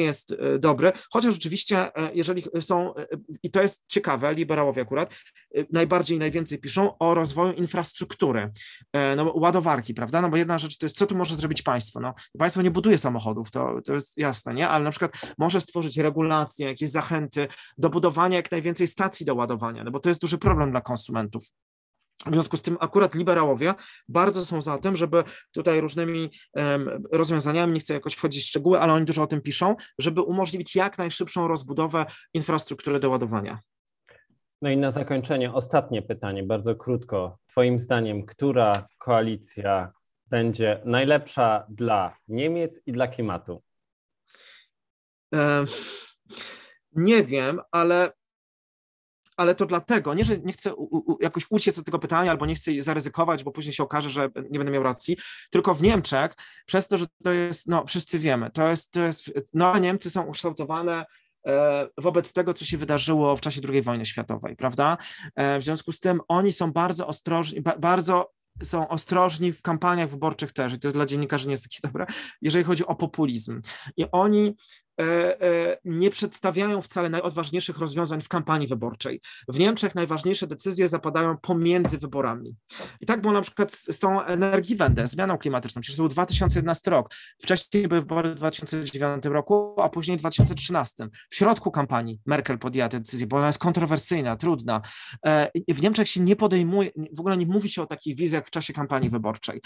jest 0.00 0.32
e, 0.32 0.58
dobry, 0.58 0.92
chociaż 1.10 1.34
rzeczywiście, 1.34 1.96
e, 1.96 2.10
jeżeli 2.14 2.42
są, 2.60 2.94
e, 2.94 3.06
i 3.42 3.50
to 3.50 3.62
jest 3.62 3.84
ciekawe, 3.86 4.34
liberałowie 4.34 4.82
akurat, 4.82 5.14
najbardziej, 5.72 6.18
najwięcej 6.18 6.58
piszą 6.58 6.98
o 6.98 7.14
rozwoju 7.14 7.52
infrastruktury, 7.52 8.52
no, 9.16 9.32
ładowarki, 9.34 9.94
prawda? 9.94 10.22
No 10.22 10.28
bo 10.28 10.36
jedna 10.36 10.58
rzecz 10.58 10.78
to 10.78 10.86
jest, 10.86 10.96
co 10.96 11.06
tu 11.06 11.16
może 11.16 11.36
zrobić 11.36 11.62
państwo? 11.62 12.00
No, 12.00 12.14
państwo 12.38 12.62
nie 12.62 12.70
buduje 12.70 12.98
samochodów, 12.98 13.50
to, 13.50 13.80
to 13.84 13.94
jest 13.94 14.18
jasne, 14.18 14.54
nie? 14.54 14.68
Ale 14.68 14.84
na 14.84 14.90
przykład 14.90 15.12
może 15.38 15.60
stworzyć 15.60 15.96
regulacje, 15.96 16.66
jakieś 16.66 16.90
zachęty 16.90 17.48
do 17.78 17.90
budowania 17.90 18.36
jak 18.36 18.50
najwięcej 18.50 18.86
stacji 18.86 19.26
do 19.26 19.34
ładowania, 19.34 19.84
no 19.84 19.90
bo 19.90 20.00
to 20.00 20.08
jest 20.08 20.20
duży 20.20 20.38
problem 20.38 20.70
dla 20.70 20.80
konsumentów. 20.80 21.44
W 22.26 22.32
związku 22.32 22.56
z 22.56 22.62
tym 22.62 22.76
akurat 22.80 23.14
liberałowie 23.14 23.74
bardzo 24.08 24.44
są 24.44 24.62
za 24.62 24.78
tym, 24.78 24.96
żeby 24.96 25.24
tutaj 25.52 25.80
różnymi 25.80 26.30
um, 26.54 27.04
rozwiązaniami, 27.12 27.72
nie 27.72 27.80
chcę 27.80 27.94
jakoś 27.94 28.14
wchodzić 28.14 28.44
w 28.44 28.48
szczegóły, 28.48 28.80
ale 28.80 28.92
oni 28.92 29.04
dużo 29.04 29.22
o 29.22 29.26
tym 29.26 29.40
piszą, 29.40 29.76
żeby 29.98 30.20
umożliwić 30.20 30.76
jak 30.76 30.98
najszybszą 30.98 31.48
rozbudowę 31.48 32.06
infrastruktury 32.34 33.00
do 33.00 33.10
ładowania. 33.10 33.60
No 34.62 34.70
i 34.70 34.76
na 34.76 34.90
zakończenie 34.90 35.52
ostatnie 35.52 36.02
pytanie, 36.02 36.42
bardzo 36.42 36.74
krótko. 36.74 37.38
Twoim 37.46 37.80
zdaniem, 37.80 38.26
która 38.26 38.86
koalicja 38.98 39.92
będzie 40.26 40.80
najlepsza 40.84 41.66
dla 41.68 42.16
Niemiec 42.28 42.80
i 42.86 42.92
dla 42.92 43.08
klimatu? 43.08 43.62
nie 46.92 47.22
wiem, 47.22 47.60
ale 47.70 48.12
ale 49.36 49.54
to 49.54 49.66
dlatego, 49.66 50.14
nie, 50.14 50.24
że 50.24 50.38
nie 50.38 50.52
chcę 50.52 50.74
u, 50.74 51.12
u, 51.12 51.18
jakoś 51.20 51.46
uciec 51.50 51.78
od 51.78 51.84
tego 51.84 51.98
pytania 51.98 52.30
albo 52.30 52.46
nie 52.46 52.54
chcę 52.54 52.82
zaryzykować, 52.82 53.44
bo 53.44 53.50
później 53.50 53.72
się 53.72 53.82
okaże, 53.82 54.10
że 54.10 54.30
nie 54.50 54.58
będę 54.58 54.72
miał 54.72 54.82
racji, 54.82 55.16
tylko 55.50 55.74
w 55.74 55.82
Niemczech, 55.82 56.34
przez 56.66 56.88
to, 56.88 56.98
że 56.98 57.06
to 57.24 57.32
jest, 57.32 57.68
no 57.68 57.86
wszyscy 57.86 58.18
wiemy, 58.18 58.50
to 58.50 58.68
jest, 58.68 58.90
to 58.90 59.00
jest 59.00 59.30
no 59.54 59.78
Niemcy 59.78 60.10
są 60.10 60.22
ukształtowane 60.22 61.04
e, 61.46 61.88
wobec 61.98 62.32
tego, 62.32 62.54
co 62.54 62.64
się 62.64 62.78
wydarzyło 62.78 63.36
w 63.36 63.40
czasie 63.40 63.60
II 63.68 63.82
wojny 63.82 64.06
światowej, 64.06 64.56
prawda? 64.56 64.98
E, 65.34 65.58
w 65.58 65.64
związku 65.64 65.92
z 65.92 66.00
tym 66.00 66.20
oni 66.28 66.52
są 66.52 66.72
bardzo 66.72 67.06
ostrożni, 67.06 67.62
bardzo 67.78 68.32
są 68.62 68.88
ostrożni 68.88 69.52
w 69.52 69.62
kampaniach 69.62 70.10
wyborczych 70.10 70.52
też, 70.52 70.72
i 70.72 70.78
to 70.78 70.92
dla 70.92 71.06
dziennikarzy 71.06 71.46
nie 71.46 71.52
jest 71.52 71.64
takie 71.64 71.78
dobre, 71.82 72.06
jeżeli 72.42 72.64
chodzi 72.64 72.86
o 72.86 72.94
populizm. 72.94 73.60
I 73.96 74.04
oni 74.12 74.56
nie 75.84 76.10
przedstawiają 76.10 76.82
wcale 76.82 77.10
najodważniejszych 77.10 77.78
rozwiązań 77.78 78.22
w 78.22 78.28
kampanii 78.28 78.68
wyborczej. 78.68 79.20
W 79.48 79.58
Niemczech 79.58 79.94
najważniejsze 79.94 80.46
decyzje 80.46 80.88
zapadają 80.88 81.36
pomiędzy 81.36 81.98
wyborami. 81.98 82.56
I 83.00 83.06
tak 83.06 83.20
było 83.20 83.32
na 83.32 83.40
przykład 83.40 83.72
z 83.72 83.98
tą 83.98 84.22
Energiewende, 84.22 85.06
zmianą 85.06 85.38
klimatyczną. 85.38 85.82
Przecież 85.82 85.96
to 85.96 86.02
był 86.02 86.08
2011 86.08 86.90
rok. 86.90 87.14
Wcześniej 87.42 87.88
były 87.88 88.00
wybory 88.00 88.30
w 88.30 88.34
2009 88.34 89.24
roku, 89.24 89.74
a 89.80 89.88
później 89.88 90.16
w 90.16 90.20
2013. 90.20 91.08
W 91.30 91.34
środku 91.34 91.70
kampanii 91.70 92.20
Merkel 92.26 92.58
podjęła 92.58 92.88
tę 92.88 92.98
decyzję, 92.98 93.26
bo 93.26 93.36
ona 93.36 93.46
jest 93.46 93.58
kontrowersyjna, 93.58 94.36
trudna. 94.36 94.82
E, 95.26 95.50
w 95.68 95.82
Niemczech 95.82 96.08
się 96.08 96.20
nie 96.20 96.36
podejmuje, 96.36 96.90
w 97.12 97.20
ogóle 97.20 97.36
nie 97.36 97.46
mówi 97.46 97.68
się 97.68 97.82
o 97.82 97.86
takich 97.86 98.16
wizjach 98.16 98.46
w 98.46 98.50
czasie 98.50 98.72
kampanii 98.72 99.10
wyborczej, 99.10 99.60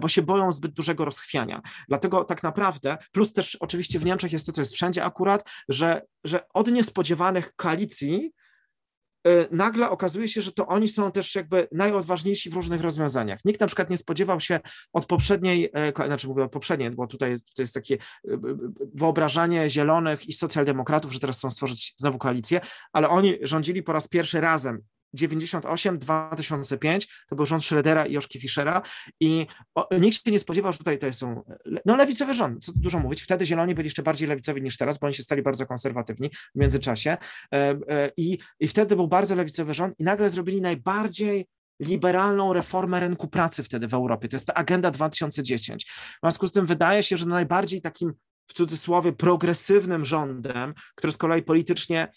bo 0.00 0.08
się 0.08 0.22
boją 0.22 0.52
zbyt 0.52 0.72
dużego 0.72 1.04
rozchwiania. 1.04 1.62
Dlatego 1.88 2.24
tak 2.24 2.42
naprawdę, 2.42 2.98
plus 3.12 3.32
też 3.32 3.56
oczywiście 3.56 3.98
w 3.98 4.04
Niemczech 4.04 4.32
jest 4.32 4.46
to, 4.46 4.52
co 4.56 4.62
jest 4.62 4.74
wszędzie 4.74 5.04
akurat, 5.04 5.48
że, 5.68 6.02
że 6.24 6.48
od 6.54 6.72
niespodziewanych 6.72 7.52
koalicji 7.56 8.32
y, 9.26 9.48
nagle 9.50 9.90
okazuje 9.90 10.28
się, 10.28 10.40
że 10.40 10.52
to 10.52 10.66
oni 10.66 10.88
są 10.88 11.12
też 11.12 11.34
jakby 11.34 11.68
najodważniejsi 11.72 12.50
w 12.50 12.54
różnych 12.54 12.80
rozwiązaniach. 12.80 13.40
Nikt 13.44 13.60
na 13.60 13.66
przykład 13.66 13.90
nie 13.90 13.96
spodziewał 13.96 14.40
się 14.40 14.60
od 14.92 15.06
poprzedniej, 15.06 15.70
e, 15.74 16.06
znaczy 16.06 16.28
mówię 16.28 16.48
poprzedniej, 16.48 16.90
bo 16.90 17.06
tutaj 17.06 17.34
to 17.56 17.62
jest 17.62 17.74
takie 17.74 17.94
y, 17.94 17.98
y, 18.32 18.38
wyobrażanie 18.94 19.70
zielonych 19.70 20.28
i 20.28 20.32
socjaldemokratów, 20.32 21.12
że 21.12 21.20
teraz 21.20 21.38
chcą 21.38 21.50
stworzyć 21.50 21.94
znowu 21.96 22.18
koalicję, 22.18 22.60
ale 22.92 23.08
oni 23.08 23.38
rządzili 23.42 23.82
po 23.82 23.92
raz 23.92 24.08
pierwszy 24.08 24.40
razem 24.40 24.82
98, 25.14 25.98
2005, 25.98 27.24
to 27.28 27.36
był 27.36 27.46
rząd 27.46 27.64
Schroedera 27.64 28.06
i 28.06 28.12
Joszki 28.12 28.40
Fischera 28.40 28.82
i 29.20 29.46
nikt 30.00 30.24
się 30.24 30.30
nie 30.30 30.38
spodziewał, 30.38 30.72
że 30.72 30.78
tutaj 30.78 30.98
to 30.98 31.12
są 31.12 31.42
no 31.84 31.96
lewicowe 31.96 32.34
rządy, 32.34 32.60
co 32.60 32.72
dużo 32.74 32.98
mówić, 32.98 33.22
wtedy 33.22 33.46
zieloni 33.46 33.74
byli 33.74 33.86
jeszcze 33.86 34.02
bardziej 34.02 34.28
lewicowi 34.28 34.62
niż 34.62 34.76
teraz, 34.76 34.98
bo 34.98 35.06
oni 35.06 35.14
się 35.14 35.22
stali 35.22 35.42
bardzo 35.42 35.66
konserwatywni 35.66 36.30
w 36.54 36.58
międzyczasie 36.58 37.10
e, 37.10 37.78
e, 37.88 38.10
i, 38.16 38.38
i 38.60 38.68
wtedy 38.68 38.96
był 38.96 39.08
bardzo 39.08 39.34
lewicowy 39.34 39.74
rząd 39.74 39.94
i 39.98 40.04
nagle 40.04 40.30
zrobili 40.30 40.60
najbardziej 40.60 41.46
liberalną 41.80 42.52
reformę 42.52 43.00
rynku 43.00 43.28
pracy 43.28 43.62
wtedy 43.62 43.88
w 43.88 43.94
Europie. 43.94 44.28
To 44.28 44.36
jest 44.36 44.46
ta 44.46 44.54
agenda 44.54 44.90
2010. 44.90 45.84
W 45.84 46.18
związku 46.22 46.48
z 46.48 46.52
tym 46.52 46.66
wydaje 46.66 47.02
się, 47.02 47.16
że 47.16 47.26
najbardziej 47.26 47.82
takim 47.82 48.12
w 48.46 48.52
cudzysłowie 48.52 49.12
progresywnym 49.12 50.04
rządem, 50.04 50.74
który 50.94 51.12
z 51.12 51.16
kolei 51.16 51.42
politycznie 51.42 52.08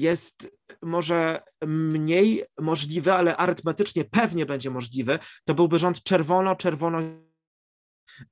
jest 0.00 0.50
może 0.82 1.42
mniej 1.66 2.44
możliwy, 2.60 3.12
ale 3.12 3.36
arytmetycznie 3.36 4.04
pewnie 4.04 4.46
będzie 4.46 4.70
możliwy, 4.70 5.18
to 5.44 5.54
byłby 5.54 5.78
rząd 5.78 6.02
czerwono-czerwono, 6.02 6.98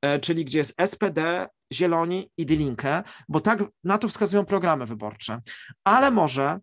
e, 0.03 0.19
czyli 0.21 0.45
gdzie 0.45 0.59
jest 0.59 0.81
SPD, 0.87 1.49
Zieloni 1.73 2.31
i 2.37 2.47
Die 2.47 2.57
Linke, 2.57 3.03
bo 3.29 3.41
tak 3.41 3.65
na 3.85 3.99
to 3.99 4.09
wskazują 4.09 4.45
programy 4.45 4.87
wyborcze. 4.87 5.41
Ale 5.85 6.11
może 6.11 6.61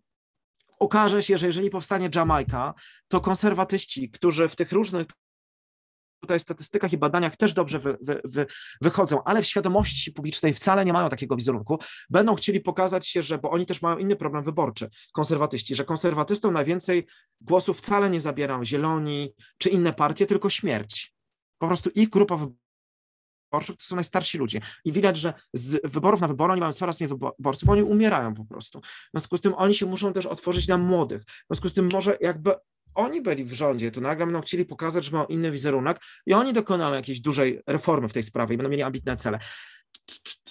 okaże 0.78 1.22
się, 1.22 1.38
że 1.38 1.46
jeżeli 1.46 1.70
powstanie 1.70 2.10
Jamajka, 2.14 2.74
to 3.08 3.20
konserwatyści, 3.20 4.10
którzy 4.10 4.48
w 4.48 4.56
tych 4.56 4.72
różnych 4.72 5.06
tutaj 6.24 6.40
statystykach 6.40 6.92
i 6.92 6.98
badaniach 6.98 7.36
też 7.36 7.54
dobrze 7.54 7.78
wy, 7.78 7.96
wy, 8.00 8.20
wy, 8.24 8.46
wychodzą, 8.80 9.24
ale 9.24 9.42
w 9.42 9.46
świadomości 9.46 10.12
publicznej 10.12 10.54
wcale 10.54 10.84
nie 10.84 10.92
mają 10.92 11.08
takiego 11.08 11.36
wizerunku, 11.36 11.78
będą 12.10 12.34
chcieli 12.34 12.60
pokazać 12.60 13.08
się, 13.08 13.22
że, 13.22 13.38
bo 13.38 13.50
oni 13.50 13.66
też 13.66 13.82
mają 13.82 13.98
inny 13.98 14.16
problem 14.16 14.44
wyborczy, 14.44 14.88
konserwatyści, 15.12 15.74
że 15.74 15.84
konserwatystom 15.84 16.54
najwięcej 16.54 17.06
głosów 17.40 17.78
wcale 17.78 18.10
nie 18.10 18.20
zabierają 18.20 18.64
zieloni 18.64 19.34
czy 19.58 19.68
inne 19.68 19.92
partie, 19.92 20.26
tylko 20.26 20.50
śmierć. 20.50 21.14
Po 21.58 21.66
prostu 21.66 21.90
ich 21.94 22.08
grupa 22.08 22.36
wyborców 22.36 23.76
to 23.76 23.84
są 23.84 23.94
najstarsi 23.94 24.38
ludzie. 24.38 24.60
I 24.84 24.92
widać, 24.92 25.16
że 25.16 25.34
z 25.52 25.92
wyborów 25.92 26.20
na 26.20 26.28
wybory 26.28 26.52
oni 26.52 26.60
mają 26.60 26.72
coraz 26.72 27.00
mniej 27.00 27.08
wyborców, 27.08 27.66
bo 27.66 27.72
oni 27.72 27.82
umierają 27.82 28.34
po 28.34 28.44
prostu. 28.44 28.80
W 28.80 29.10
związku 29.10 29.36
z 29.36 29.40
tym 29.40 29.54
oni 29.56 29.74
się 29.74 29.86
muszą 29.86 30.12
też 30.12 30.26
otworzyć 30.26 30.68
na 30.68 30.78
młodych. 30.78 31.22
W 31.22 31.46
związku 31.50 31.68
z 31.68 31.74
tym 31.74 31.88
może 31.92 32.18
jakby 32.20 32.54
oni 32.94 33.20
byli 33.20 33.44
w 33.44 33.52
rządzie, 33.52 33.90
to 33.90 34.00
nagle 34.00 34.26
będą 34.26 34.40
chcieli 34.40 34.64
pokazać, 34.64 35.04
że 35.04 35.10
mają 35.10 35.26
inny 35.26 35.50
wizerunek 35.50 36.00
i 36.26 36.34
oni 36.34 36.52
dokonają 36.52 36.94
jakiejś 36.94 37.20
dużej 37.20 37.62
reformy 37.66 38.08
w 38.08 38.12
tej 38.12 38.22
sprawie 38.22 38.54
i 38.54 38.56
będą 38.56 38.70
mieli 38.70 38.82
ambitne 38.82 39.16
cele. 39.16 39.38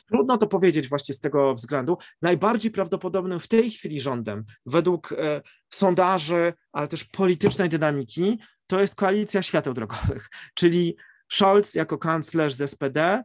Trudno 0.08 0.38
to 0.38 0.48
powiedzieć 0.48 0.89
właśnie 0.89 1.16
z 1.16 1.20
tego 1.20 1.54
względu. 1.54 1.98
Najbardziej 2.22 2.72
prawdopodobnym 2.72 3.39
w 3.39 3.48
tej 3.48 3.72
chwili 3.72 4.02
rządem, 4.02 4.44
według 4.66 5.12
e, 5.12 5.41
sondaży, 5.70 6.54
ale 6.72 6.88
też 6.88 7.04
politycznej 7.04 7.70
dynamiki, 7.70 8.39
to 8.68 8.82
jest 8.82 8.96
koalicja 8.96 9.41
świateł 9.41 9.74
drogowych, 9.74 10.30
czyli 10.54 10.98
Scholz 11.32 11.74
jako 11.74 11.98
kanclerz 11.98 12.54
z 12.54 12.72
SPD, 12.72 13.24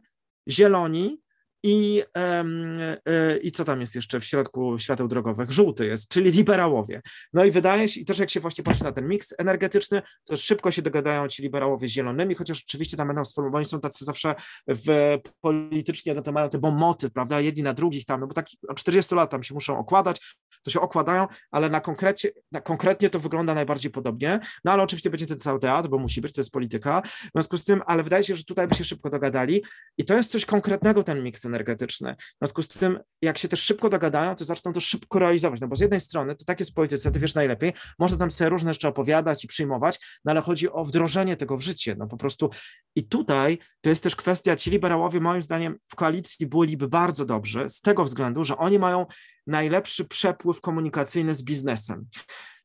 Zieloni 0.49 1.21
i, 1.63 2.03
e, 2.17 3.37
I 3.37 3.51
co 3.51 3.63
tam 3.63 3.81
jest 3.81 3.95
jeszcze 3.95 4.19
w 4.19 4.25
środku 4.25 4.77
świateł 4.77 5.07
drogowych? 5.07 5.51
Żółty 5.51 5.85
jest, 5.85 6.09
czyli 6.09 6.31
liberałowie. 6.31 7.01
No 7.33 7.45
i 7.45 7.51
wydaje 7.51 7.87
się, 7.87 8.01
i 8.01 8.05
też 8.05 8.19
jak 8.19 8.29
się 8.29 8.39
właśnie 8.39 8.63
patrzy 8.63 8.83
na 8.83 8.91
ten 8.91 9.07
miks 9.07 9.33
energetyczny, 9.37 10.01
to 10.23 10.37
szybko 10.37 10.71
się 10.71 10.81
dogadają 10.81 11.27
ci 11.27 11.43
liberałowie 11.43 11.87
z 11.87 11.91
zielonymi, 11.91 12.35
chociaż 12.35 12.63
oczywiście 12.67 12.97
tam 12.97 13.07
będą 13.07 13.23
sformułowani, 13.23 13.65
są 13.65 13.79
tacy 13.79 14.05
zawsze 14.05 14.35
w 14.67 15.17
politycznie, 15.41 16.13
no 16.13 16.21
to 16.21 16.31
mają 16.31 16.49
te 16.49 16.57
bomoty, 16.57 17.09
prawda, 17.09 17.41
jedni 17.41 17.63
na 17.63 17.73
drugich 17.73 18.05
tam, 18.05 18.19
no 18.19 18.27
bo 18.27 18.33
tak 18.33 18.45
od 18.67 18.77
40 18.77 19.15
lat 19.15 19.31
tam 19.31 19.43
się 19.43 19.53
muszą 19.53 19.79
okładać, 19.79 20.35
to 20.63 20.71
się 20.71 20.79
okładają, 20.79 21.27
ale 21.51 21.69
na, 21.69 21.81
konkrecie, 21.81 22.31
na 22.51 22.61
konkretnie 22.61 23.09
to 23.09 23.19
wygląda 23.19 23.53
najbardziej 23.53 23.91
podobnie, 23.91 24.39
no 24.63 24.71
ale 24.71 24.83
oczywiście 24.83 25.09
będzie 25.09 25.25
ten 25.25 25.39
cały 25.39 25.59
teatr, 25.59 25.89
bo 25.89 25.97
musi 25.97 26.21
być, 26.21 26.33
to 26.33 26.41
jest 26.41 26.51
polityka, 26.51 27.01
w 27.01 27.31
związku 27.35 27.57
z 27.57 27.63
tym, 27.63 27.81
ale 27.85 28.03
wydaje 28.03 28.23
się, 28.23 28.35
że 28.35 28.43
tutaj 28.43 28.67
by 28.67 28.75
się 28.75 28.83
szybko 28.83 29.09
dogadali 29.09 29.63
i 29.97 30.05
to 30.05 30.13
jest 30.13 30.31
coś 30.31 30.45
konkretnego 30.45 31.03
ten 31.03 31.23
miks 31.23 31.45
energetyczny. 31.49 32.15
W 32.19 32.37
związku 32.39 32.63
z 32.63 32.67
tym, 32.67 32.99
jak 33.21 33.37
się 33.37 33.47
też 33.47 33.61
szybko 33.61 33.89
dogadają, 33.89 34.35
to 34.35 34.45
zaczną 34.45 34.73
to 34.73 34.79
szybko 34.79 35.19
realizować, 35.19 35.61
no 35.61 35.67
bo 35.67 35.75
z 35.75 35.79
jednej 35.79 36.01
strony, 36.01 36.35
to 36.35 36.45
tak 36.45 36.59
jest 36.59 36.71
w 36.71 36.73
polityce, 36.73 37.11
ty 37.11 37.19
wiesz 37.19 37.35
najlepiej, 37.35 37.73
można 37.99 38.17
tam 38.17 38.31
sobie 38.31 38.49
różne 38.49 38.73
rzeczy 38.73 38.87
opowiadać 38.87 39.43
i 39.43 39.47
przyjmować, 39.47 39.99
no 40.25 40.31
ale 40.31 40.41
chodzi 40.41 40.71
o 40.71 40.85
wdrożenie 40.85 41.37
tego 41.37 41.57
w 41.57 41.61
życie, 41.61 41.95
no 41.99 42.07
po 42.07 42.17
prostu 42.17 42.49
i 42.95 43.07
tutaj 43.07 43.57
to 43.81 43.89
jest 43.89 44.03
też 44.03 44.15
kwestia, 44.15 44.55
ci 44.55 44.71
liberałowie 44.71 45.19
moim 45.19 45.41
zdaniem 45.41 45.79
w 45.87 45.95
koalicji 45.95 46.47
byliby 46.47 46.87
bardzo 46.87 47.25
dobrzy 47.25 47.69
z 47.69 47.81
tego 47.81 48.03
względu, 48.03 48.43
że 48.43 48.57
oni 48.57 48.79
mają 48.79 49.05
najlepszy 49.47 50.05
przepływ 50.05 50.61
komunikacyjny 50.61 51.35
z 51.35 51.43
biznesem. 51.43 52.05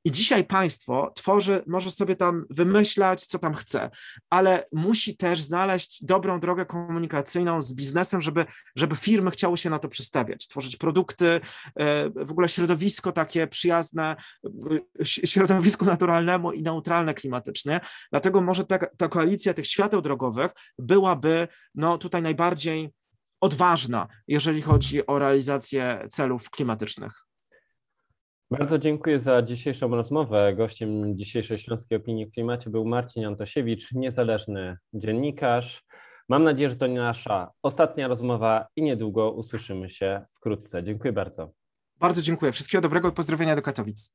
I 0.04 0.10
dzisiaj 0.10 0.44
państwo 0.44 1.12
tworzy, 1.14 1.62
może 1.66 1.90
sobie 1.90 2.16
tam 2.16 2.44
wymyślać, 2.50 3.26
co 3.26 3.38
tam 3.38 3.54
chce, 3.54 3.90
ale 4.30 4.66
musi 4.72 5.16
też 5.16 5.40
znaleźć 5.40 6.04
dobrą 6.04 6.40
drogę 6.40 6.66
komunikacyjną 6.66 7.62
z 7.62 7.74
biznesem, 7.74 8.20
żeby, 8.20 8.46
żeby 8.76 8.96
firmy 8.96 9.30
chciały 9.30 9.58
się 9.58 9.70
na 9.70 9.78
to 9.78 9.88
przystawiać, 9.88 10.48
tworzyć 10.48 10.76
produkty, 10.76 11.40
e, 11.76 12.10
w 12.24 12.30
ogóle 12.30 12.48
środowisko 12.48 13.12
takie 13.12 13.46
przyjazne 13.46 14.16
e, 15.00 15.04
środowisku 15.04 15.84
naturalnemu 15.84 16.52
i 16.52 16.62
neutralne 16.62 17.14
klimatycznie. 17.14 17.80
Dlatego 18.10 18.40
może 18.40 18.64
ta, 18.64 18.78
ta 18.78 19.08
koalicja 19.08 19.54
tych 19.54 19.66
świateł 19.66 20.02
drogowych 20.02 20.52
byłaby 20.78 21.48
no, 21.74 21.98
tutaj 21.98 22.22
najbardziej 22.22 22.90
odważna, 23.40 24.08
jeżeli 24.28 24.62
chodzi 24.62 25.06
o 25.06 25.18
realizację 25.18 26.06
celów 26.10 26.50
klimatycznych. 26.50 27.26
Bardzo 28.58 28.78
dziękuję 28.78 29.18
za 29.18 29.42
dzisiejszą 29.42 29.88
rozmowę. 29.88 30.54
Gościem 30.54 31.16
dzisiejszej 31.18 31.58
Śląskiej 31.58 31.98
Opinii 31.98 32.26
o 32.26 32.30
Klimacie 32.30 32.70
był 32.70 32.84
Marcin 32.84 33.24
Antosiewicz, 33.24 33.92
niezależny 33.92 34.76
dziennikarz. 34.92 35.84
Mam 36.28 36.44
nadzieję, 36.44 36.70
że 36.70 36.76
to 36.76 36.86
nie 36.86 36.98
nasza 36.98 37.50
ostatnia 37.62 38.08
rozmowa 38.08 38.66
i 38.76 38.82
niedługo 38.82 39.32
usłyszymy 39.32 39.90
się 39.90 40.22
wkrótce. 40.32 40.84
Dziękuję 40.84 41.12
bardzo. 41.12 41.52
Bardzo 42.00 42.22
dziękuję. 42.22 42.52
Wszystkiego 42.52 42.82
dobrego 42.82 43.08
i 43.08 43.12
pozdrowienia 43.12 43.56
do 43.56 43.62
Katowic. 43.62 44.12